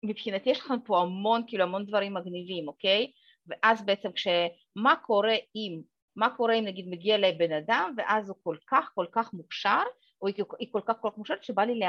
מבחינתי 0.03 0.51
יש 0.51 0.59
לכם 0.61 0.81
פה 0.85 1.01
המון, 1.01 1.43
כאילו 1.47 1.64
המון 1.64 1.87
דברים 1.87 2.14
מגניבים, 2.14 2.68
אוקיי? 2.68 3.12
ואז 3.47 3.85
בעצם 3.85 4.09
כשמה 4.12 4.97
קורה 4.97 5.35
אם, 5.57 5.81
מה 6.16 6.31
קורה 6.37 6.55
אם 6.55 6.64
נגיד 6.64 6.89
מגיע 6.89 7.18
לבן 7.18 7.53
אדם 7.53 7.95
ואז 7.97 8.29
הוא 8.29 8.37
כל 8.43 8.57
כך 8.66 8.91
כל 8.95 9.07
כך 9.12 9.35
מוכשר 9.35 9.83
או 10.22 10.26
היא 10.59 10.68
כל 10.72 10.81
כך 10.87 10.95
כל 11.01 11.11
כך 11.11 11.18
מושלת 11.18 11.45
שבא 11.45 11.62
לי 11.62 11.81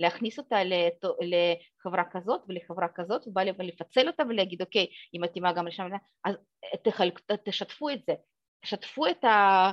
להכניס 0.00 0.38
אותה 0.38 0.56
לחברה 1.20 2.04
כזאת 2.10 2.40
ולחברה 2.48 2.88
כזאת 2.94 3.26
ובא 3.26 3.42
לי 3.42 3.52
לפצל 3.58 4.08
אותה 4.08 4.22
ולהגיד 4.28 4.62
אוקיי 4.62 4.86
היא 5.12 5.20
מתאימה 5.20 5.52
גם 5.52 5.66
לשם 5.66 5.88
אז 6.24 6.34
תחלק, 6.84 7.20
תשתפו 7.44 7.90
את 7.90 8.04
זה 8.06 8.14
תשתפו 8.60 9.06
את 9.06 9.24
ה... 9.24 9.70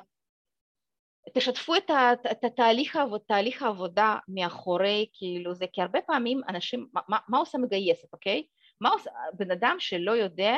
תשתפו 1.34 1.76
את, 1.76 1.90
ה, 1.90 2.14
את 2.32 2.44
התהליך, 2.44 2.98
תהליך 3.28 3.64
העבודה 3.64 4.18
מאחורי 4.28 5.08
כאילו 5.14 5.54
זה 5.54 5.66
כי 5.74 5.82
הרבה 5.82 6.02
פעמים 6.02 6.42
אנשים 6.50 6.88
מה, 6.94 7.18
מה 7.28 7.38
עושה 7.38 7.58
מגייסת 7.58 8.14
אוקיי? 8.14 8.44
מה 8.82 8.90
עושה 8.90 9.12
בן 9.34 9.52
אדם 9.52 9.76
שלא 9.80 10.12
יודע 10.12 10.56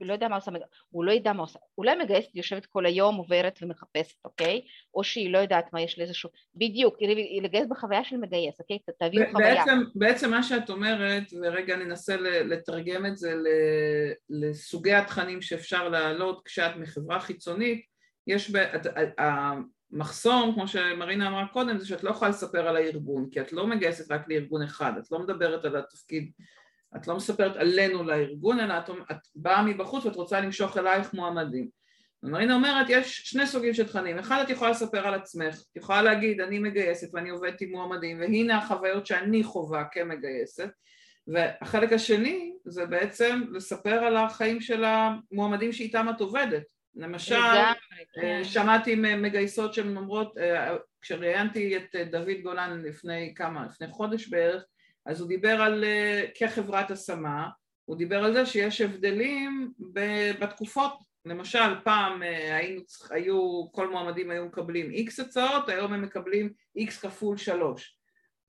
לא 0.00 0.12
יודע 0.12 0.28
מה 0.28 0.34
עושה, 0.34 0.50
הוא 0.90 1.04
לא 1.04 1.12
ידע 1.12 1.32
מה 1.32 1.42
עושה, 1.42 1.58
אולי 1.78 1.96
מגייסת 1.96 2.34
יושבת 2.34 2.66
כל 2.66 2.86
היום 2.86 3.16
עוברת 3.16 3.58
ומחפשת, 3.62 4.16
אוקיי? 4.24 4.60
או 4.94 5.04
שהיא 5.04 5.32
לא 5.32 5.38
יודעת 5.38 5.72
מה 5.72 5.80
יש 5.80 5.98
לאיזשהו, 5.98 6.30
בדיוק, 6.54 6.96
לגייס 7.42 7.66
בחוויה 7.66 8.04
של 8.04 8.16
מגייס, 8.16 8.60
אוקיי? 8.60 8.78
תביאו 8.98 9.30
חוויה. 9.32 9.54
בעצם, 9.54 9.78
בעצם 9.94 10.30
מה 10.30 10.42
שאת 10.42 10.70
אומרת, 10.70 11.22
ורגע 11.42 11.76
ננסה 11.76 12.16
לתרגם 12.20 13.06
את 13.06 13.16
זה 13.16 13.34
לסוגי 14.30 14.94
התכנים 14.94 15.42
שאפשר 15.42 15.88
להעלות 15.88 16.42
כשאת 16.44 16.76
מחברה 16.76 17.20
חיצונית, 17.20 17.84
יש, 18.26 18.50
ב, 18.50 18.64
המחסום, 19.18 20.54
כמו 20.54 20.68
שמרינה 20.68 21.28
אמרה 21.28 21.46
קודם, 21.52 21.78
זה 21.78 21.86
שאת 21.86 22.04
לא 22.04 22.10
יכולה 22.10 22.30
לספר 22.30 22.68
על 22.68 22.76
הארגון, 22.76 23.28
כי 23.30 23.40
את 23.40 23.52
לא 23.52 23.66
מגייסת 23.66 24.12
רק 24.12 24.28
לארגון 24.28 24.62
אחד, 24.62 24.92
את 24.98 25.12
לא 25.12 25.18
מדברת 25.18 25.64
על 25.64 25.76
התפקיד 25.76 26.30
את 26.96 27.06
לא 27.06 27.16
מספרת 27.16 27.56
עלינו 27.56 28.04
לארגון, 28.04 28.60
אלא 28.60 28.78
את, 28.78 28.90
את 29.10 29.16
באה 29.34 29.62
מבחוץ 29.62 30.04
ואת 30.04 30.16
רוצה 30.16 30.40
למשוך 30.40 30.78
אלייך 30.78 31.14
מועמדים. 31.14 31.68
ומרינה 32.22 32.54
אומרת, 32.54 32.86
יש 32.88 33.20
שני 33.24 33.46
סוגים 33.46 33.74
של 33.74 33.86
תכנים, 33.86 34.18
אחד 34.18 34.42
את 34.44 34.50
יכולה 34.50 34.70
לספר 34.70 35.06
על 35.06 35.14
עצמך, 35.14 35.54
את 35.72 35.76
יכולה 35.76 36.02
להגיד 36.02 36.40
אני 36.40 36.58
מגייסת 36.58 37.14
ואני 37.14 37.30
עובדת 37.30 37.60
עם 37.60 37.70
מועמדים 37.70 38.20
והנה 38.20 38.58
החוויות 38.58 39.06
שאני 39.06 39.44
חווה 39.44 39.84
כמגייסת 39.92 40.68
והחלק 41.26 41.92
השני 41.92 42.52
זה 42.64 42.86
בעצם 42.86 43.42
לספר 43.52 44.04
על 44.04 44.16
החיים 44.16 44.60
של 44.60 44.84
המועמדים 44.84 45.72
שאיתם 45.72 46.06
את 46.16 46.20
עובדת 46.20 46.62
למשל, 46.96 47.40
כן. 48.20 48.44
שמעתי 48.44 48.94
מגייסות 48.94 49.74
שהן 49.74 49.96
אומרות, 49.96 50.38
אה, 50.38 50.76
כשראיינתי 51.02 51.76
את 51.76 51.96
דוד 52.10 52.40
גולן 52.42 52.82
לפני 52.82 53.32
כמה, 53.36 53.66
לפני 53.66 53.86
חודש 53.88 54.28
בערך, 54.28 54.62
אז 55.06 55.20
הוא 55.20 55.28
דיבר 55.28 55.60
על, 55.62 55.84
אה, 55.84 56.24
כחברת 56.34 56.90
השמה, 56.90 57.48
הוא 57.84 57.96
דיבר 57.96 58.24
על 58.24 58.32
זה 58.34 58.46
שיש 58.46 58.80
הבדלים 58.80 59.72
בתקופות, 60.40 60.92
למשל 61.24 61.80
פעם 61.84 62.22
אה, 62.22 62.56
היינו, 62.56 62.82
היו, 63.10 63.68
כל 63.72 63.90
מועמדים 63.90 64.30
היו 64.30 64.44
מקבלים 64.46 64.90
איקס 64.90 65.20
הצעות, 65.20 65.68
היום 65.68 65.92
הם 65.92 66.02
מקבלים 66.02 66.52
איקס 66.76 66.98
כפול 66.98 67.36
שלוש. 67.36 67.98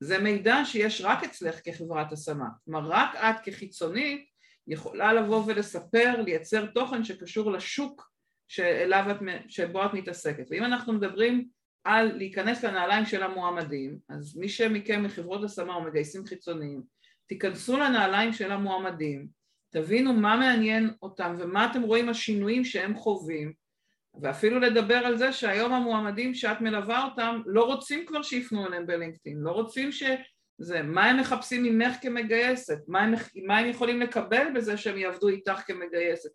זה 0.00 0.18
מידע 0.18 0.64
שיש 0.64 1.00
רק 1.00 1.24
אצלך 1.24 1.60
כחברת 1.64 2.12
השמה, 2.12 2.46
כלומר 2.64 2.88
רק 2.88 3.14
את 3.14 3.36
כחיצונית 3.44 4.28
יכולה 4.66 5.12
לבוא 5.12 5.44
ולספר, 5.46 6.22
לייצר 6.24 6.66
תוכן 6.66 7.04
שקשור 7.04 7.52
לשוק 7.52 8.10
שאליו 8.48 9.04
את, 9.10 9.16
שבו 9.48 9.86
את 9.86 9.94
מתעסקת. 9.94 10.44
ואם 10.50 10.64
אנחנו 10.64 10.92
מדברים 10.92 11.48
על 11.88 12.16
להיכנס 12.16 12.64
לנעליים 12.64 13.06
של 13.06 13.22
המועמדים, 13.22 13.98
אז 14.08 14.36
מי 14.36 14.48
שמכם 14.48 15.02
מחברות 15.02 15.44
השמה 15.44 15.74
או 15.74 15.82
מגייסים 15.82 16.26
חיצוניים, 16.26 16.82
תיכנסו 17.26 17.76
לנעליים 17.76 18.32
של 18.32 18.52
המועמדים 18.52 19.28
תבינו 19.70 20.12
מה 20.12 20.36
מעניין 20.36 20.90
אותם 21.02 21.34
ומה 21.38 21.70
אתם 21.70 21.82
רואים 21.82 22.08
השינויים 22.08 22.64
שהם 22.64 22.96
חווים 22.96 23.52
ואפילו 24.22 24.60
לדבר 24.60 24.94
על 24.94 25.16
זה 25.16 25.32
שהיום 25.32 25.72
המועמדים 25.72 26.34
שאת 26.34 26.60
מלווה 26.60 27.04
אותם 27.04 27.40
לא 27.46 27.64
רוצים 27.64 28.06
כבר 28.06 28.22
שיפנו 28.22 28.66
אליהם 28.66 28.86
בלינקדאין, 28.86 29.38
לא 29.38 29.50
רוצים 29.50 29.92
שזה, 29.92 30.82
מה 30.82 31.04
הם 31.04 31.20
מחפשים 31.20 31.62
ממך 31.62 31.96
כמגייסת, 32.02 32.78
מה 32.88 33.00
הם, 33.00 33.14
מה 33.46 33.58
הם 33.58 33.66
יכולים 33.66 34.00
לקבל 34.00 34.46
בזה 34.54 34.76
שהם 34.76 34.98
יעבדו 34.98 35.28
איתך 35.28 35.60
כמגייסת. 35.66 36.30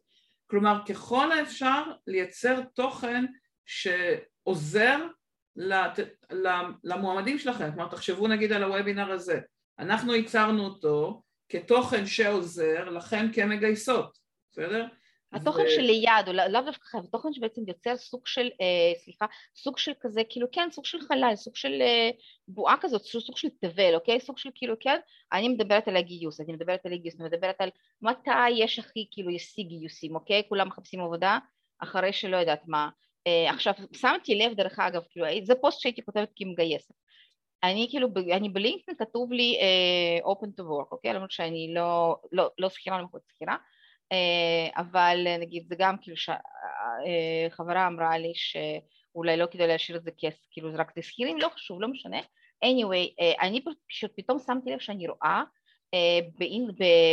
כלומר, 0.48 0.80
ככל 0.90 1.32
האפשר 1.32 1.84
לייצר 2.08 2.62
תוכן 2.62 3.26
שעוזר 3.66 5.08
למועמדים 6.84 7.40
שלכם, 7.40 7.72
כלומר 7.72 7.90
תחשבו 7.90 8.28
נגיד 8.28 8.52
על 8.52 8.64
הוובינר 8.64 9.12
הזה, 9.12 9.40
אנחנו 9.80 10.16
ייצרנו 10.16 10.66
אותו 10.66 11.22
כתוכן 11.50 12.06
שעוזר 12.06 12.90
לכם 12.90 13.26
כמגייסות, 13.34 14.18
בסדר? 14.52 14.86
התוכן 15.34 15.64
ו... 15.66 15.70
שליד, 15.70 16.28
או 16.28 16.34
לאו 16.34 16.62
דווקא 16.66 16.86
חייב, 16.86 17.06
תוכן 17.06 17.34
שבעצם 17.34 17.62
יוצר 17.68 17.98
סוג 17.98 18.28
של, 18.28 18.50
אה, 18.62 19.00
סליחה, 19.04 19.26
סוג 19.56 19.78
של 19.78 19.92
כזה, 20.02 20.22
כאילו 20.30 20.48
כן, 20.52 20.68
סוג 20.72 20.86
של 20.86 21.02
חלל, 21.02 21.36
סוג 21.36 21.56
של 21.56 21.82
אה, 21.82 22.10
בועה 22.48 22.76
כזאת, 22.82 23.02
סוג 23.02 23.38
של 23.38 23.48
תבל, 23.62 23.96
אוקיי? 23.96 24.20
סוג 24.20 24.38
של 24.38 24.50
כאילו 24.56 24.76
כן, 24.80 25.00
אני 25.34 25.50
מדברת 25.50 25.88
על 25.88 25.96
הגיוס, 25.98 26.42
אני 26.42 26.54
מדברת 26.54 26.86
על 26.86 26.94
הגיוס, 26.94 27.16
אני 27.20 27.26
מדברת 27.28 27.56
על 27.60 27.70
מתי 28.02 28.50
יש 28.50 28.80
הכי 28.80 29.08
כאילו 29.12 29.32
יש 29.32 29.44
שיא 29.44 29.64
גיוסים, 29.64 30.16
אוקיי? 30.16 30.44
כולם 30.50 30.68
מחפשים 30.68 31.02
עבודה 31.02 31.38
אחרי 31.80 32.14
שלא 32.14 32.38
יודעת 32.38 32.62
מה. 32.68 32.90
אה, 33.28 33.50
עכשיו, 33.50 33.74
שמתי 33.94 34.36
לב 34.36 34.54
דרך 34.54 34.80
אגב, 34.80 35.02
כאילו, 35.10 35.26
זה 35.44 35.56
פוסט 35.56 35.82
שהייתי 35.82 36.02
כותבת 36.06 36.30
כמגייסת. 36.36 36.94
אני 37.64 37.88
כאילו, 37.90 38.08
אני 38.32 38.50
בלינקדאין 38.50 38.98
כתוב 38.98 39.32
לי 39.32 39.60
uh, 39.60 40.26
open 40.26 40.48
to 40.48 40.64
work, 40.64 40.92
אוקיי? 40.92 41.14
למרות 41.14 41.32
שאני 41.32 41.74
לא, 41.74 42.16
לא, 42.32 42.50
לא 42.58 42.70
שכירה, 42.70 43.02
לא 43.02 43.08
שכירה, 43.30 43.56
uh, 44.14 44.80
אבל 44.80 45.38
נגיד 45.40 45.68
זה 45.68 45.76
גם 45.78 45.96
כאילו 46.02 46.18
שחברה 46.18 47.86
uh, 47.86 47.88
אמרה 47.88 48.18
לי 48.18 48.32
שאולי 48.36 49.38
לא 49.38 49.46
כדאי 49.52 49.68
להשאיר 49.68 49.98
את 49.98 50.04
זה 50.04 50.12
כסף, 50.18 50.46
כאילו 50.52 50.72
זה 50.72 50.78
רק 50.78 50.98
לשכירים, 50.98 51.38
לא 51.38 51.50
חשוב, 51.50 51.82
לא 51.82 51.88
משנה. 51.88 52.20
anyway, 52.66 53.22
uh, 53.22 53.42
אני 53.42 53.62
פשוט 53.88 54.12
פתאום 54.16 54.40
שמתי 54.40 54.72
לב 54.72 54.80
שאני 54.80 55.08
רואה 55.08 55.44
uh, 55.96 56.40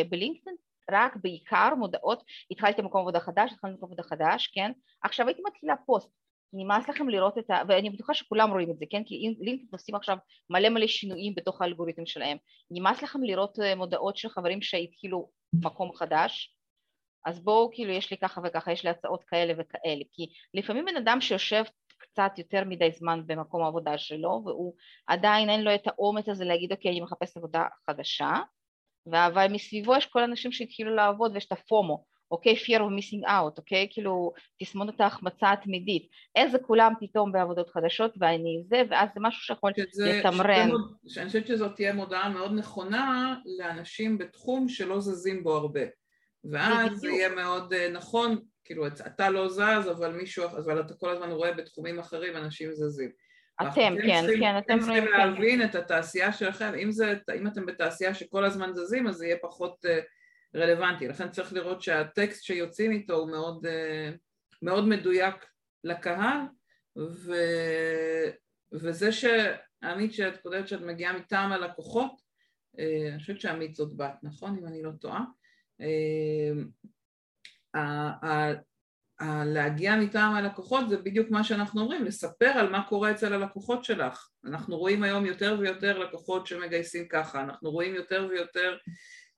בלינקדאין 0.08 0.56
רק 0.92 1.16
בעיקר 1.22 1.74
מודעות, 1.78 2.22
התחלתי 2.50 2.82
במקום 2.82 3.00
עבודה 3.00 3.20
חדש, 3.20 3.52
התחלתי 3.52 3.74
במקום 3.74 3.88
עבודה 3.88 4.02
חדש, 4.02 4.46
כן? 4.46 4.72
עכשיו 5.02 5.26
הייתי 5.26 5.42
מתחילה 5.46 5.74
פוסט, 5.86 6.10
נמאס 6.52 6.88
לכם 6.88 7.08
לראות 7.08 7.38
את 7.38 7.50
ה... 7.50 7.62
ואני 7.68 7.90
בטוחה 7.90 8.14
שכולם 8.14 8.50
רואים 8.50 8.70
את 8.70 8.78
זה, 8.78 8.84
כן? 8.90 9.02
כי 9.04 9.18
לינקדאין 9.18 9.66
עושים 9.72 9.94
עכשיו 9.94 10.16
מלא 10.50 10.68
מלא 10.68 10.86
שינויים 10.86 11.34
בתוך 11.34 11.62
האלגוריתם 11.62 12.06
שלהם. 12.06 12.36
נמאס 12.70 13.02
לכם 13.02 13.22
לראות 13.22 13.58
אה, 13.60 13.74
מודעות 13.74 14.16
של 14.16 14.28
חברים 14.28 14.62
שהתחילו 14.62 15.30
מקום 15.64 15.92
חדש, 15.94 16.56
אז 17.24 17.40
בואו, 17.40 17.70
כאילו, 17.72 17.92
יש 17.92 18.10
לי 18.10 18.16
ככה 18.16 18.40
וככה, 18.44 18.72
יש 18.72 18.84
לי 18.84 18.90
הצעות 18.90 19.24
כאלה 19.24 19.52
וכאלה. 19.58 20.04
כי 20.12 20.26
לפעמים 20.54 20.84
בן 20.84 20.96
אדם 20.96 21.20
שיושב 21.20 21.62
קצת 21.98 22.32
יותר 22.38 22.64
מדי 22.66 22.90
זמן 22.92 23.22
במקום 23.26 23.62
העבודה 23.62 23.98
שלו, 23.98 24.42
והוא 24.44 24.74
עדיין 25.06 25.50
אין 25.50 25.62
לו 25.62 25.74
את 25.74 25.86
האומץ 25.86 26.28
הזה 26.28 26.44
להגיד, 26.44 26.72
אוקיי, 26.72 26.90
אני 26.90 27.00
מחפש 27.00 27.36
עבודה 27.36 27.64
חדשה, 27.86 28.30
אבל 29.08 29.46
מסביבו 29.50 29.96
יש 29.96 30.06
כל 30.06 30.20
האנשים 30.20 30.52
שהתחילו 30.52 30.94
לעבוד 30.94 31.32
ויש 31.34 31.46
את 31.46 31.52
הפומו, 31.52 32.04
אוקיי? 32.30 32.54
fear 32.54 32.80
of 32.80 33.00
missing 33.00 33.28
out, 33.28 33.58
אוקיי? 33.58 33.88
כאילו 33.90 34.32
תסמונת 34.62 35.00
ההחמצה 35.00 35.52
התמידית. 35.52 36.08
איזה 36.36 36.58
כולם 36.58 36.92
פתאום 37.00 37.32
בעבודות 37.32 37.70
חדשות 37.70 38.14
ואני 38.20 38.62
זה, 38.68 38.82
ואז 38.90 39.08
זה 39.14 39.20
משהו 39.20 39.42
שיכול 39.42 39.72
לתמרן. 39.98 40.70
אני 41.16 41.26
חושבת 41.26 41.46
שזאת 41.46 41.76
תהיה 41.76 41.92
מודעה 41.92 42.28
מאוד 42.28 42.52
נכונה 42.52 43.36
לאנשים 43.58 44.18
בתחום 44.18 44.68
שלא 44.68 45.00
זזים 45.00 45.44
בו 45.44 45.56
הרבה. 45.56 45.80
ואז 46.44 46.98
זה 46.98 47.08
יהיה 47.08 47.28
מאוד 47.28 47.72
אה, 47.72 47.88
נכון, 47.88 48.38
כאילו 48.64 48.86
אתה 48.86 49.30
לא 49.30 49.48
זז, 49.48 49.90
אבל 49.90 50.12
מישהו, 50.12 50.44
אבל 50.44 50.80
אתה 50.80 50.94
כל 50.94 51.10
הזמן 51.10 51.30
רואה 51.30 51.52
בתחומים 51.52 51.98
אחרים 51.98 52.36
אנשים 52.36 52.72
זזים. 52.72 53.10
אתם, 53.62 53.94
כן, 54.02 54.24
כן, 54.40 54.58
אתם 54.58 54.78
צריכים 54.78 55.04
להבין 55.04 55.64
את 55.64 55.74
התעשייה 55.74 56.32
שלכם, 56.32 56.72
אם, 56.74 56.92
זה, 56.92 57.14
אם 57.36 57.46
אתם 57.46 57.66
בתעשייה 57.66 58.14
שכל 58.14 58.44
הזמן 58.44 58.72
זזים 58.74 59.06
אז 59.06 59.14
זה 59.14 59.26
יהיה 59.26 59.36
פחות 59.42 59.84
uh, 59.84 60.58
רלוונטי, 60.58 61.08
לכן 61.08 61.30
צריך 61.30 61.52
לראות 61.52 61.82
שהטקסט 61.82 62.44
שיוצאים 62.44 62.92
איתו 62.92 63.14
הוא 63.14 63.30
מאוד, 63.30 63.66
uh, 63.66 64.16
מאוד 64.62 64.88
מדויק 64.88 65.34
לקהל 65.84 66.38
ו, 66.98 67.34
וזה 68.72 69.10
שעמית 69.12 70.14
שאת 70.14 70.42
כותבת 70.42 70.68
שאת 70.68 70.80
מגיעה 70.80 71.12
מטעם 71.12 71.52
הלקוחות, 71.52 72.12
uh, 72.76 72.80
אני 73.12 73.18
חושבת 73.18 73.40
שעמית 73.40 73.74
זאת 73.74 73.96
בת, 73.96 74.14
נכון? 74.22 74.58
אם 74.58 74.66
אני 74.66 74.82
לא 74.82 74.90
טועה 75.00 75.24
להגיע 79.44 79.96
מטעם 79.96 80.34
הלקוחות 80.34 80.88
זה 80.88 80.96
בדיוק 80.96 81.30
מה 81.30 81.44
שאנחנו 81.44 81.80
אומרים, 81.80 82.04
לספר 82.04 82.46
על 82.46 82.70
מה 82.70 82.82
קורה 82.88 83.10
אצל 83.10 83.32
הלקוחות 83.32 83.84
שלך. 83.84 84.28
אנחנו 84.44 84.78
רואים 84.78 85.02
היום 85.02 85.26
יותר 85.26 85.56
ויותר 85.58 85.98
לקוחות 85.98 86.46
שמגייסים 86.46 87.08
ככה, 87.08 87.42
אנחנו 87.42 87.70
רואים 87.70 87.94
יותר 87.94 88.26
ויותר 88.30 88.76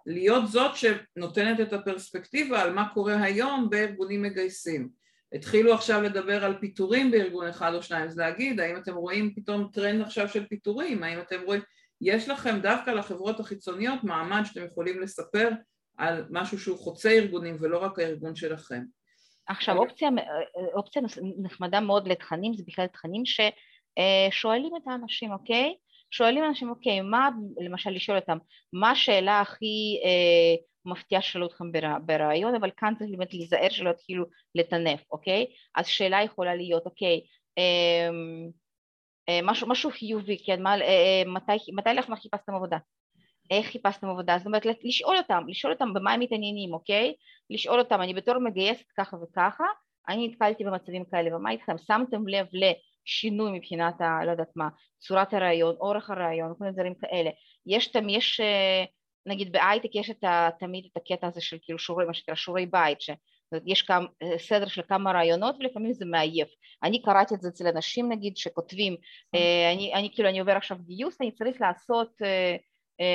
להיות 0.07 0.49
זאת 0.49 0.71
שנותנת 0.77 1.61
את 1.61 1.73
הפרספקטיבה 1.73 2.63
על 2.63 2.73
מה 2.73 2.89
קורה 2.95 3.23
היום 3.23 3.71
בארגונים 3.71 4.23
מגייסים. 4.23 4.89
התחילו 5.33 5.75
עכשיו 5.75 6.03
לדבר 6.03 6.45
על 6.45 6.59
פיטורים 6.61 7.11
בארגון 7.11 7.49
אחד 7.49 7.75
או 7.75 7.83
שניים, 7.83 8.09
אז 8.09 8.19
להגיד 8.19 8.61
האם 8.61 8.77
אתם 8.77 8.95
רואים 8.95 9.35
פתאום 9.35 9.69
טרנד 9.73 10.01
עכשיו 10.01 10.29
של 10.29 10.47
פיטורים, 10.47 11.03
האם 11.03 11.21
אתם 11.21 11.41
רואים, 11.45 11.63
יש 12.01 12.29
לכם 12.29 12.59
דווקא 12.63 12.91
לחברות 12.91 13.41
החיצוניות 13.41 14.05
מעמד 14.05 14.43
שאתם 14.45 14.65
יכולים 14.65 15.01
לספר 15.01 15.49
על 15.99 16.25
משהו 16.31 16.59
שהוא 16.59 16.79
חוצה 16.79 17.11
ארגונים 17.11 17.57
ולא 17.61 17.79
רק 17.79 17.99
הארגון 17.99 18.37
שלכם. 18.37 18.83
עכשיו 19.53 19.79
אופציה, 19.79 20.09
אופציה 20.75 21.03
נחמדה 21.43 21.81
מאוד 21.81 22.09
לתכנים 22.09 22.55
זה 22.55 22.63
בכלל 22.67 22.87
תכנים 22.87 23.23
ששואלים 23.27 24.77
את 24.77 24.83
האנשים, 24.87 25.33
אוקיי? 25.33 25.75
שואלים 26.11 26.45
אנשים, 26.45 26.71
אוקיי, 26.71 27.01
מה, 27.01 27.29
למשל 27.61 27.91
לשאול 27.91 28.19
אותם, 28.19 28.39
מה 28.73 28.91
השאלה 28.91 29.41
הכי 29.41 30.01
אה, 30.05 30.55
מפתיעה 30.93 31.23
ששאלו 31.23 31.47
אתכם 31.47 31.65
ברעיון, 32.07 32.55
אבל 32.55 32.71
כאן 32.77 32.95
צריך 32.99 33.11
באמת 33.11 33.35
להיזהר 33.35 33.69
שלא 33.69 33.91
יתחילו 33.91 34.25
לטנף, 34.55 35.03
אוקיי? 35.11 35.47
אז 35.75 35.87
שאלה 35.87 36.23
יכולה 36.23 36.55
להיות, 36.55 36.87
אוקיי, 36.87 37.21
אה, 37.59 38.09
אה, 39.29 39.41
משהו, 39.43 39.69
משהו 39.69 39.91
חיובי, 39.91 40.45
כן, 40.47 40.63
מה, 40.63 40.75
אה, 40.75 40.81
אה 40.81 41.23
מתי, 41.27 41.53
מתי 41.73 41.91
לך 41.95 42.07
חיפשתם 42.23 42.55
עבודה? 42.55 42.79
איך 43.53 43.67
חיפשתם 43.67 44.09
עבודה, 44.09 44.39
זאת 44.39 44.47
אומרת 44.47 44.67
לשאול 44.85 45.17
אותם, 45.17 45.45
לשאול 45.49 45.73
אותם 45.73 45.95
במה 45.95 46.13
הם 46.13 46.21
מתעניינים, 46.21 46.75
אוקיי? 46.75 47.15
לשאול 47.51 47.79
אותם, 47.79 48.03
אני 48.03 48.15
בתור 48.15 48.39
מגייסת 48.39 48.87
ככה 48.99 49.17
וככה, 49.17 49.65
אני 50.09 50.29
נתקלתי 50.29 50.65
במצבים 50.65 51.05
כאלה, 51.05 51.37
ומה 51.37 51.51
איתכם? 51.51 51.79
שמתם 51.79 52.29
לב 52.29 52.47
לשינוי 52.53 53.59
מבחינת 53.59 54.01
ה... 54.01 54.25
לא 54.25 54.31
יודעת 54.31 54.51
מה, 54.57 54.69
צורת 54.99 55.35
הרעיון, 55.35 55.75
אורך 55.81 56.11
הרעיון, 56.11 56.55
כל 56.59 56.65
מיני 56.65 56.77
דברים 56.77 56.95
כאלה. 56.95 57.31
יש, 57.67 57.93
יש 58.09 58.41
אה, 58.41 58.85
נגיד 59.27 59.53
בהייטק 59.53 59.95
יש 59.95 60.11
את 60.11 60.25
ה, 60.25 60.49
תמיד 60.59 60.89
את 60.93 60.97
הקטע 60.97 61.27
הזה 61.27 61.41
של 61.41 61.57
כאילו 61.63 61.79
שיעורי, 61.79 62.05
מה 62.05 62.15
שנקרא 62.15 62.35
שיעורי 62.35 62.67
בית, 62.67 63.01
ש... 63.01 63.11
יש 63.67 63.83
כמה, 63.83 64.07
אה, 64.23 64.39
סדר 64.39 64.67
של 64.67 64.83
כמה 64.89 65.13
רעיונות 65.13 65.57
ולפעמים 65.61 65.93
זה 65.93 66.05
מעייף. 66.05 66.49
אני 66.83 67.03
קראתי 67.03 67.35
את 67.35 67.41
זה 67.41 67.49
אצל 67.49 67.67
אנשים 67.67 68.13
נגיד 68.13 68.37
שכותבים, 68.37 68.97
אה, 69.35 69.73
אני, 69.73 69.95
אני 69.95 70.11
כאילו 70.15 70.29
אני 70.29 70.41
עובר 70.41 70.57
עכשיו 70.57 70.77
גיוס, 70.81 71.21
אני 71.21 71.33
צריך 71.33 71.61
לעשות 71.61 72.13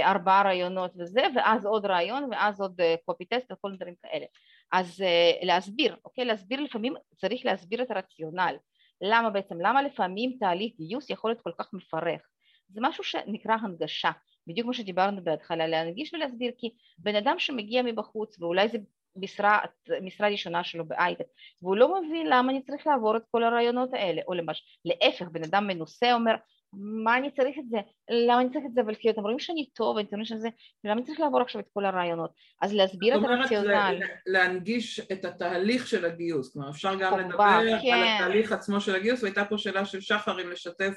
ארבעה 0.04 0.42
רעיונות 0.42 0.92
וזה, 0.98 1.22
ואז 1.36 1.66
עוד 1.66 1.86
רעיון, 1.86 2.30
ואז 2.32 2.62
עוד 2.62 2.82
קופי 3.06 3.26
אה, 3.32 3.40
טסט 3.40 3.52
וכל 3.52 3.76
דברים 3.76 3.94
כאלה. 4.04 4.26
אז 4.72 5.02
אה, 5.02 5.32
להסביר, 5.42 5.96
אוקיי? 6.06 6.26
להסביר 6.26 6.62
לפעמים, 6.62 6.94
צריך 7.16 7.46
להסביר 7.46 7.82
את 7.82 7.92
הרציונל. 7.92 8.56
למה 9.02 9.30
בעצם, 9.30 9.62
למה 9.62 9.82
לפעמים 9.82 10.38
תהליך 10.40 10.74
גיוס 10.78 11.10
יכול 11.10 11.32
להיות 11.32 11.42
כל 11.42 11.52
כך 11.60 11.74
מפרך? 11.74 12.22
זה 12.70 12.82
משהו 12.84 13.04
שנקרא 13.04 13.56
הנגשה, 13.62 14.12
בדיוק 14.48 14.66
כמו 14.66 14.74
שדיברנו 14.74 15.24
בהתחלה, 15.24 15.68
להנגיש 15.68 16.14
ולהסביר, 16.14 16.52
כי 16.58 16.70
בן 16.98 17.16
אדם 17.16 17.40
שמגיע 17.40 17.82
מבחוץ, 17.82 18.42
ואולי 18.42 18.68
זה 18.68 18.78
משרה, 19.16 19.60
משרה 20.02 20.28
ראשונה 20.28 20.64
שלו 20.64 20.88
בהייטק, 20.88 21.26
והוא 21.62 21.76
לא 21.76 22.02
מבין 22.02 22.28
למה 22.28 22.52
אני 22.52 22.62
צריך 22.62 22.88
לעבור 22.88 23.18
את 23.18 23.24
כל 23.32 23.44
הרעיונות 23.44 23.94
האלה, 23.94 24.22
או 24.28 24.34
למשל, 24.34 24.64
להפך, 24.86 25.28
בן 25.32 25.44
אדם 25.44 25.68
מנוסה 25.68 26.14
אומר, 26.14 26.36
מה 26.74 27.18
אני 27.18 27.32
צריך 27.32 27.58
את 27.60 27.70
זה? 27.70 27.78
למה 28.10 28.42
אני 28.42 28.50
צריך 28.50 28.66
את 28.66 28.74
זה? 28.74 28.82
אבל 28.82 28.96
כאילו 29.00 29.14
אתם 29.14 29.22
רואים 29.22 29.40
שאני 29.40 29.70
טוב, 29.74 29.98
אני 29.98 30.08
טוענת 30.08 30.26
שזה, 30.26 30.50
למה 30.84 30.94
אני 30.94 31.04
צריך 31.04 31.20
לעבור 31.20 31.42
עכשיו 31.42 31.62
את 31.62 31.66
כל 31.74 31.86
הרעיונות? 31.86 32.32
אז 32.62 32.74
להסביר 32.74 33.18
את 33.18 33.24
הרציונל. 33.24 33.64
זאת 33.64 33.94
אומרת, 33.94 34.10
להנגיש 34.26 35.00
את 35.00 35.26
התהליך 35.26 35.88
של 35.88 36.06
הגיוס, 36.06 36.54
כלומר 36.54 36.70
אפשר 36.70 36.96
גם 36.96 37.20
לדבר 37.20 37.62
כן. 37.82 37.94
על 37.94 38.04
התהליך 38.04 38.52
עצמו 38.52 38.82
של 38.82 38.96
הגיוס, 38.96 39.24
והייתה 39.24 39.46
פה 39.46 39.58
שאלה 39.58 39.86
של 39.86 40.02
שחר 40.02 40.42
אם 40.42 40.50
לשתף 40.52 40.94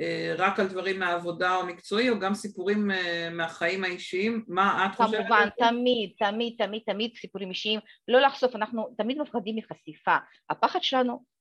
אה, 0.00 0.34
רק 0.38 0.60
על 0.60 0.66
דברים 0.66 0.98
מהעבודה 0.98 1.56
או 1.56 1.66
מקצועי, 1.66 2.10
או 2.10 2.18
גם 2.18 2.34
סיפורים 2.34 2.90
אה, 2.90 3.28
מהחיים 3.30 3.84
האישיים, 3.84 4.44
מה 4.48 4.86
את 4.86 4.96
חושבת? 4.96 5.18
כמובן, 5.18 5.48
תמיד, 5.58 6.10
תמיד, 6.18 6.54
תמיד, 6.58 6.82
תמיד 6.86 7.10
סיפורים 7.16 7.48
אישיים, 7.48 7.80
לא 8.08 8.20
לחשוף, 8.20 8.56
אנחנו 8.56 8.94
תמיד 8.96 9.18
מפחדים 9.18 9.56
מחשיפה. 9.56 10.16
הפחד 10.50 10.82
שלנו 10.82 11.33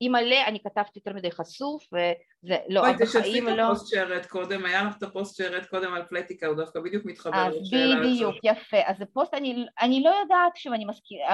מלא, 0.00 0.36
אני 0.46 0.60
כתבתי 0.60 0.98
יותר 0.98 1.12
מדי 1.12 1.30
חשוף, 1.30 1.84
וזה 1.92 2.56
לא, 2.68 2.82
בחיים 2.82 2.82
לא... 2.82 2.82
בואי 2.82 3.06
תשתפי 3.06 3.40
את 3.52 3.58
הפוסט 3.58 3.88
שהראית 3.88 4.26
קודם, 4.26 4.64
היה 4.64 4.82
לך 4.82 4.96
את 4.98 5.02
הפוסט 5.02 5.36
שהראית 5.36 5.66
קודם 5.66 5.94
על 5.94 6.02
פלטיקה, 6.08 6.46
הוא 6.46 6.56
דווקא 6.56 6.80
בדיוק 6.80 7.04
מתחבר 7.04 7.48
לשאלה 7.48 7.98
הזאת. 7.98 8.12
בדיוק, 8.12 8.36
יפה. 8.44 8.76
אז 8.86 9.02
הפוסט, 9.02 9.34
אני, 9.34 9.66
אני 9.80 10.02
לא 10.02 10.10
יודעת, 10.22 10.56
שוב, 10.56 10.72
אני 10.72 10.84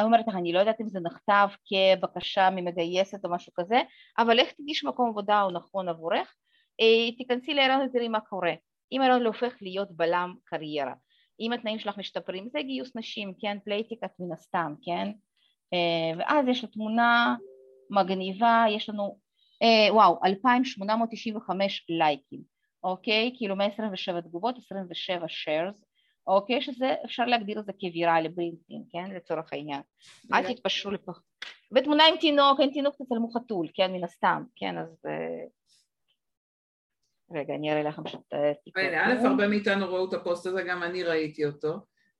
אומרת 0.02 0.28
לך, 0.28 0.34
אני 0.34 0.52
לא 0.52 0.58
יודעת 0.58 0.80
אם 0.80 0.88
זה 0.88 1.00
נכתב 1.00 1.48
כבקשה 1.66 2.50
ממגייסת 2.50 3.24
או 3.24 3.30
משהו 3.30 3.52
כזה, 3.54 3.80
אבל 4.18 4.38
איך 4.38 4.52
תדעי 4.53 4.84
שמקום 4.84 5.09
עבודה 5.08 5.40
הוא 5.40 5.52
נכון 5.52 5.88
עבורך, 5.88 6.34
אה, 6.80 7.12
תיכנסי 7.18 7.54
להיריון 7.54 7.80
ותראי 7.80 8.08
מה 8.08 8.20
קורה. 8.20 8.52
אם 8.92 9.00
ההיריון 9.00 9.22
לא 9.22 9.28
הופך 9.28 9.54
להיות 9.60 9.88
בלם 9.90 10.34
קריירה, 10.44 10.94
אם 11.40 11.52
התנאים 11.52 11.78
שלך 11.78 11.98
משתפרים, 11.98 12.48
זה 12.52 12.62
גיוס 12.62 12.96
נשים, 12.96 13.32
כן, 13.40 13.58
פלייטיקה 13.64 14.06
מן 14.18 14.32
הסתם, 14.32 14.74
כן, 14.82 15.12
אה, 15.74 16.18
ואז 16.18 16.48
יש 16.48 16.62
לו 16.62 16.68
תמונה 16.68 17.34
מגניבה, 17.91 18.64
יש 18.70 18.89
לנו, 18.89 19.18
אה, 19.62 19.95
וואו, 19.95 20.20
2,895 20.24 21.87
לייקים, 21.89 22.41
אוקיי? 22.85 23.32
כאילו 23.37 23.57
127 23.57 24.20
תגובות, 24.20 24.55
27 24.59 25.26
shares, 25.26 25.85
אוקיי? 26.26 26.62
שזה, 26.62 26.95
אפשר 27.05 27.24
להגדיר 27.24 27.61
את 27.61 27.66
זה 27.66 27.72
כוויראלי 27.80 28.28
באינטין, 28.28 28.82
כן? 28.91 29.11
לצורך 29.16 29.53
העניין. 29.53 29.80
אל 30.35 30.55
תתפשרו 30.55 30.93
לפה. 30.93 31.12
ותמונה 31.74 32.05
עם 32.07 32.16
תינוק, 32.16 32.61
אין 32.61 32.70
תינוק 32.70 32.95
תצלמו 33.03 33.30
חתול, 33.32 33.68
כן? 33.74 33.93
מן 33.93 34.05
הסתם, 34.05 34.45
כן? 34.57 34.78
אז... 34.78 34.89
אה, 35.07 35.45
רגע, 37.30 37.55
אני 37.55 37.72
אראה 37.72 37.82
לכם 37.82 38.05
פשוט... 38.05 38.35
הנה, 38.76 39.07
א', 39.07 39.26
הרבה 39.26 39.49
מאיתנו 39.49 39.87
ראו 39.87 40.09
את 40.09 40.14
הפוסט 40.14 40.47
הזה, 40.47 40.62
גם 40.62 40.82
אני 40.82 41.03
ראיתי 41.03 41.47
אותו. 41.47 41.78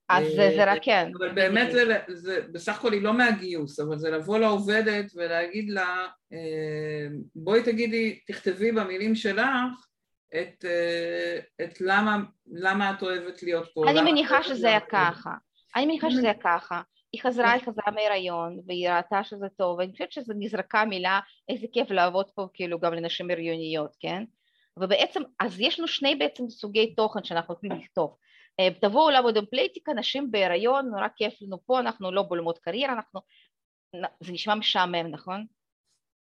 אז 0.09 0.25
זה 0.35 0.51
זה 0.55 0.71
רק 0.71 0.79
כן. 0.81 1.11
אבל 1.19 1.31
באמת 1.31 1.71
זה, 1.71 1.99
זה, 2.07 2.41
בסך 2.51 2.77
הכל 2.77 2.93
היא 2.93 3.01
לא 3.01 3.13
מהגיוס, 3.13 3.79
אבל 3.79 3.97
זה 3.97 4.09
לבוא 4.09 4.37
לעובדת 4.37 5.11
ולהגיד 5.15 5.69
לה, 5.69 6.07
אה, 6.33 7.07
בואי 7.35 7.63
תגידי, 7.63 8.19
תכתבי 8.27 8.71
במילים 8.71 9.15
שלך 9.15 9.87
את, 10.27 10.65
אה, 10.65 11.39
את 11.65 11.81
למה, 11.81 12.17
למה 12.51 12.91
את 12.91 13.01
אוהבת 13.01 13.43
להיות 13.43 13.69
פה. 13.73 13.89
אני 13.89 14.01
מניחה 14.01 14.43
שזה 14.43 14.67
היה 14.67 14.79
ככה. 14.79 15.31
אני 15.75 15.85
מניחה 15.85 16.11
שזה 16.11 16.23
היה 16.23 16.39
ככה. 16.43 16.81
היא 17.13 17.21
חזרה, 17.21 17.51
היא 17.51 17.61
חזרה 17.61 17.91
מהיריון, 17.93 18.59
והיא 18.67 18.89
ראתה 18.89 19.23
שזה 19.23 19.45
טוב, 19.57 19.79
ואני 19.79 19.91
חושבת 19.91 20.11
שזו 20.11 20.33
נזרקה 20.37 20.85
מילה, 20.85 21.19
איזה 21.49 21.67
כיף 21.73 21.91
לעבוד 21.91 22.31
פה 22.35 22.47
כאילו 22.53 22.79
גם 22.79 22.93
לנשים 22.93 23.31
הריוניות, 23.31 23.95
כן? 23.99 24.23
ובעצם, 24.79 25.21
אז 25.39 25.59
יש 25.59 25.79
לנו 25.79 25.87
שני 25.87 26.15
בעצם 26.15 26.49
סוגי 26.49 26.95
תוכן 26.95 27.23
שאנחנו 27.23 27.53
יכולים 27.53 27.81
לכתוב. 27.81 28.15
אה, 28.59 28.67
תבואו 28.81 29.09
לעבוד 29.09 29.37
עם 29.37 29.45
פלייטיקה, 29.45 29.93
נשים 29.93 30.31
בהיריון, 30.31 30.89
נורא 30.89 31.07
כיף 31.15 31.41
לנו 31.41 31.57
פה, 31.65 31.79
אנחנו 31.79 32.11
לא 32.11 32.21
בולמות 32.21 32.59
קריירה, 32.59 32.93
אנחנו... 32.93 33.19
זה 34.19 34.31
נשמע 34.31 34.55
משעמם, 34.55 35.07
נכון? 35.07 35.45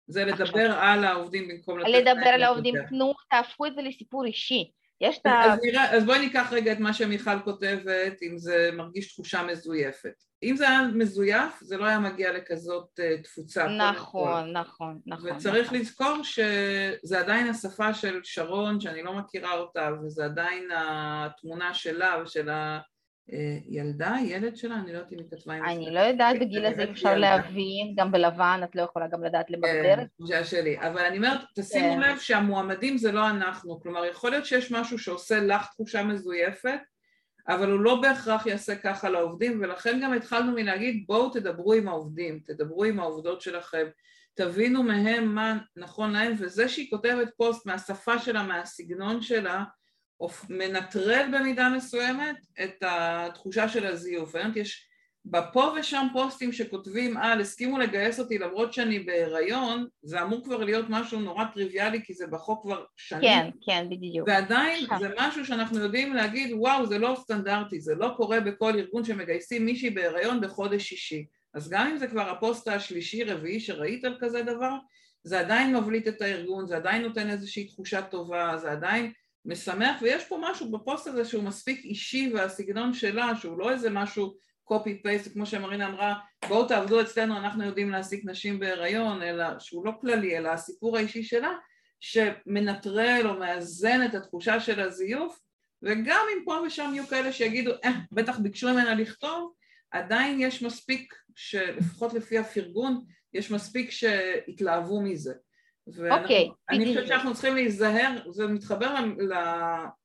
זה 0.06 0.24
לדבר 0.24 0.42
עכשיו. 0.42 0.78
על 0.80 1.04
העובדים 1.04 1.48
במקום 1.48 1.78
לתת... 1.78 1.88
לדבר 1.88 2.28
על 2.34 2.42
העובדים, 2.42 2.74
תנו, 2.88 3.14
תהפכו 3.30 3.66
את 3.66 3.74
זה 3.74 3.82
לסיפור 3.82 4.24
אישי. 4.24 4.70
יש 5.00 5.18
את 5.18 5.26
ה... 5.26 5.44
אז, 5.44 5.58
נראה, 5.62 5.96
אז 5.96 6.04
בואי 6.04 6.18
ניקח 6.18 6.48
רגע 6.52 6.72
את 6.72 6.78
מה 6.78 6.92
שמיכל 6.92 7.40
כותבת, 7.44 8.22
אם 8.22 8.38
זה 8.38 8.70
מרגיש 8.72 9.12
תחושה 9.12 9.42
מזויפת. 9.42 10.24
אם 10.42 10.56
זה 10.56 10.68
היה 10.68 10.82
מזויף, 10.94 11.60
זה 11.60 11.76
לא 11.76 11.84
היה 11.84 11.98
מגיע 11.98 12.32
לכזאת 12.32 13.00
uh, 13.00 13.22
תפוצה. 13.22 13.66
נכון, 13.68 14.52
נכון, 14.52 15.00
נכון. 15.06 15.30
וצריך 15.30 15.66
נכון. 15.66 15.78
לזכור 15.78 16.22
שזה 16.22 17.20
עדיין 17.20 17.48
השפה 17.48 17.94
של 17.94 18.20
שרון, 18.22 18.80
שאני 18.80 19.02
לא 19.02 19.14
מכירה 19.14 19.52
אותה, 19.54 19.90
וזה 20.02 20.24
עדיין 20.24 20.68
התמונה 20.76 21.74
שלה 21.74 22.16
ושל 22.22 22.50
הילדה, 23.28 24.16
ילד 24.24 24.56
שלה, 24.56 24.74
אני 24.74 24.92
לא 24.92 24.98
יודעת 24.98 25.12
אם 25.12 25.18
היא 25.18 25.26
כתבה 25.30 25.54
עם 25.54 25.64
זה. 25.64 25.70
אני 25.70 25.94
לא 25.94 26.00
יודעת 26.00 26.36
בגיל 26.40 26.66
הזה 26.66 26.84
אפשר 26.90 27.14
להבין, 27.14 27.94
גם 27.96 28.12
בלבן 28.12 28.60
את 28.64 28.76
לא 28.76 28.82
יכולה 28.82 29.08
גם 29.08 29.24
לדעת 29.24 29.50
למגדר. 29.50 29.96
כן, 29.96 30.06
תחושה 30.16 30.44
שלי. 30.44 30.78
אבל 30.80 30.98
אני 30.98 31.16
אומרת, 31.16 31.40
תשימו 31.54 31.92
כן. 31.92 32.00
לב 32.00 32.18
שהמועמדים 32.18 32.98
זה 32.98 33.12
לא 33.12 33.30
אנחנו. 33.30 33.80
כלומר, 33.80 34.04
יכול 34.04 34.30
להיות 34.30 34.46
שיש 34.46 34.72
משהו 34.72 34.98
שעושה 34.98 35.40
לך 35.40 35.66
תחושה 35.66 36.02
מזויפת, 36.02 36.78
אבל 37.48 37.70
הוא 37.70 37.80
לא 37.80 38.00
בהכרח 38.00 38.46
יעשה 38.46 38.76
ככה 38.76 39.10
לעובדים, 39.10 39.60
ולכן 39.62 40.00
גם 40.02 40.12
התחלנו 40.12 40.52
מלהגיד 40.52 41.04
בואו 41.06 41.30
תדברו 41.30 41.72
עם 41.72 41.88
העובדים, 41.88 42.40
תדברו 42.44 42.84
עם 42.84 43.00
העובדות 43.00 43.40
שלכם, 43.40 43.86
תבינו 44.34 44.82
מהם 44.82 45.34
מה 45.34 45.58
נכון 45.76 46.12
להם, 46.12 46.32
וזה 46.38 46.68
שהיא 46.68 46.90
כותבת 46.90 47.28
פוסט 47.36 47.66
מהשפה 47.66 48.18
שלה, 48.18 48.42
מהסגנון 48.42 49.22
שלה, 49.22 49.64
מנטרל 50.50 51.26
במידה 51.32 51.68
מסוימת 51.68 52.36
את 52.64 52.82
התחושה 52.82 53.68
של 53.68 53.86
הזיוף. 53.86 54.34
יש 54.56 54.88
בפה 55.26 55.72
ושם 55.80 56.06
פוסטים 56.12 56.52
שכותבים 56.52 57.16
על 57.16 57.40
הסכימו 57.40 57.78
לגייס 57.78 58.20
אותי 58.20 58.38
למרות 58.38 58.72
שאני 58.72 58.98
בהיריון, 58.98 59.86
זה 60.02 60.22
אמור 60.22 60.44
כבר 60.44 60.64
להיות 60.64 60.86
משהו 60.88 61.20
נורא 61.20 61.44
טריוויאלי 61.54 62.02
כי 62.04 62.14
זה 62.14 62.26
בחוק 62.26 62.62
כבר 62.62 62.84
שנים. 62.96 63.22
כן, 63.22 63.50
כן, 63.66 63.86
בדיוק. 63.90 64.28
ועדיין 64.28 64.86
שם. 64.86 64.98
זה 64.98 65.08
משהו 65.18 65.46
שאנחנו 65.46 65.78
יודעים 65.78 66.14
להגיד 66.14 66.52
וואו 66.52 66.86
זה 66.86 66.98
לא 66.98 67.16
סטנדרטי, 67.20 67.80
זה 67.80 67.94
לא 67.94 68.14
קורה 68.16 68.40
בכל 68.40 68.78
ארגון 68.78 69.04
שמגייסים 69.04 69.64
מישהי 69.64 69.90
בהיריון 69.90 70.40
בחודש 70.40 70.88
שישי. 70.88 71.26
אז 71.54 71.68
גם 71.68 71.86
אם 71.86 71.98
זה 71.98 72.06
כבר 72.06 72.30
הפוסט 72.30 72.68
השלישי 72.68 73.24
רביעי 73.24 73.60
שראית 73.60 74.04
על 74.04 74.16
כזה 74.20 74.42
דבר, 74.42 74.76
זה 75.24 75.40
עדיין 75.40 75.76
מבליט 75.76 76.08
את 76.08 76.22
הארגון, 76.22 76.66
זה 76.66 76.76
עדיין 76.76 77.02
נותן 77.02 77.30
איזושהי 77.30 77.66
תחושה 77.66 78.02
טובה, 78.02 78.56
זה 78.56 78.72
עדיין 78.72 79.12
משמח 79.44 80.02
ויש 80.02 80.24
פה 80.24 80.38
משהו 80.42 80.70
בפוסט 80.70 81.06
הזה 81.06 81.24
שהוא 81.24 81.42
מספיק 81.42 81.84
אישי 81.84 82.32
והסגנון 82.34 82.94
שלה 82.94 83.36
שהוא 83.36 83.58
לא 83.58 83.70
איזה 83.70 83.90
משהו 83.90 84.34
קופי 84.64 85.02
פייסט, 85.02 85.32
כמו 85.32 85.46
שמרינה 85.46 85.88
אמרה, 85.88 86.14
בואו 86.48 86.68
תעבדו 86.68 87.00
אצלנו, 87.00 87.36
אנחנו 87.36 87.64
יודעים 87.64 87.90
להעסיק 87.90 88.24
נשים 88.24 88.58
בהיריון, 88.58 89.22
אלא 89.22 89.44
שהוא 89.58 89.86
לא 89.86 89.92
כללי, 90.00 90.38
אלא 90.38 90.48
הסיפור 90.48 90.96
האישי 90.96 91.22
שלה, 91.22 91.52
שמנטרל 92.00 93.22
או 93.24 93.34
מאזן 93.34 94.04
את 94.04 94.14
התחושה 94.14 94.60
של 94.60 94.80
הזיוף, 94.80 95.40
וגם 95.82 96.26
אם 96.32 96.44
פה 96.44 96.60
ושם 96.66 96.90
יהיו 96.94 97.06
כאלה 97.06 97.32
שיגידו, 97.32 97.70
אה, 97.84 97.90
בטח 98.12 98.38
ביקשו 98.38 98.70
ממנה 98.70 98.94
לכתוב, 98.94 99.52
עדיין 99.90 100.40
יש 100.40 100.62
מספיק, 100.62 101.14
שלפחות 101.34 102.14
לפי 102.14 102.38
הפרגון, 102.38 103.04
יש 103.32 103.50
מספיק 103.50 103.90
שהתלהבו 103.90 105.02
מזה. 105.02 105.34
אוקיי. 105.88 106.50
אני 106.70 106.86
חושבת 106.86 107.06
שאנחנו 107.06 107.32
צריכים 107.32 107.54
להיזהר, 107.54 108.30
זה 108.30 108.46
מתחבר 108.46 108.94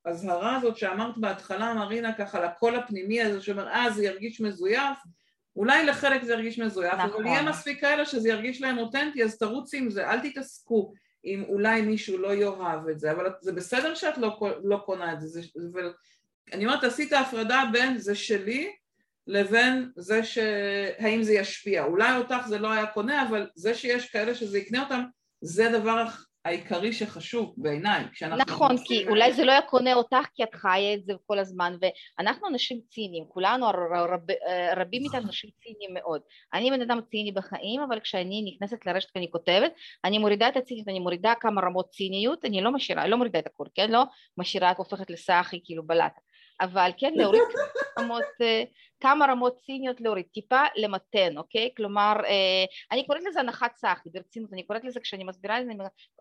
לאזהרה 0.06 0.56
הזאת 0.56 0.78
שאמרת 0.78 1.18
בהתחלה, 1.18 1.74
מרינה, 1.74 2.14
ככה 2.14 2.46
לקול 2.46 2.76
הפנימי 2.76 3.22
הזה 3.22 3.42
שאומר, 3.42 3.68
אה, 3.68 3.92
זה 3.92 4.06
ירגיש 4.06 4.42
מזויף, 4.42 4.98
אולי 5.56 5.86
לחלק 5.86 6.24
זה 6.24 6.34
ירגיש 6.34 6.60
מזויף, 6.60 6.94
נכון. 6.94 7.10
אבל 7.10 7.26
יהיה 7.26 7.50
מספיק 7.50 7.82
כאלה 7.82 8.06
שזה 8.06 8.30
ירגיש 8.30 8.62
להם 8.62 8.78
אותנטי, 8.78 9.24
אז 9.24 9.38
תרוצי 9.38 9.78
עם 9.78 9.90
זה, 9.90 10.10
אל 10.10 10.20
תתעסקו 10.20 10.94
אם 11.26 11.44
אולי 11.48 11.82
מישהו 11.82 12.18
לא 12.18 12.34
יאהב 12.34 12.88
את 12.88 13.00
זה, 13.00 13.12
אבל 13.12 13.30
זה 13.42 13.52
בסדר 13.54 13.96
שאת 13.96 14.18
לא, 14.18 14.40
לא 14.64 14.78
קונה 14.78 15.14
את 15.14 15.22
זה, 15.22 15.28
זה 15.28 15.42
ואני 16.52 16.66
אומרת, 16.66 16.84
עשית 16.84 17.14
הפרדה 17.14 17.64
בין 17.72 17.98
זה 17.98 18.16
שלי 18.16 18.72
לבין 19.28 19.92
זה 19.96 20.24
שהאם 20.24 21.24
זה 21.24 21.34
ישפיע. 21.34 21.84
אולי 21.84 22.18
אותך 22.18 22.48
זה 22.48 22.58
לא 22.58 22.72
היה 22.72 22.86
קונה, 22.86 23.28
אבל 23.28 23.50
זה 23.56 23.74
שיש 23.74 24.10
כאלה 24.10 24.36
שזה 24.36 24.58
יקנה 24.58 24.84
אותם, 24.84 25.04
זה 25.42 25.70
הדבר 25.70 26.06
העיקרי 26.46 26.94
שחשוב 26.94 27.54
בעיניי. 27.58 28.04
נכון, 28.38 28.76
כי 28.86 29.08
אולי 29.08 29.34
זה 29.34 29.46
לא 29.46 29.52
היה 29.52 29.62
קונה 29.62 29.94
אותך 29.94 30.28
כי 30.36 30.44
את 30.44 30.56
חיה 30.56 30.94
את 30.94 31.06
זה 31.06 31.14
כל 31.26 31.40
הזמן, 31.40 31.76
ואנחנו 31.82 32.48
אנשים 32.48 32.80
ציניים, 32.90 33.26
כולנו, 33.28 33.68
רב, 33.68 34.22
רבים 34.78 35.02
מאיתנו 35.02 35.28
אנשים 35.28 35.50
ציניים 35.64 35.94
מאוד. 35.94 36.22
אני 36.54 36.72
בן 36.72 36.82
אדם 36.82 37.00
ציני 37.12 37.32
בחיים, 37.32 37.82
אבל 37.82 38.00
כשאני 38.00 38.52
נכנסת 38.54 38.86
לרשת 38.86 39.10
ואני 39.16 39.32
כותבת, 39.32 39.72
אני 40.06 40.18
מורידה 40.18 40.48
את 40.50 40.58
הציניות, 40.58 40.88
אני 40.88 41.00
מורידה 41.00 41.34
כמה 41.40 41.62
רמות 41.62 41.90
ציניות, 41.90 42.46
אני 42.46 42.62
לא 42.62 42.72
משאירה, 42.72 43.08
לא 43.08 43.18
מורידה 43.18 43.40
את 43.40 43.48
הכול, 43.48 43.68
כן? 43.76 43.92
לא 43.92 44.04
משאירה, 44.38 44.74
הופכת 44.78 45.10
לסאחי, 45.10 45.60
כאילו 45.64 45.84
בלטה. 45.84 46.20
אבל 46.62 46.92
כן 46.98 47.14
להוריד 47.16 47.42
רמות, 48.00 48.24
אה, 48.42 48.64
כמה 49.00 49.26
רמות 49.26 49.58
ציניות 49.66 50.02
להוריד, 50.02 50.26
טיפה 50.34 50.62
למתן, 50.76 51.38
אוקיי? 51.38 51.70
כלומר, 51.78 52.14
אה, 52.26 52.66
אני 52.92 53.08
קוראת 53.08 53.22
לזה 53.28 53.40
הנחת 53.40 53.72
צחי, 53.76 54.10
ברצינות, 54.10 54.54
אני 54.54 54.64
קוראת 54.64 54.84
לזה 54.84 55.00
כשאני 55.00 55.24
מסבירה 55.24 55.62
את 55.62 55.66
זה, 55.66 55.72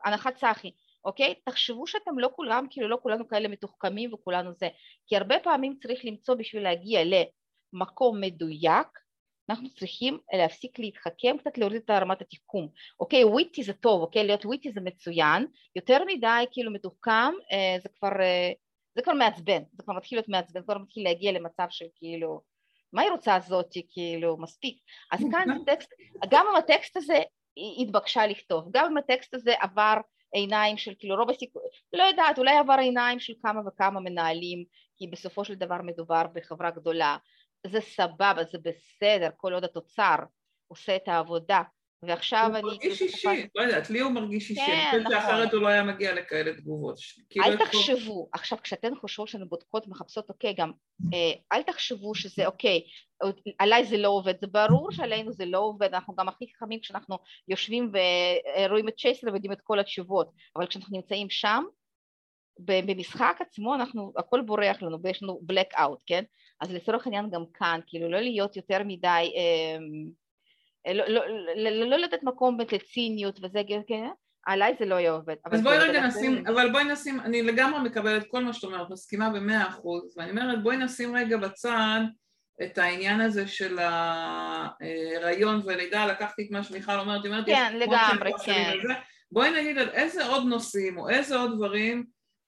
הנחת 0.04 0.34
צחי, 0.34 0.70
אוקיי? 1.04 1.34
תחשבו 1.44 1.86
שאתם 1.86 2.18
לא 2.18 2.30
כולם, 2.36 2.66
כאילו 2.70 2.88
לא 2.88 2.98
כולנו 3.02 3.28
כאלה 3.28 3.48
מתוחכמים 3.48 4.14
וכולנו 4.14 4.50
זה, 4.54 4.68
כי 5.06 5.16
הרבה 5.16 5.38
פעמים 5.38 5.76
צריך 5.82 6.00
למצוא 6.04 6.34
בשביל 6.34 6.62
להגיע 6.62 7.00
למקום 7.04 8.20
מדויק, 8.20 8.88
אנחנו 9.50 9.68
צריכים 9.70 10.18
להפסיק 10.32 10.78
להתחכם, 10.78 11.38
קצת 11.38 11.58
להוריד 11.58 11.82
את 11.84 11.90
רמת 11.90 12.20
התחכום, 12.20 12.68
אוקיי? 13.00 13.24
וויטי 13.24 13.62
זה 13.62 13.72
טוב, 13.72 14.02
אוקיי? 14.02 14.24
להיות 14.24 14.46
וויטי 14.46 14.72
זה 14.72 14.80
מצוין, 14.80 15.46
יותר 15.76 15.98
מדי 16.06 16.44
כאילו 16.50 16.72
מתוחכם, 16.72 17.32
אה, 17.52 17.76
זה 17.82 17.88
כבר 17.98 18.12
זה 18.98 19.02
כבר 19.02 19.12
מעצבן, 19.12 19.62
זה 19.72 19.82
כבר 19.82 19.94
מתחיל 19.94 20.18
להיות 20.18 20.28
מעצבן, 20.28 20.62
כבר 20.62 20.78
מתחיל 20.78 21.04
להגיע 21.04 21.32
למצב 21.32 21.66
של 21.70 21.84
כאילו, 21.94 22.40
מה 22.92 23.02
היא 23.02 23.10
רוצה 23.10 23.40
זאתי, 23.40 23.86
כאילו, 23.90 24.36
מספיק. 24.40 24.78
אז 25.12 25.20
כאן 25.32 25.44
זה 25.58 25.64
טקסט, 25.66 25.92
גם 26.30 26.46
אם 26.50 26.56
הטקסט 26.56 26.96
הזה 26.96 27.18
היא 27.56 27.86
התבקשה 27.86 28.26
לכתוב, 28.26 28.68
גם 28.72 28.84
אם 28.84 28.98
הטקסט 28.98 29.34
הזה 29.34 29.54
עבר 29.60 29.94
עיניים 30.32 30.76
של 30.76 30.92
כאילו 30.98 31.16
רוב 31.16 31.30
הסיכוי, 31.30 31.62
לא 31.92 32.02
יודעת, 32.02 32.38
אולי 32.38 32.56
עבר 32.56 32.76
עיניים 32.80 33.20
של 33.20 33.32
כמה 33.42 33.60
וכמה 33.68 34.00
מנהלים, 34.00 34.64
כי 34.96 35.06
בסופו 35.06 35.44
של 35.44 35.54
דבר 35.54 35.82
מדובר 35.82 36.22
בחברה 36.34 36.70
גדולה, 36.70 37.16
זה 37.66 37.80
סבבה, 37.80 38.44
זה 38.52 38.58
בסדר, 38.58 39.28
כל 39.36 39.54
עוד 39.54 39.64
התוצר 39.64 40.16
עושה 40.68 40.96
את 40.96 41.08
העבודה, 41.08 41.62
ועכשיו 42.02 42.50
אני... 42.54 42.60
הוא 42.60 42.70
מרגיש 42.70 43.02
אישי, 43.02 43.46
לא 43.54 43.62
יודעת, 43.62 43.90
לי 43.90 44.00
הוא 44.00 44.12
מרגיש 44.12 44.50
אישי, 44.50 44.60
אני 44.62 44.84
חושבת 44.90 45.00
נכון. 45.00 45.12
שאחרת 45.12 45.52
הוא 45.52 45.62
לא 45.62 45.68
היה 45.68 45.82
מגיע 45.82 46.14
לכאלה 46.14 46.54
תגובות. 46.54 46.98
כאילו 47.30 47.46
אל 47.46 47.56
תחשבו, 47.56 48.28
עכשיו 48.32 48.58
כשאתן 48.62 48.94
חושבות 48.94 49.28
שאתן 49.28 49.48
בודקות 49.48 49.88
מחפשות, 49.88 50.28
אוקיי, 50.28 50.54
גם 50.54 50.72
אה, 51.14 51.32
אל 51.52 51.62
תחשבו 51.62 52.14
שזה 52.14 52.46
אוקיי, 52.46 52.80
עליי 53.58 53.84
זה 53.84 53.96
לא 53.96 54.08
עובד, 54.08 54.34
זה 54.40 54.46
ברור 54.46 54.92
שעלינו 54.92 55.32
זה 55.32 55.46
לא 55.46 55.58
עובד, 55.58 55.94
אנחנו 55.94 56.14
גם 56.14 56.28
הכי 56.28 56.46
חכמים 56.56 56.80
כשאנחנו 56.80 57.18
יושבים 57.48 57.92
ורואים 58.66 58.88
את 58.88 58.94
צ'ייסר 58.96 59.26
ויודעים 59.26 59.52
את 59.52 59.60
כל 59.60 59.78
התשובות, 59.78 60.30
אבל 60.56 60.66
כשאנחנו 60.66 60.96
נמצאים 60.96 61.30
שם, 61.30 61.64
במשחק 62.58 63.36
עצמו 63.40 63.74
אנחנו, 63.74 64.12
הכל 64.16 64.40
בורח 64.40 64.82
לנו 64.82 65.02
ויש 65.02 65.22
לנו 65.22 65.40
black 65.52 65.78
out, 65.78 66.02
כן? 66.06 66.24
אז 66.60 66.72
לצורך 66.72 67.06
העניין 67.06 67.30
גם 67.30 67.44
כאן, 67.54 67.80
כאילו 67.86 68.10
לא 68.10 68.20
להיות 68.20 68.56
יותר 68.56 68.78
מדי 68.84 69.32
אה, 69.36 69.78
לא, 70.94 71.04
לא, 71.08 71.20
לא, 71.56 71.86
לא 71.86 71.96
לתת 71.96 72.22
מקום 72.22 72.58
לציניות 72.72 73.40
וזה, 73.42 73.60
כן? 73.88 74.08
עליי 74.46 74.74
זה 74.78 74.86
לא 74.86 74.94
יהיה 74.94 75.10
עובד. 75.10 75.34
אז 75.52 75.62
בואי 75.62 75.78
רגע 75.78 76.06
נשים, 76.06 76.46
אבל 76.46 76.72
בואי 76.72 76.84
נשים, 76.84 77.20
אני 77.20 77.42
לגמרי 77.42 77.80
מקבלת 77.80 78.24
כל 78.30 78.44
מה 78.44 78.52
שאת 78.52 78.64
אומרת, 78.64 78.90
מסכימה 78.90 79.30
במאה 79.30 79.68
אחוז, 79.68 80.14
ואני 80.16 80.30
אומרת 80.30 80.62
בואי 80.62 80.76
נשים 80.76 81.16
רגע 81.16 81.36
בצד 81.36 82.00
את 82.62 82.78
העניין 82.78 83.20
הזה 83.20 83.48
של 83.48 83.78
ההיריון 83.78 85.60
ולידה, 85.64 86.06
לקחתי 86.06 86.42
את 86.42 86.50
מה 86.50 86.62
שמיכל 86.62 86.98
אומרת, 86.98 87.24
היא 87.24 87.32
אומרת, 87.32 87.46
כן, 87.46 87.76
לגמרי, 87.76 88.32
כן. 88.44 88.72
בואי 89.32 89.50
נגיד 89.50 89.78
על 89.78 89.88
איזה 89.88 90.26
עוד 90.26 90.44
נושאים 90.46 90.98
או 90.98 91.08
איזה 91.08 91.36
עוד 91.36 91.56
דברים, 91.56 92.04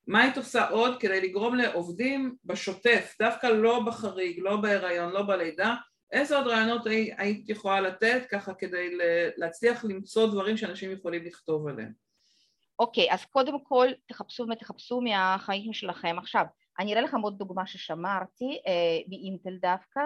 מה 0.07 0.23
היית 0.23 0.37
עושה 0.37 0.69
עוד 0.69 1.01
כדי 1.01 1.21
לגרום 1.21 1.55
לעובדים 1.55 2.35
בשוטף, 2.45 3.15
דווקא 3.19 3.47
לא 3.47 3.81
בחריג, 3.87 4.39
לא 4.39 4.57
בהיריון, 4.57 5.13
לא 5.13 5.23
בלידה, 5.23 5.75
איזה 6.13 6.37
עוד 6.37 6.47
רעיונות 6.47 6.87
היית 7.19 7.49
יכולה 7.49 7.81
לתת 7.81 8.23
ככה 8.31 8.55
כדי 8.55 8.99
להצליח 9.37 9.85
למצוא 9.85 10.27
דברים 10.27 10.57
שאנשים 10.57 10.93
יכולים 10.93 11.25
לכתוב 11.25 11.69
עליהם? 11.69 11.93
אוקיי, 12.79 13.11
okay, 13.11 13.15
אז 13.15 13.25
קודם 13.25 13.65
כל 13.65 13.89
תחפשו 14.07 14.47
ותחפשו 14.53 15.01
מהחיים 15.01 15.73
שלכם. 15.73 16.17
עכשיו, 16.19 16.45
אני 16.79 16.93
אראה 16.93 17.03
לכם 17.03 17.21
עוד 17.21 17.39
דוגמה 17.39 17.67
ששמרתי, 17.67 18.61
אה, 18.67 18.99
מאינטל 19.09 19.57
דווקא, 19.57 20.01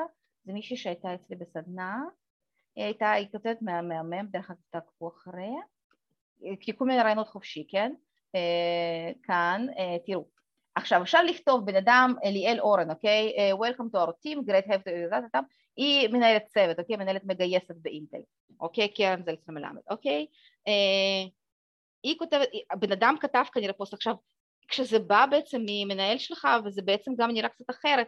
זה 0.44 0.52
מישהי 0.52 0.76
שהייתה 0.76 1.14
אצלי 1.14 1.36
בסדנה, 1.36 2.02
היא 2.76 2.84
הייתה, 2.84 3.12
היא 3.12 3.26
כותבת 3.32 3.62
מהמם, 3.62 4.26
דרך 4.30 4.50
אגב 4.50 4.58
תעקבו 4.70 5.08
אחריה, 5.08 5.60
כל 6.78 6.84
מיני 6.84 7.02
רעיונות 7.02 7.28
חופשי, 7.28 7.66
כן? 7.68 7.92
אה, 8.34 9.12
כאן, 9.22 9.66
אה, 9.78 9.96
תראו, 10.06 10.24
עכשיו 10.74 11.02
אפשר 11.02 11.22
לכתוב 11.22 11.66
בן 11.66 11.76
אדם 11.76 12.14
אליאל 12.24 12.60
אורן, 12.60 12.90
אוקיי? 12.90 13.32
Uh, 13.36 13.56
Welcome 13.56 13.90
to 13.94 13.98
our 13.98 14.12
team, 14.22 14.44
great 14.44 14.66
have 14.66 14.84
to 14.84 14.90
היא 15.76 16.08
מנהלת 16.08 16.44
צוות, 16.44 16.78
אוקיי? 16.78 16.96
מנהלת 16.96 17.24
מגייסת 17.24 17.74
באינטל, 17.82 18.20
אוקיי? 18.60 18.88
קרן 18.88 19.22
זלצר 19.22 19.52
מלמד, 19.52 19.80
אוקיי? 19.90 20.26
Uh, 20.68 21.30
היא 22.02 22.18
כותבת, 22.18 22.48
בן 22.78 22.92
אדם 22.92 23.14
כתב 23.20 23.44
כנראה 23.52 23.72
פוסט 23.72 23.94
עכשיו, 23.94 24.14
כשזה 24.68 24.98
בא 24.98 25.26
בעצם 25.26 25.62
ממנהל 25.66 26.18
שלך 26.18 26.48
וזה 26.64 26.82
בעצם 26.82 27.12
גם 27.18 27.30
נראה 27.30 27.48
קצת 27.48 27.70
אחרת, 27.70 28.06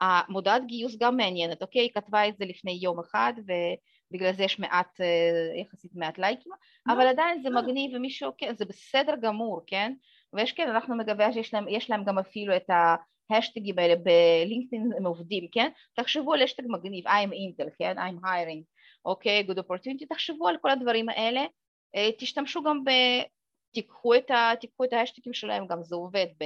המודעת 0.00 0.66
גיוס 0.66 0.96
גם 0.98 1.16
מעניינת, 1.16 1.62
אוקיי? 1.62 1.82
היא 1.82 1.90
כתבה 1.94 2.28
את 2.28 2.36
זה 2.36 2.44
לפני 2.44 2.78
יום 2.82 3.00
אחד 3.00 3.32
ובגלל 3.38 4.32
זה 4.32 4.44
יש 4.44 4.58
מעט, 4.58 5.00
uh, 5.00 5.60
יחסית 5.60 5.90
מעט 5.94 6.18
לייקים, 6.18 6.52
אבל 6.88 7.06
עדיין 7.06 7.42
זה 7.42 7.50
מגניב 7.50 7.90
ומישהו, 7.94 8.32
כן, 8.38 8.54
זה 8.56 8.64
בסדר 8.64 9.14
גמור, 9.22 9.60
כן? 9.66 9.92
ויש 10.32 10.52
כן, 10.52 10.68
אנחנו 10.68 10.96
מגבה 10.96 11.32
שיש 11.32 11.54
להם, 11.54 11.66
להם 11.88 12.04
גם 12.04 12.18
אפילו 12.18 12.56
את 12.56 12.70
ההשטגים 13.30 13.78
האלה 13.78 13.94
בלינקדאין 13.96 14.90
הם 14.96 15.06
עובדים, 15.06 15.48
כן? 15.52 15.70
תחשבו 15.94 16.34
על 16.34 16.42
השטג 16.42 16.62
מגניב, 16.68 17.06
I'm 17.06 17.30
Intel, 17.30 17.68
כן? 17.78 17.98
I'm 17.98 18.24
hiring, 18.24 18.62
אוקיי, 19.04 19.46
okay, 19.46 19.50
good 19.50 19.58
opportunity, 19.58 20.06
תחשבו 20.08 20.48
על 20.48 20.56
כל 20.62 20.70
הדברים 20.70 21.08
האלה, 21.08 21.44
אה, 21.96 22.10
תשתמשו 22.18 22.62
גם 22.62 22.84
ב... 22.84 22.90
תיקחו 23.74 24.14
את, 24.14 24.30
ה, 24.30 24.52
תיקחו 24.60 24.84
את 24.84 24.92
ההשטגים 24.92 25.32
שלהם, 25.32 25.66
גם 25.66 25.82
זה 25.82 25.96
עובד 25.96 26.26
ב... 26.40 26.44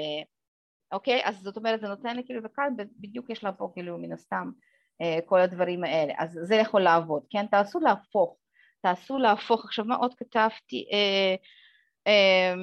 אוקיי? 0.93 1.21
אז 1.25 1.37
זאת 1.37 1.57
אומרת, 1.57 1.81
זה 1.81 1.89
נותן 1.89 2.17
לי 2.17 2.23
כאילו, 2.27 2.43
וכאן 2.45 2.75
בדיוק 3.01 3.31
יש 3.31 3.45
לה 3.45 3.53
פה 3.53 3.71
כאילו 3.75 3.99
מן 3.99 4.13
הסתם 4.13 4.51
אה, 5.03 5.19
כל 5.27 5.41
הדברים 5.41 5.85
האלה, 5.85 6.15
אז 6.19 6.39
זה 6.43 6.55
יכול 6.55 6.81
לעבוד, 6.81 7.23
כן? 7.31 7.47
תעשו 7.47 7.81
להפוך, 7.81 8.37
תעשו 8.83 9.19
להפוך, 9.19 9.65
עכשיו 9.65 9.85
מה 9.85 9.97
עוד 9.97 10.15
כתבתי? 10.15 10.89
אה, 10.93 11.35
אה, 12.07 12.55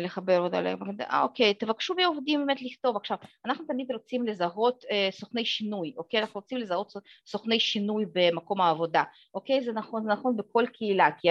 לחבר 0.00 0.38
עוד 0.38 0.54
עליהם, 0.54 0.78
אה 1.00 1.22
אוקיי, 1.22 1.54
תבקשו 1.54 1.94
מעובדים 1.94 2.46
באמת 2.46 2.62
לכתוב. 2.62 2.96
עכשיו, 2.96 3.16
אנחנו 3.46 3.64
תמיד 3.64 3.92
רוצים 3.92 4.26
לזהות 4.26 4.84
אה, 4.90 5.08
סוכני 5.10 5.44
שינוי, 5.44 5.94
אוקיי? 5.96 6.20
אנחנו 6.20 6.40
רוצים 6.40 6.58
לזהות 6.58 6.92
סוכני 7.26 7.60
שינוי 7.60 8.04
במקום 8.12 8.60
העבודה, 8.60 9.02
אוקיי? 9.34 9.62
זה 9.62 9.72
נכון, 9.72 10.02
זה 10.02 10.08
נכון 10.08 10.36
בכל 10.36 10.64
קהילה, 10.72 11.08
כי 11.18 11.28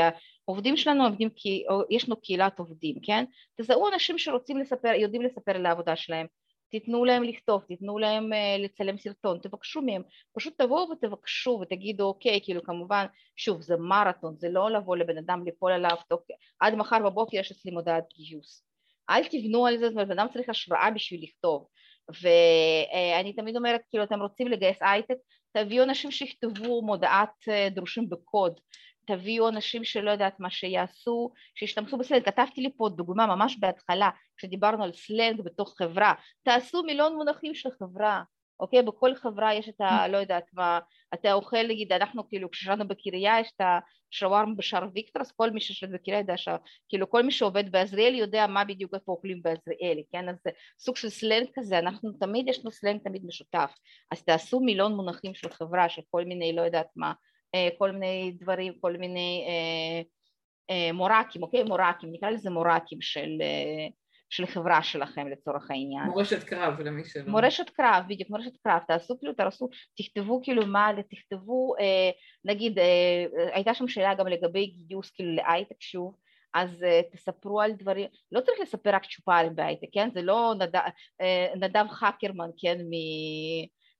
העובדים 0.48 0.78
שלנו 0.78 1.04
עובדים, 1.04 1.30
כי 1.36 1.64
יש 1.90 2.08
לנו 2.08 2.22
קהילת 2.22 2.60
עובדים, 2.60 2.96
כן? 3.04 3.26
תזהו 3.62 3.88
אנשים 3.94 4.18
שרוצים 4.18 4.58
לספר, 4.58 4.94
יודעים 4.94 5.22
לספר 5.22 5.56
על 5.56 5.66
העבודה 5.66 5.96
שלהם, 5.96 6.28
תיתנו 6.70 7.06
להם 7.06 7.24
לכתוב, 7.24 7.64
תיתנו 7.68 7.98
להם 7.98 8.34
uh, 8.34 8.36
לצלם 8.60 8.98
סרטון, 8.98 9.40
תבקשו 9.40 9.82
מהם, 9.82 10.02
פשוט 10.36 10.62
תבואו 10.62 10.90
ותבקשו 10.90 11.60
ותגידו 11.62 12.04
אוקיי, 12.04 12.40
כאילו 12.44 12.64
כמובן, 12.64 13.06
שוב 13.36 13.62
זה 13.62 13.78
מרתון, 13.78 14.36
זה 14.38 14.50
לא 14.50 14.72
לבוא 14.72 14.98
לבן 14.98 15.18
אדם 15.18 15.46
ליפול 15.46 15.72
עליו, 15.72 15.98
תוק, 16.10 16.22
עד 16.60 16.76
מחר 16.76 17.00
בבוקר 17.06 17.38
יש 17.38 17.52
אצלי 17.52 17.72
מודעת 17.72 18.04
גיוס, 18.16 18.64
אל 19.10 19.24
תבנו 19.24 19.66
על 19.66 19.78
זה, 19.78 19.86
זאת 19.86 19.94
אומרת, 19.94 20.08
בן 20.08 20.20
אדם 20.20 20.28
צריך 20.34 20.50
השראה 20.50 20.92
בשביל 20.92 21.24
לכתוב, 21.24 21.68
ואני 22.22 23.34
תמיד 23.34 23.56
אומרת, 23.56 23.82
כאילו 23.90 24.04
אתם 24.04 24.22
רוצים 24.22 24.48
לגייס 24.48 24.78
הייטק, 24.82 25.18
תביאו 25.58 25.84
אנשים 25.84 26.12
שיכתבו 26.12 26.82
מודעת 26.82 27.30
אה, 27.50 27.74
דרושים 27.74 28.10
בקוד, 28.10 28.60
תביאו 29.08 29.50
אנשים 29.50 29.84
שלא 29.84 30.12
יודעת 30.12 30.40
מה 30.40 30.50
שיעשו, 30.50 31.32
שישתמשו 31.56 31.98
בסלנג, 31.98 32.24
כתבתי 32.24 32.62
לי 32.62 32.70
פה 32.78 32.90
דוגמה 32.90 33.26
ממש 33.26 33.58
בהתחלה, 33.60 34.10
כשדיברנו 34.38 34.84
על 34.84 34.94
סלנג 34.94 35.42
בתוך 35.42 35.74
חברה, 35.78 36.14
תעשו 36.44 36.84
מיליון 36.84 37.16
מונחים 37.16 37.56
של 37.56 37.70
חברה, 37.80 38.24
אוקיי? 38.60 38.84
בכל 38.84 39.16
חברה 39.16 39.54
יש 39.54 39.70
את 39.70 39.82
ה... 39.82 40.08
לא 40.08 40.18
יודעת 40.18 40.44
מה, 40.54 40.80
אתה 41.14 41.34
אוכל, 41.34 41.68
נגיד, 41.68 41.94
אנחנו 41.94 42.30
כאילו, 42.30 42.52
כששאלנו 42.52 42.88
בקריה 42.88 43.40
יש 43.40 43.52
את 43.56 43.62
השווארמה 44.14 44.56
בשער 44.56 44.88
ויקטור, 44.94 45.22
אז 45.22 45.32
כל 45.32 45.50
מי 45.52 45.62
שיושב 45.62 45.92
בקריה 45.94 46.20
יודע 46.20 46.38
ש... 46.38 46.48
כאילו, 46.90 47.10
כל 47.10 47.24
מי 47.24 47.32
שעובד 47.32 47.72
בעזריאלי 47.72 48.18
יודע 48.18 48.48
מה 48.48 48.66
בדיוק 48.66 48.94
איפה 48.94 49.12
אוכלים 49.12 49.42
בעזריאלי, 49.44 50.04
כן? 50.12 50.30
אז 50.30 50.36
זה 50.44 50.50
סוג 50.80 50.96
של 50.96 51.10
סלנג 51.10 51.48
כזה, 51.56 51.80
אנחנו 51.80 52.12
תמיד, 52.20 52.48
יש 52.48 52.60
לנו 52.60 52.72
סלנג 52.72 53.02
תמיד 53.04 53.26
משותף, 53.26 53.74
אז 54.12 54.24
תעשו 54.24 54.60
מיליון 54.60 54.96
מונחים 54.96 55.36
של 55.36 55.50
חברה, 55.50 55.90
של 55.90 56.02
כל 56.12 56.24
מיני, 56.26 56.56
לא 56.56 56.62
יודעת 56.62 56.88
מה, 56.96 57.14
כל 57.78 57.92
מיני 57.92 58.34
דברים, 58.40 58.74
כל 58.82 58.98
מיני 58.98 59.46
אה, 59.48 60.02
אה, 60.70 60.94
מורקים, 60.94 61.44
אוקיי? 61.44 61.64
מורקים, 61.64 62.12
נקרא 62.12 62.30
לזה 62.30 62.50
מורקים 62.50 63.02
של, 63.02 63.42
של 64.30 64.46
חברה 64.46 64.84
שלכם 64.84 65.28
לצורך 65.28 65.72
העניין. 65.72 66.04
מורשת 66.04 66.44
קרב 66.44 66.80
למי 66.80 67.06
שלא. 67.06 67.24
מורשת 67.28 67.70
קרב, 67.70 68.04
בדיוק, 68.08 68.30
מורשת 68.30 68.58
קרב, 68.64 68.80
תעשו 68.88 69.20
כאילו, 69.20 69.34
תעשו, 69.34 69.70
תכתבו 69.98 70.42
כאילו 70.44 70.66
מה, 70.66 70.92
תכתבו, 71.10 71.74
נגיד, 72.46 72.80
הייתה 73.54 73.74
שם 73.74 73.88
שאלה 73.88 74.14
גם 74.14 74.28
לגבי 74.28 74.66
גיוס 74.66 75.12
כאילו 75.12 75.36
להייטק 75.36 75.82
שוב, 75.82 76.16
אז 76.54 76.70
uh, 76.84 77.16
תספרו 77.16 77.62
על 77.62 77.72
דברים, 77.72 78.08
לא 78.32 78.42
צריך 78.42 78.60
לספר 78.62 78.90
רק 78.90 79.06
צ'ופרים 79.06 79.56
בהייטק, 79.56 79.88
כן? 79.92 80.10
זה 80.14 80.22
לא 80.22 80.54
נד... 80.60 80.76
נדב 81.56 81.86
חקרמן, 81.90 82.50
כן? 82.58 82.78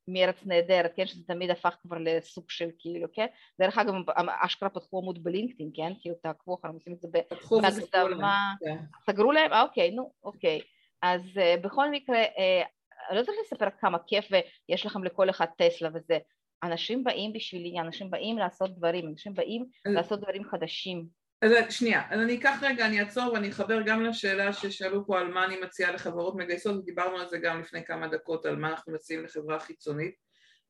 מארץ 0.08 0.46
נהדרת, 0.46 0.94
כן, 0.96 1.08
שזה 1.08 1.24
תמיד 1.28 1.50
הפך 1.50 1.76
כבר 1.82 1.98
לסוג 2.00 2.50
של 2.50 2.70
כאילו, 2.80 3.08
כן, 3.14 3.26
דרך 3.62 3.78
אגב 3.78 3.94
אשכרה 4.42 4.70
פתחו 4.70 5.00
עמוד 5.00 5.24
בלינקדאין, 5.24 5.72
כן, 5.74 5.94
כאילו 6.02 6.16
תעקבו 6.24 6.58
אחר, 6.62 6.70
עושים 6.74 6.94
את 6.94 7.02
זה 7.02 7.08
בהקדמה, 7.12 8.54
כן. 8.60 8.78
סגרו 9.06 9.32
להם, 9.32 9.54
אה, 9.54 9.62
אוקיי, 9.62 9.92
נו, 9.92 10.12
אוקיי, 10.24 10.62
אז 11.02 11.22
uh, 11.22 11.62
בכל 11.62 11.92
מקרה, 11.92 12.24
uh, 12.24 13.16
לא 13.16 13.24
צריך 13.24 13.38
לספר 13.46 13.70
כמה 13.80 13.98
כיף 14.08 14.28
ויש 14.32 14.86
לכם 14.86 15.04
לכל 15.04 15.30
אחד 15.30 15.46
טסלה 15.58 15.90
וזה, 15.94 16.18
אנשים 16.64 17.04
באים 17.04 17.34
בשבילי, 17.34 17.80
אנשים 17.80 18.10
באים 18.10 18.38
לעשות 18.38 18.78
דברים, 18.78 19.08
אנשים 19.08 19.34
באים 19.34 19.66
לעשות 19.86 20.20
דברים 20.20 20.44
חדשים. 20.44 21.17
אז 21.42 21.52
שנייה, 21.70 22.02
אז 22.10 22.20
אני 22.20 22.36
אקח 22.36 22.60
רגע, 22.62 22.86
אני 22.86 23.00
אעצור 23.00 23.34
ואני 23.34 23.50
אחבר 23.50 23.82
גם 23.82 24.04
לשאלה 24.04 24.54
ששאלו 24.54 25.06
פה 25.06 25.20
על 25.20 25.28
מה 25.28 25.46
אני 25.46 25.60
מציעה 25.60 25.92
לחברות 25.92 26.36
מגייסות 26.36 26.76
ודיברנו 26.76 27.18
על 27.18 27.30
זה 27.30 27.38
גם 27.38 27.60
לפני 27.60 27.86
כמה 27.86 28.08
דקות 28.08 28.46
על 28.46 28.56
מה 28.56 28.70
אנחנו 28.70 28.94
מציעים 28.94 29.24
לחברה 29.24 29.60
חיצונית. 29.60 30.16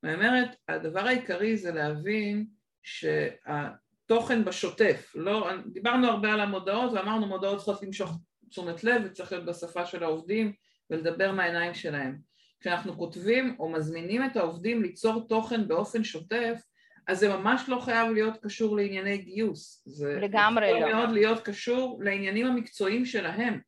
ואני 0.03 0.15
אומרת, 0.15 0.55
הדבר 0.68 1.07
העיקרי 1.07 1.57
זה 1.57 1.72
להבין 1.72 2.45
שהתוכן 2.84 4.45
בשוטף, 4.45 5.11
לא, 5.15 5.49
דיברנו 5.65 6.07
הרבה 6.07 6.34
על 6.34 6.39
המודעות 6.39 6.93
ואמרנו 6.93 7.28
מודעות 7.28 7.57
צריכות 7.57 7.84
למשוך 7.84 8.11
תשומת 8.49 8.84
לב 8.84 9.01
וצריך 9.05 9.32
להיות 9.32 9.45
בשפה 9.45 9.86
של 9.86 10.03
העובדים 10.03 10.53
ולדבר 10.89 11.32
מהעיניים 11.32 11.74
שלהם. 11.74 12.18
כשאנחנו 12.59 12.97
כותבים 12.97 13.55
או 13.59 13.70
מזמינים 13.70 14.26
את 14.26 14.38
העובדים 14.38 14.84
ליצור 14.84 15.28
תוכן 15.28 15.68
באופן 15.68 16.03
שוטף 16.03 16.61
אז 17.08 17.20
זה 17.20 17.30
ממש 17.30 17.64
לא 17.68 17.80
חייב 17.80 18.12
להיות 18.12 18.38
קשור 18.41 18.78
לענייני 18.78 19.18
גיוס. 19.18 19.84
זה 19.86 20.20
לגמרי 20.22 20.68
לא. 20.68 20.72
זה 20.72 20.78
יכול 20.80 20.93
מאוד 20.93 21.12
להיות 21.12 21.45
קשור 21.45 21.99
לעניינים 22.03 22.47
המקצועיים 22.47 23.05
שלהם. 23.05 23.60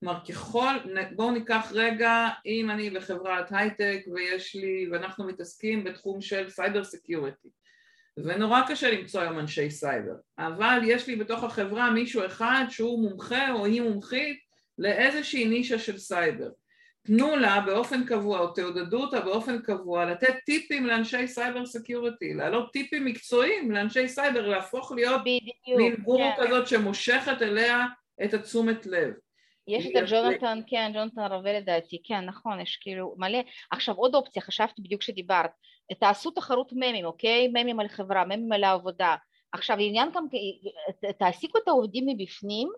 כלומר, 0.00 0.24
ככל, 0.28 0.74
בואו 1.16 1.30
ניקח 1.30 1.72
רגע, 1.74 2.28
אם 2.46 2.70
אני 2.70 2.90
בחברת 2.90 3.46
הייטק 3.50 4.00
ויש 4.14 4.54
לי, 4.54 4.88
ואנחנו 4.90 5.26
מתעסקים 5.26 5.84
בתחום 5.84 6.20
של 6.20 6.50
cyber 6.50 6.84
security, 6.84 7.48
ונורא 8.16 8.60
קשה 8.68 8.90
למצוא 8.90 9.20
היום 9.20 9.38
אנשי 9.38 9.70
סייבר, 9.70 10.14
אבל 10.38 10.80
יש 10.84 11.06
לי 11.06 11.16
בתוך 11.16 11.44
החברה 11.44 11.90
מישהו 11.90 12.26
אחד 12.26 12.64
שהוא 12.70 13.10
מומחה 13.10 13.52
או 13.52 13.64
היא 13.64 13.82
מומחית 13.82 14.38
לאיזושהי 14.78 15.44
נישה 15.44 15.78
של 15.78 15.98
סייבר. 15.98 16.50
תנו 17.06 17.36
לה 17.36 17.60
באופן 17.60 18.04
קבוע 18.04 18.40
או 18.40 18.46
תעודדו 18.46 19.02
אותה 19.02 19.20
באופן 19.20 19.58
קבוע 19.58 20.04
לתת 20.04 20.34
טיפים 20.46 20.86
לאנשי 20.86 21.28
cyber 21.28 21.66
security, 21.66 22.34
להעלות 22.34 22.72
טיפים 22.72 23.04
מקצועיים 23.04 23.70
לאנשי 23.70 24.08
סייבר, 24.08 24.48
להפוך 24.48 24.92
להיות 24.92 25.22
מין 25.76 25.94
גורו 26.02 26.32
כן. 26.36 26.46
כזאת 26.46 26.66
שמושכת 26.66 27.42
אליה 27.42 27.86
את 28.24 28.34
התשומת 28.34 28.86
לב. 28.86 29.12
יש 29.68 29.86
את 29.86 29.92
הג'ונתן, 29.96 30.58
כן, 30.66 30.90
ג'ונתן 30.94 31.20
רווה 31.20 31.52
לדעתי, 31.52 32.02
כן, 32.04 32.24
נכון, 32.24 32.60
יש 32.60 32.78
כאילו 32.82 33.14
מלא. 33.18 33.38
עכשיו 33.70 33.94
עוד 33.94 34.14
אופציה, 34.14 34.42
חשבתי 34.42 34.82
בדיוק 34.82 35.02
שדיברת, 35.02 35.50
תעשו 36.00 36.30
תחרות 36.30 36.72
ממים, 36.72 37.04
אוקיי? 37.04 37.48
ממים 37.48 37.80
על 37.80 37.88
חברה, 37.88 38.24
ממים 38.24 38.52
על 38.52 38.64
העבודה. 38.64 39.16
עכשיו 39.52 39.76
עניין 39.80 40.08
גם, 40.14 40.26
תעסיקו 41.18 41.58
את 41.58 41.68
העובדים 41.68 42.06
מבפנים, 42.06 42.68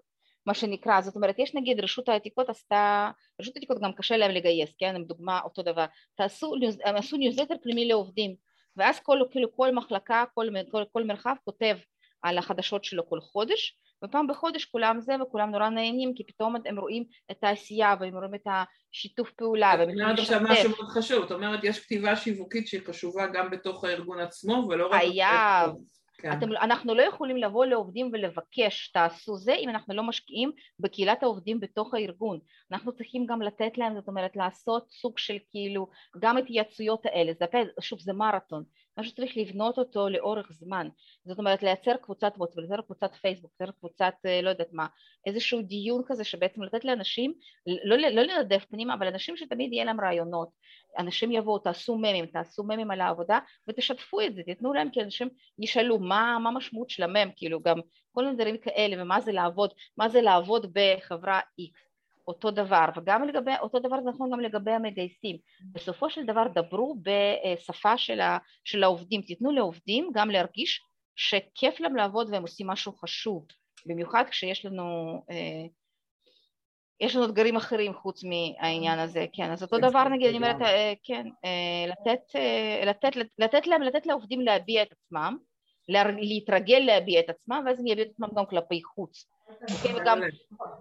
מה 0.48 0.54
שנקרא, 0.54 1.00
זאת 1.00 1.16
אומרת 1.16 1.38
יש 1.38 1.54
נגיד 1.54 1.80
רשות 1.80 2.08
העתיקות 2.08 2.48
עשתה, 2.48 3.10
רשות 3.40 3.56
העתיקות 3.56 3.80
גם 3.80 3.92
קשה 3.92 4.16
להם 4.16 4.30
לגייס, 4.30 4.74
כן, 4.78 4.96
הם 4.96 5.04
דוגמה 5.04 5.40
אותו 5.44 5.62
דבר, 5.62 5.84
תעשו, 6.14 6.54
הם 6.84 6.96
עשו 6.96 7.16
ניוזלטר 7.16 7.54
פנימי 7.62 7.88
לעובדים, 7.88 8.34
ואז 8.76 9.00
כל, 9.00 9.18
כאילו 9.30 9.56
כל 9.56 9.74
מחלקה, 9.74 10.24
כל, 10.34 10.46
כל, 10.70 10.82
כל 10.92 11.04
מרחב 11.04 11.34
כותב 11.44 11.76
על 12.22 12.38
החדשות 12.38 12.84
שלו 12.84 13.08
כל 13.08 13.20
חודש, 13.20 13.78
ופעם 14.04 14.26
בחודש 14.26 14.64
כולם 14.64 15.00
זה 15.00 15.12
וכולם 15.22 15.50
נורא 15.50 15.68
נהנים 15.68 16.14
כי 16.14 16.24
פתאום 16.26 16.56
הם 16.66 16.78
רואים 16.78 17.04
את 17.30 17.44
העשייה 17.44 17.94
והם 18.00 18.16
רואים 18.16 18.34
את 18.34 18.46
השיתוף 18.46 19.30
פעולה. 19.30 19.74
את 19.74 19.88
אומרת 19.88 20.18
עכשיו 20.18 20.40
משהו 20.42 20.70
מאוד 20.70 20.88
חשוב, 20.88 21.24
את 21.24 21.32
אומרת 21.32 21.64
יש 21.64 21.80
כתיבה 21.80 22.16
שיווקית 22.16 22.68
שהיא 22.68 22.80
חשובה 22.86 23.26
גם 23.26 23.50
בתוך 23.50 23.84
הארגון 23.84 24.20
עצמו 24.20 24.66
ולא 24.68 24.86
רק... 24.86 25.00
חייב, 25.00 25.70
כן. 26.18 26.32
אתם, 26.32 26.52
אנחנו 26.52 26.94
לא 26.94 27.02
יכולים 27.02 27.36
לבוא 27.36 27.66
לעובדים 27.66 28.10
ולבקש 28.12 28.90
תעשו 28.94 29.36
זה 29.36 29.54
אם 29.54 29.68
אנחנו 29.68 29.94
לא 29.94 30.02
משקיעים 30.02 30.52
בקהילת 30.78 31.22
העובדים 31.22 31.60
בתוך 31.60 31.94
הארגון. 31.94 32.38
אנחנו 32.72 32.92
צריכים 32.92 33.26
גם 33.26 33.42
לתת 33.42 33.78
להם 33.78 33.94
זאת 33.94 34.08
אומרת 34.08 34.36
לעשות 34.36 34.90
סוג 34.90 35.18
של 35.18 35.36
כאילו 35.50 35.88
גם 36.18 36.36
התייעצויות 36.36 37.06
האלה. 37.06 37.32
זה, 37.38 37.46
שוב 37.80 38.00
זה 38.00 38.12
מרתון 38.12 38.64
משהו 38.98 39.12
שצריך 39.12 39.36
לבנות 39.36 39.78
אותו 39.78 40.08
לאורך 40.08 40.52
זמן. 40.52 40.88
זאת 41.24 41.38
אומרת 41.38 41.62
לייצר 41.62 41.96
קבוצת 41.96 42.32
וואטסאפ, 42.36 42.58
לייצר 42.58 42.82
קבוצת 42.82 43.14
פייסבוק, 43.14 43.52
לייצר 43.60 43.72
קבוצת 43.78 44.14
אה, 44.26 44.42
לא 44.42 44.50
יודעת 44.50 44.72
מה 44.72 44.86
איזשהו 45.26 45.62
דיון 45.62 46.02
כזה 46.06 46.24
שבעצם 46.24 46.62
לתת 46.62 46.84
לאנשים 46.84 47.32
לא, 47.66 47.96
לא 47.96 48.22
לנדף 48.22 48.64
פנימה 48.64 48.94
אבל 48.94 49.06
אנשים 49.06 49.36
שתמיד 49.36 49.72
יהיה 49.72 49.84
להם 49.84 50.00
רעיונות. 50.00 50.48
אנשים 50.98 51.32
יבואו 51.32 51.58
תעשו 51.58 51.96
ממים, 51.96 52.26
תעשו 52.26 52.64
ממים 52.64 52.90
על 52.90 53.00
העבודה 53.00 53.38
ותשתפו 53.68 54.20
את 54.20 54.34
זה, 54.34 54.42
תיתנו 54.42 54.72
להם 54.72 54.90
כי 54.90 55.02
אנשים 55.02 55.28
ישאלו 55.58 55.98
מה 55.98 56.36
המשמעות 56.36 56.90
של 56.90 57.02
המם, 57.02 57.30
כאילו 57.36 57.60
גם 57.60 57.80
כל 58.12 58.24
מיני 58.24 58.36
דברים 58.36 58.58
כאלה 58.58 59.02
ומה 59.02 59.20
זה 59.20 59.32
לעבוד, 59.32 59.70
מה 59.96 60.08
זה 60.08 60.20
לעבוד 60.20 60.66
בחברה 60.72 61.40
X 61.60 61.87
אותו 62.28 62.50
דבר, 62.50 62.84
וגם 62.96 63.24
לגבי, 63.24 63.50
אותו 63.60 63.78
דבר 63.78 64.00
זה 64.02 64.08
נכון 64.08 64.30
גם 64.32 64.40
לגבי 64.40 64.70
המגייסים. 64.70 65.36
בסופו 65.72 66.10
של 66.10 66.26
דבר 66.26 66.44
דברו 66.54 66.96
בשפה 67.02 67.98
של, 67.98 68.20
ה, 68.20 68.38
של 68.64 68.84
העובדים, 68.84 69.22
תיתנו 69.22 69.50
לעובדים 69.50 70.10
גם 70.14 70.30
להרגיש 70.30 70.80
שכיף 71.16 71.80
להם 71.80 71.96
לעבוד 71.96 72.30
והם 72.30 72.42
עושים 72.42 72.66
משהו 72.66 72.92
חשוב, 72.92 73.46
במיוחד 73.86 74.24
כשיש 74.30 74.64
לנו, 74.64 74.84
אה, 75.30 75.66
יש 77.00 77.16
לנו 77.16 77.24
אתגרים 77.24 77.56
אחרים 77.56 77.94
חוץ 77.94 78.24
מהעניין 78.24 78.98
הזה, 78.98 79.26
כן, 79.32 79.50
אז 79.50 79.62
אותו 79.62 79.76
כן, 79.76 79.88
דבר 79.88 80.08
נגיד, 80.08 80.28
אני 80.28 80.36
אומרת, 80.36 80.62
אה, 80.62 80.92
כן, 81.02 81.26
אה, 81.44 81.86
לתת, 81.86 82.36
אה, 82.36 82.84
לתת, 82.86 83.16
לתת 83.38 83.66
להם, 83.66 83.82
לתת 83.82 84.06
לעובדים 84.06 84.40
להביע 84.40 84.82
את 84.82 84.92
עצמם, 84.92 85.36
להתרגל 86.18 86.78
להביע 86.78 87.20
את 87.20 87.30
עצמם, 87.30 87.62
ואז 87.66 87.80
הם 87.80 87.86
יביעו 87.86 88.06
את 88.06 88.12
עצמם 88.12 88.28
גם 88.36 88.46
כלפי 88.46 88.82
חוץ. 88.82 89.24
אוקיי, 89.48 90.00
וגם 90.00 90.20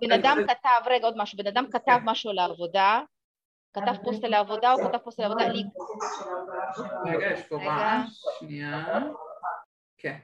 בן 0.02 0.12
אדם 0.12 0.38
כתב, 0.48 0.82
רגע 0.86 1.06
עוד 1.06 1.18
משהו, 1.18 1.38
בן 1.38 1.48
אדם 1.48 1.66
כתב 1.72 2.00
משהו 2.06 2.30
על 2.30 2.40
העבודה, 2.40 3.02
כתב 3.74 3.96
פוסט 4.04 4.24
על 4.24 4.34
העבודה 4.34 4.74
או 4.74 4.78
כתב 4.78 4.98
פוסט 4.98 5.20
על 5.20 5.26
העבודה, 5.26 5.48
לי... 5.48 5.64
רגע, 7.06 7.32
יש 7.32 7.48
פה 7.48 7.56
רעש, 7.56 8.10
שנייה. 8.40 9.00
כן. 9.98 10.18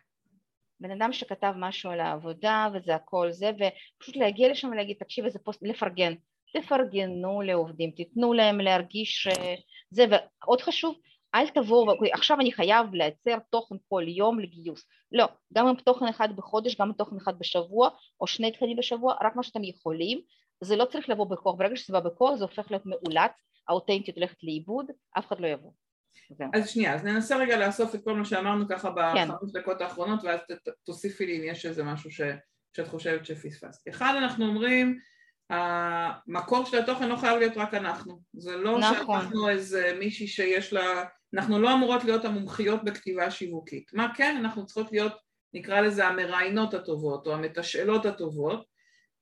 בן 0.79 0.91
אדם 0.91 1.13
שכתב 1.13 1.53
משהו 1.55 1.91
על 1.91 1.99
העבודה 1.99 2.67
וזה 2.73 2.95
הכל 2.95 3.31
זה, 3.31 3.51
ופשוט 3.55 4.15
להגיע 4.15 4.49
לשם 4.49 4.67
ולהגיד, 4.67 4.97
תקשיב 4.99 5.25
איזה 5.25 5.39
פוסט, 5.39 5.63
לפרגן. 5.63 6.13
תפרגנו 6.53 7.41
לעובדים, 7.41 7.91
תיתנו 7.91 8.33
להם 8.33 8.59
להרגיש 8.59 9.27
זה, 9.89 10.05
ועוד 10.09 10.61
חשוב, 10.61 10.95
אל 11.35 11.47
תבואו, 11.47 11.93
עכשיו 12.13 12.39
אני 12.39 12.51
חייב 12.51 12.93
לייצר 12.93 13.37
תוכן 13.49 13.75
כל 13.89 14.03
יום 14.07 14.39
לגיוס. 14.39 14.85
לא, 15.11 15.27
גם 15.53 15.67
עם 15.67 15.75
תוכן 15.75 16.07
אחד 16.07 16.35
בחודש, 16.35 16.75
גם 16.81 16.87
עם 16.87 16.93
תוכן 16.93 17.15
אחד 17.17 17.39
בשבוע, 17.39 17.89
או 18.21 18.27
שני 18.27 18.51
תכנים 18.51 18.77
בשבוע, 18.77 19.13
רק 19.21 19.35
מה 19.35 19.43
שאתם 19.43 19.63
יכולים. 19.63 20.21
זה 20.61 20.75
לא 20.75 20.85
צריך 20.85 21.09
לבוא 21.09 21.25
בכוח, 21.25 21.55
ברגע 21.55 21.75
שזה 21.75 21.93
בא 21.93 21.99
בכוח 21.99 22.35
זה 22.35 22.43
הופך 22.43 22.71
להיות 22.71 22.85
מאולץ, 22.85 23.31
האותנטיות 23.67 24.17
הולכת 24.17 24.37
לאיבוד, 24.43 24.85
אף 25.17 25.27
אחד 25.27 25.39
לא 25.39 25.47
יבוא. 25.47 25.71
אז 26.53 26.69
שנייה, 26.69 26.95
אז 26.95 27.03
ננסה 27.03 27.37
רגע 27.37 27.57
לאסוף 27.57 27.95
את 27.95 28.03
כל 28.03 28.13
מה 28.13 28.25
שאמרנו 28.25 28.65
ככה 28.69 28.89
כן. 29.13 29.27
בחמש 29.27 29.51
כן. 29.53 29.59
דקות 29.59 29.81
האחרונות 29.81 30.23
ואז 30.23 30.39
תוסיפי 30.85 31.25
לי 31.25 31.37
אם 31.37 31.43
יש 31.43 31.65
איזה 31.65 31.83
משהו 31.83 32.11
ש, 32.11 32.21
שאת 32.73 32.87
חושבת 32.87 33.25
שפספסת. 33.25 33.87
אחד, 33.87 34.13
אנחנו 34.17 34.45
אומרים 34.45 34.99
המקור 35.49 36.65
של 36.65 36.77
התוכן 36.77 37.09
לא 37.09 37.15
חייב 37.15 37.39
להיות 37.39 37.57
רק 37.57 37.73
אנחנו, 37.73 38.19
זה 38.33 38.57
לא 38.57 38.79
נכון. 38.79 39.19
שאנחנו 39.19 39.49
איזה 39.49 39.95
מישהי 39.99 40.27
שיש 40.27 40.73
לה, 40.73 41.05
אנחנו 41.33 41.59
לא 41.59 41.73
אמורות 41.73 42.03
להיות 42.03 42.25
המומחיות 42.25 42.83
בכתיבה 42.83 43.31
שיווקית, 43.31 43.93
מה 43.93 44.07
כן, 44.15 44.35
אנחנו 44.39 44.65
צריכות 44.65 44.91
להיות 44.91 45.13
נקרא 45.53 45.81
לזה 45.81 46.07
המראיינות 46.07 46.73
הטובות 46.73 47.27
או 47.27 47.33
המתשאלות 47.33 48.05
הטובות 48.05 48.65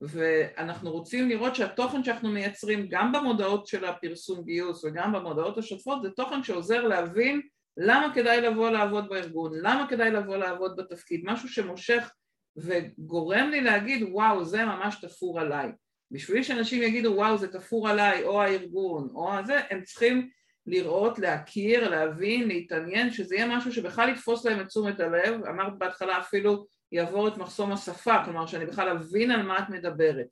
ואנחנו 0.01 0.91
רוצים 0.91 1.29
לראות 1.29 1.55
שהתוכן 1.55 2.03
שאנחנו 2.03 2.29
מייצרים 2.29 2.87
גם 2.89 3.11
במודעות 3.11 3.67
של 3.67 3.85
הפרסום 3.85 4.43
גיוס 4.43 4.83
וגם 4.83 5.13
במודעות 5.13 5.57
השוטפות 5.57 6.01
זה 6.03 6.09
תוכן 6.09 6.43
שעוזר 6.43 6.87
להבין 6.87 7.41
למה 7.77 8.13
כדאי 8.13 8.41
לבוא 8.41 8.69
לעבוד 8.69 9.09
בארגון, 9.09 9.51
למה 9.55 9.87
כדאי 9.89 10.11
לבוא 10.11 10.37
לעבוד 10.37 10.75
בתפקיד, 10.75 11.21
משהו 11.23 11.49
שמושך 11.49 12.11
וגורם 12.57 13.49
לי 13.49 13.61
להגיד 13.61 14.03
וואו 14.11 14.45
זה 14.45 14.65
ממש 14.65 14.95
תפור 15.01 15.39
עליי. 15.39 15.71
בשביל 16.11 16.43
שאנשים 16.43 16.83
יגידו 16.83 17.13
וואו 17.15 17.37
זה 17.37 17.47
תפור 17.47 17.89
עליי 17.89 18.23
או 18.23 18.41
הארגון 18.41 19.09
או 19.13 19.33
הזה, 19.33 19.59
הם 19.69 19.81
צריכים 19.83 20.29
לראות, 20.67 21.19
להכיר, 21.19 21.89
להבין, 21.89 22.47
להתעניין, 22.47 23.11
שזה 23.11 23.35
יהיה 23.35 23.57
משהו 23.57 23.73
שבכלל 23.73 24.09
יתפוס 24.09 24.45
להם 24.45 24.61
את 24.61 24.67
תשומת 24.67 24.99
הלב, 24.99 25.45
אמרת 25.45 25.77
בהתחלה 25.77 26.19
אפילו 26.19 26.65
יעבור 26.91 27.27
את 27.27 27.37
מחסום 27.37 27.71
השפה, 27.71 28.25
כלומר 28.25 28.47
שאני 28.47 28.65
בכלל 28.65 28.89
אבין 28.89 29.31
על 29.31 29.41
מה 29.41 29.59
את 29.59 29.69
מדברת. 29.69 30.27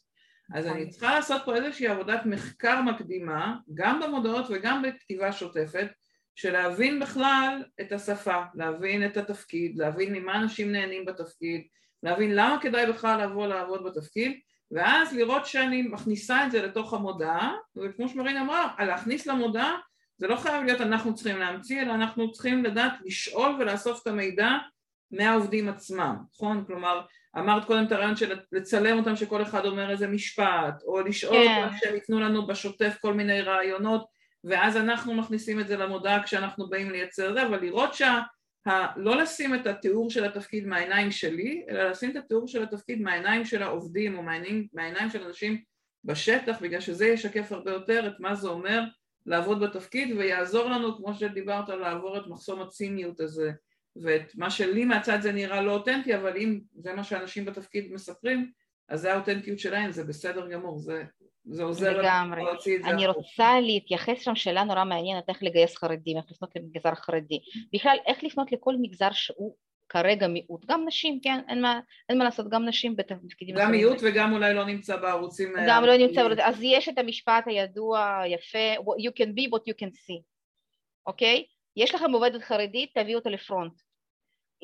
אז 0.55 0.67
אני 0.67 0.79
נכון. 0.79 0.89
צריכה 0.89 1.15
לעשות 1.15 1.41
פה 1.45 1.55
איזושהי 1.55 1.87
עבודת 1.87 2.25
מחקר 2.25 2.81
מקדימה, 2.81 3.55
גם 3.73 3.99
במודעות 3.99 4.45
וגם 4.49 4.81
בכתיבה 4.81 5.31
שוטפת, 5.31 5.87
של 6.35 6.51
להבין 6.51 6.99
בכלל 6.99 7.63
את 7.81 7.91
השפה, 7.91 8.41
להבין 8.55 9.05
את 9.05 9.17
התפקיד, 9.17 9.77
להבין 9.77 10.13
ממה 10.13 10.35
אנשים 10.35 10.71
נהנים 10.71 11.05
בתפקיד, 11.05 11.61
להבין 12.03 12.35
למה 12.35 12.57
כדאי 12.61 12.85
בכלל 12.85 13.23
לבוא 13.23 13.47
לעבוד 13.47 13.83
בתפקיד, 13.83 14.39
ואז 14.71 15.13
לראות 15.13 15.45
שאני 15.45 15.81
מכניסה 15.81 16.45
את 16.45 16.51
זה 16.51 16.61
לתוך 16.61 16.93
המודעה, 16.93 17.53
וכמו 17.75 18.09
שמרין 18.09 18.37
אמרה, 18.37 18.73
להכניס 18.79 19.27
למודעה 19.27 19.77
זה 20.19 20.27
לא 20.27 20.35
חייב 20.35 20.63
להיות 20.63 20.81
אנחנו 20.81 21.15
צריכים 21.15 21.39
להמציא, 21.39 21.81
אלא 21.81 21.93
אנחנו 21.93 22.31
צריכים 22.31 22.63
לדעת 22.63 22.93
לשאול 23.05 23.55
ולאסוף 23.59 24.01
את 24.01 24.07
המידע 24.07 24.49
מהעובדים 25.11 25.69
עצמם, 25.69 26.15
נכון? 26.33 26.63
כלומר, 26.67 27.01
אמרת 27.37 27.65
קודם 27.65 27.85
את 27.85 27.91
הרעיון 27.91 28.15
של 28.15 28.39
לצלם 28.51 28.97
אותם 28.97 29.15
שכל 29.15 29.41
אחד 29.41 29.65
אומר 29.65 29.91
איזה 29.91 30.07
משפט, 30.07 30.83
או 30.83 31.01
לשאול 31.01 31.33
כן. 31.33 31.63
אותם 31.63 31.77
שהם 31.77 31.95
ייתנו 31.95 32.19
לנו 32.19 32.47
בשוטף 32.47 32.97
כל 33.01 33.13
מיני 33.13 33.41
רעיונות, 33.41 34.05
ואז 34.43 34.77
אנחנו 34.77 35.13
מכניסים 35.13 35.59
את 35.59 35.67
זה 35.67 35.77
למודעה 35.77 36.23
כשאנחנו 36.23 36.69
באים 36.69 36.91
לייצר 36.91 37.33
זה, 37.33 37.45
אבל 37.45 37.61
לראות 37.61 37.93
שה... 37.93 38.19
ה... 38.67 38.99
לא 38.99 39.17
לשים 39.17 39.55
את 39.55 39.67
התיאור 39.67 40.09
של 40.09 40.25
התפקיד 40.25 40.67
מהעיניים 40.67 41.11
שלי, 41.11 41.65
אלא 41.69 41.89
לשים 41.89 42.11
את 42.11 42.15
התיאור 42.15 42.47
של 42.47 42.63
התפקיד 42.63 43.01
מהעיניים 43.01 43.45
של 43.45 43.63
העובדים, 43.63 44.17
או 44.17 44.23
מהעיניים, 44.23 44.67
מהעיניים 44.73 45.09
של 45.09 45.23
אנשים 45.23 45.61
בשטח, 46.03 46.61
בגלל 46.61 46.79
שזה 46.79 47.07
ישקף 47.07 47.51
הרבה 47.51 47.71
יותר 47.71 48.07
את 48.07 48.19
מה 48.19 48.35
זה 48.35 48.47
אומר 48.47 48.83
לעבוד 49.29 49.59
בתפקיד, 49.59 50.17
ויעזור 50.17 50.69
לנו, 50.69 50.97
כמו 50.97 51.13
שדיברת, 51.13 51.69
לעבור 51.69 52.17
את 52.17 52.27
מחסום 52.27 52.61
הציניות 52.61 53.19
הזה. 53.19 53.51
ואת 53.95 54.35
מה 54.35 54.49
שלי 54.49 54.85
מהצד 54.85 55.21
זה 55.21 55.31
נראה 55.31 55.61
לא 55.61 55.71
אותנטי, 55.71 56.15
אבל 56.15 56.37
אם 56.37 56.59
זה 56.75 56.93
מה 56.93 57.03
שאנשים 57.03 57.45
בתפקיד 57.45 57.93
מספרים, 57.93 58.51
אז 58.89 59.01
זה 59.01 59.13
האותנטיות 59.13 59.59
שלהם, 59.59 59.91
זה 59.91 60.03
בסדר 60.03 60.49
גמור, 60.51 60.79
זה, 60.79 61.03
זה 61.45 61.63
עוזר 61.63 62.01
לגמרי. 62.01 62.41
אני 62.83 63.07
רוצה 63.07 63.59
להתייחס 63.61 64.21
שם 64.21 64.35
שאלה 64.35 64.63
נורא 64.63 64.83
מעניינת, 64.83 65.29
איך 65.29 65.43
לגייס 65.43 65.77
חרדים, 65.77 66.17
איך 66.17 66.25
לפנות 66.31 66.55
למגזר 66.55 66.95
חרדי. 66.95 67.39
בכלל, 67.73 67.97
איך 68.07 68.23
לפנות 68.23 68.51
לכל 68.51 68.75
מגזר 68.81 69.11
שהוא 69.11 69.55
כרגע 69.89 70.27
מיעוט, 70.27 70.65
גם 70.65 70.83
נשים, 70.87 71.19
כן, 71.23 71.39
אין 71.47 71.61
מה, 71.61 71.79
אין 72.09 72.17
מה 72.17 72.23
לעשות, 72.23 72.49
גם 72.49 72.65
נשים 72.65 72.95
בתפקידים 72.95 73.55
גם 73.55 73.71
מיעוט 73.71 73.97
וגם 74.01 74.33
אולי 74.33 74.53
לא 74.53 74.65
נמצא 74.65 74.97
בערוצים... 74.97 75.53
גם 75.67 75.83
לא 75.83 75.97
נמצא 75.97 76.23
בערוצים, 76.23 76.45
אז 76.45 76.59
יש 76.61 76.89
את 76.89 76.97
המשפט 76.97 77.43
הידוע, 77.47 78.21
יפה, 78.27 78.73
you 78.77 79.11
can 79.19 79.27
be 79.37 79.51
what 79.51 79.61
you 79.69 79.75
can 79.81 79.89
see, 79.89 80.21
אוקיי? 81.07 81.45
יש 81.75 81.95
לכם 81.95 82.11
עובדת 82.11 82.41
חרדית, 82.41 82.97
תביאו 82.97 83.19
אותה 83.19 83.29
לפרונט. 83.29 83.73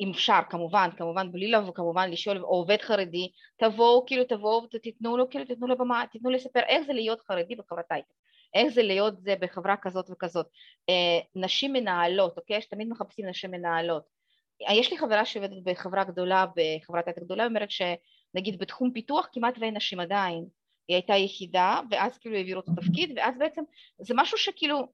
אם 0.00 0.10
אפשר, 0.10 0.38
כמובן, 0.50 0.88
כמובן 0.96 1.32
בלי 1.32 1.50
לבוא, 1.50 1.74
כמובן 1.74 2.10
לשאול, 2.10 2.38
או 2.38 2.48
עובד 2.48 2.76
חרדי, 2.80 3.30
תבואו, 3.56 4.06
כאילו 4.06 4.24
תבואו 4.24 4.66
ותיתנו 4.74 5.16
לו, 5.16 5.30
כאילו 5.30 5.44
תיתנו 5.44 5.66
לו 5.66 5.78
במה, 5.78 6.04
תיתנו 6.12 6.30
לספר 6.30 6.60
איך 6.68 6.86
זה 6.86 6.92
להיות 6.92 7.20
חרדי 7.20 7.56
בחברת 7.56 7.84
הייטק, 7.90 8.14
איך 8.54 8.68
זה 8.68 8.82
להיות 8.82 9.20
זה 9.20 9.34
בחברה 9.40 9.76
כזאת 9.76 10.10
וכזאת. 10.10 10.46
אה, 10.88 11.18
נשים 11.34 11.72
מנהלות, 11.72 12.38
אוקיי? 12.38 12.62
שתמיד 12.62 12.88
מחפשים 12.88 13.26
נשים 13.26 13.50
מנהלות. 13.50 14.15
יש 14.60 14.90
לי 14.90 14.98
חברה 14.98 15.24
שעובדת 15.24 15.62
בחברה 15.62 16.04
גדולה, 16.04 16.46
בחברת 16.56 17.06
הייטק 17.06 17.22
גדולה, 17.22 17.46
אומרת 17.46 17.68
שנגיד 17.70 18.58
בתחום 18.58 18.92
פיתוח 18.92 19.28
כמעט 19.32 19.54
ואין 19.60 19.76
נשים 19.76 20.00
עדיין. 20.00 20.44
היא 20.88 20.94
הייתה 20.94 21.14
יחידה, 21.14 21.80
ואז 21.90 22.18
כאילו 22.18 22.36
העבירו 22.36 22.60
את 22.60 22.68
התפקיד, 22.68 23.12
ואז 23.16 23.34
בעצם 23.38 23.62
זה 23.98 24.14
משהו 24.16 24.38
שכאילו 24.38 24.88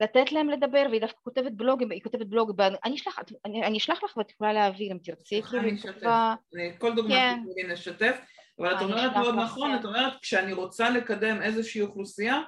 לתת 0.00 0.32
להם 0.32 0.50
לדבר, 0.50 0.86
והיא 0.90 1.00
דווקא 1.00 1.18
כותבת 1.22 1.52
בלוג, 1.52 1.92
היא 1.92 2.02
כותבת 2.02 2.26
בלוג, 2.26 2.60
אני 2.84 2.94
אשלח, 2.94 3.18
אני, 3.44 3.66
אני 3.66 3.78
אשלח 3.78 4.04
לך 4.04 4.16
ואת 4.16 4.30
יכולה 4.30 4.52
להעביר 4.52 4.92
אם 4.92 4.98
תרצי, 4.98 5.42
כאילו 5.42 5.62
היא 5.62 5.78
כתבה... 5.78 6.34
כל 6.78 6.94
דוגמא 6.94 7.14
כן. 7.14 7.38
שתגידי 7.44 7.72
נשתף, 7.72 8.20
אבל 8.58 8.76
את 8.76 8.82
אומרת 8.82 9.16
מאוד 9.16 9.34
נכון, 9.34 9.74
את 9.74 9.84
אומרת 9.84 10.12
כשאני 10.22 10.52
רוצה 10.52 10.90
לקדם 10.90 11.42
איזושהי 11.42 11.82
אוכלוסייה, 11.82 12.40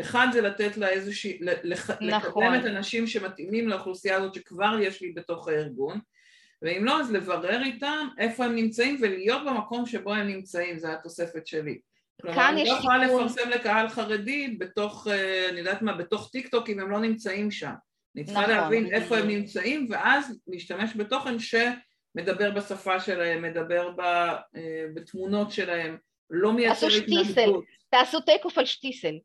אחד 0.00 0.26
זה 0.32 0.40
לתת 0.40 0.76
לה 0.76 0.88
איזושהי, 0.88 1.38
לח, 1.40 1.90
נכון. 1.90 2.06
לקדם 2.06 2.60
את 2.60 2.64
האנשים 2.64 3.06
שמתאימים 3.06 3.68
לאוכלוסייה 3.68 4.16
הזאת 4.16 4.34
שכבר 4.34 4.76
יש 4.80 5.02
לי 5.02 5.12
בתוך 5.12 5.48
הארגון, 5.48 6.00
ואם 6.62 6.84
לא 6.84 7.00
אז 7.00 7.12
לברר 7.12 7.62
איתם 7.62 8.08
איפה 8.18 8.44
הם 8.44 8.54
נמצאים 8.54 8.98
ולהיות 9.00 9.42
במקום 9.46 9.86
שבו 9.86 10.14
הם 10.14 10.26
נמצאים, 10.26 10.78
זו 10.78 10.88
התוספת 10.88 11.46
שלי. 11.46 11.78
כלומר, 12.22 12.48
אני 12.48 12.64
לא 12.64 12.72
יכולה 12.72 12.98
לפרסם 12.98 13.50
לקהל 13.50 13.88
חרדי 13.88 14.56
בתוך, 14.58 15.06
אה, 15.10 15.48
אני 15.48 15.58
יודעת 15.58 15.82
מה, 15.82 15.92
בתוך 15.92 16.30
טיק 16.32 16.48
טוק 16.48 16.68
אם 16.68 16.80
הם 16.80 16.90
לא 16.90 17.00
נמצאים 17.00 17.50
שם. 17.50 17.72
אני 18.16 18.24
צריכה 18.24 18.40
נכון, 18.40 18.54
להבין 18.54 18.84
נכון. 18.84 18.94
איפה 18.94 19.16
הם 19.16 19.28
נמצאים 19.28 19.86
ואז 19.90 20.40
להשתמש 20.46 20.96
בתוכן 20.96 21.34
שמדבר 21.38 22.50
בשפה 22.50 23.00
שלהם, 23.00 23.42
מדבר 23.42 23.90
ב, 23.96 24.00
אה, 24.00 24.86
בתמונות 24.94 25.52
שלהם, 25.52 25.96
לא 26.30 26.52
מייצר 26.52 26.86
התנגדות. 26.86 27.64
תעשו 27.90 28.20
תיקו 28.20 28.48
על 28.56 28.64
שטיסל. 28.64 29.18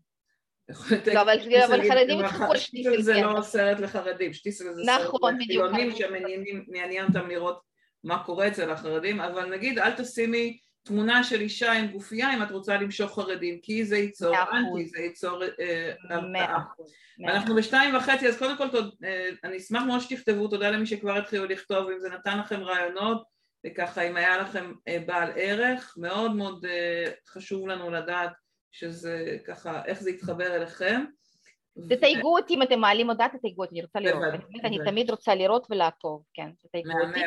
לא, 1.13 1.21
אבל 1.21 1.89
חרדים 1.89 2.19
יצחקו 2.19 2.51
על 2.51 2.57
שטיסל. 2.57 3.01
זה. 3.01 3.21
לא 3.21 3.41
סרט 3.41 3.79
לחרדים, 3.79 4.33
שטיסל 4.33 4.73
זה 4.73 4.81
סרט 4.85 5.01
נכון, 5.01 5.37
לחילונים 5.39 5.91
שמעניין 5.95 7.05
אותם 7.07 7.29
לראות 7.29 7.61
מה 8.03 8.23
קורה 8.23 8.47
אצל 8.47 8.71
החרדים, 8.71 9.21
אבל 9.21 9.45
נגיד 9.45 9.79
אל 9.79 9.91
תשימי 9.91 10.57
תמונה 10.83 11.23
של 11.23 11.41
אישה 11.41 11.71
עם 11.71 11.87
גופייה 11.87 12.33
אם 12.33 12.43
את 12.43 12.51
רוצה 12.51 12.77
למשוך 12.77 13.15
חרדים, 13.15 13.59
כי 13.61 13.85
זה 13.85 13.97
ייצור 13.97 14.35
אנטי, 14.37 14.85
זה 14.85 14.99
ייצור 14.99 15.43
אה, 15.43 15.93
הרתעה. 16.09 16.63
אנחנו 17.27 17.55
בשתיים 17.55 17.95
וחצי, 17.95 18.27
אז 18.27 18.37
קודם 18.37 18.57
כל 18.57 18.67
אה, 19.03 19.29
אני 19.43 19.57
אשמח 19.57 19.83
מאוד 19.83 19.99
שתכתבו, 20.01 20.47
תודה 20.47 20.69
למי 20.69 20.85
שכבר 20.85 21.17
התחילו 21.17 21.45
לכתוב, 21.45 21.89
אם 21.89 21.99
זה 21.99 22.09
נתן 22.09 22.39
לכם 22.39 22.63
רעיונות, 22.63 23.23
וככה 23.65 24.01
אם 24.01 24.15
היה 24.15 24.37
לכם 24.37 24.73
אה, 24.87 24.97
בעל 25.05 25.31
ערך, 25.35 25.95
מאוד 25.97 26.35
מאוד 26.35 26.65
חשוב 27.27 27.67
לנו 27.67 27.91
לדעת 27.91 28.44
שזה 28.75 29.37
ככה, 29.47 29.85
איך 29.85 30.01
זה 30.01 30.09
יתחבר 30.09 30.55
אליכם. 30.55 31.05
תתייגו 31.89 32.37
אותי 32.37 32.53
אם 32.53 32.61
אתם 32.61 32.79
מעלים 32.79 33.09
הודעה, 33.09 33.29
תתייגו 33.29 33.63
אותי, 33.63 33.75
אני 33.75 33.81
רוצה 33.81 33.99
לראות. 33.99 34.23
אני 34.63 34.77
תמיד 34.85 35.09
רוצה 35.09 35.35
לראות 35.35 35.67
ולעקוב, 35.69 36.23
כן, 36.33 36.49
תתייגו 36.67 36.91
אותי. 37.07 37.19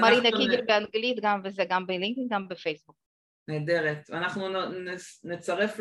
מרינה 0.00 0.30
קיגר 0.30 0.60
באנגלית, 0.66 1.18
גם 1.22 1.40
וזה, 1.44 1.64
גם 1.68 1.86
בלינקדאין, 1.86 2.28
גם 2.30 2.48
בפייסבוק. 2.48 2.96
נהדרת. 3.48 4.10
אנחנו 4.10 4.48
נצרף 5.24 5.80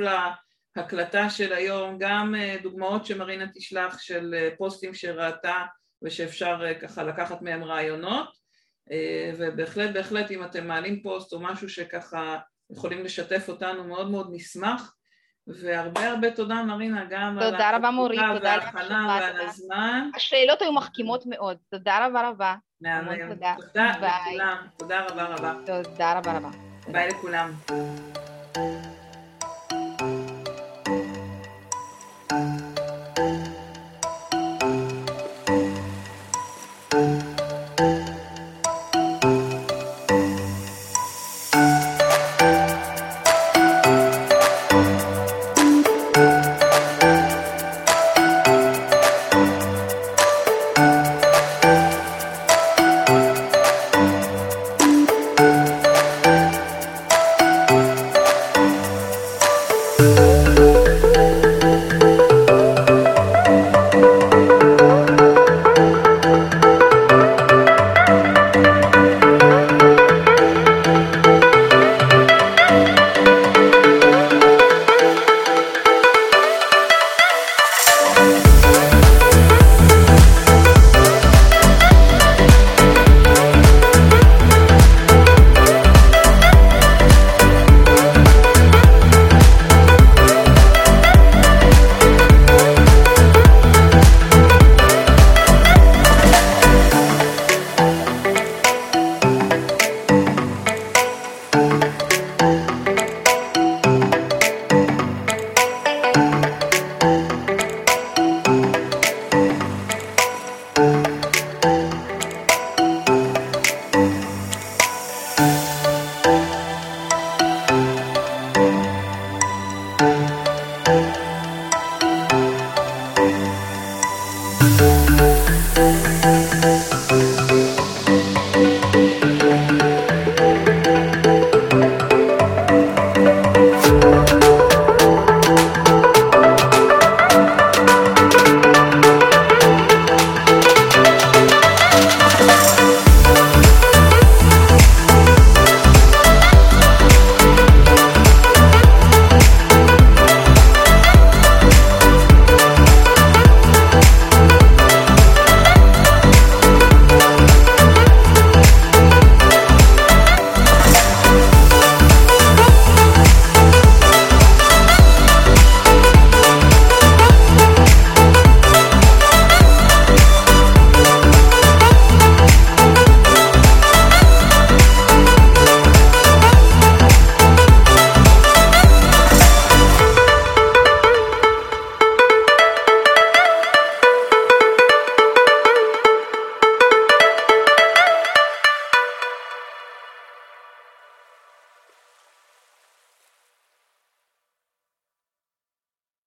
להקלטה 0.75 1.29
של 1.29 1.53
היום 1.53 1.97
גם 1.99 2.35
אה, 2.35 2.57
דוגמאות 2.63 3.05
שמרינה 3.05 3.45
תשלח 3.53 3.99
של 3.99 4.33
אה, 4.37 4.49
פוסטים 4.57 4.93
שראתה 4.93 5.65
ושאפשר 6.03 6.61
אה, 6.65 6.79
ככה 6.79 7.03
לקחת 7.03 7.41
מהם 7.41 7.63
רעיונות 7.63 8.41
ובהחלט 9.37 9.93
בהחלט 9.93 10.31
אם 10.31 10.43
אתם 10.43 10.67
מעלים 10.67 11.01
פוסט 11.01 11.33
או 11.33 11.39
משהו 11.39 11.69
שככה 11.69 12.37
יכולים 12.71 13.03
לשתף 13.03 13.45
אותנו 13.49 13.83
מאוד 13.83 14.11
מאוד 14.11 14.29
נשמח 14.31 14.95
והרבה 15.47 16.07
הרבה 16.07 16.31
תודה 16.31 16.63
מרינה 16.63 17.05
גם 17.09 17.37
תודה 17.41 17.69
על 17.69 17.75
רבה 17.75 17.91
מורית, 17.91 18.21
תודה 18.33 18.49
וההכנה 18.61 19.17
ועל 19.19 19.47
הזמן. 19.47 20.09
השאלות 20.15 20.61
היו 20.61 20.73
מחכימות 20.73 21.23
מאוד, 21.25 21.57
תודה 21.71 22.07
רבה 22.07 22.29
רבה. 22.29 22.55
מהמם. 22.81 23.33
תודה 23.33 23.55
לכולם, 23.57 24.57
תודה 24.77 25.05
רבה 25.05 25.23
רבה. 25.23 25.53
תודה 25.65 26.17
רבה 26.17 26.37
רבה. 26.37 26.49
ביי 26.87 27.09
לכולם. 27.09 27.51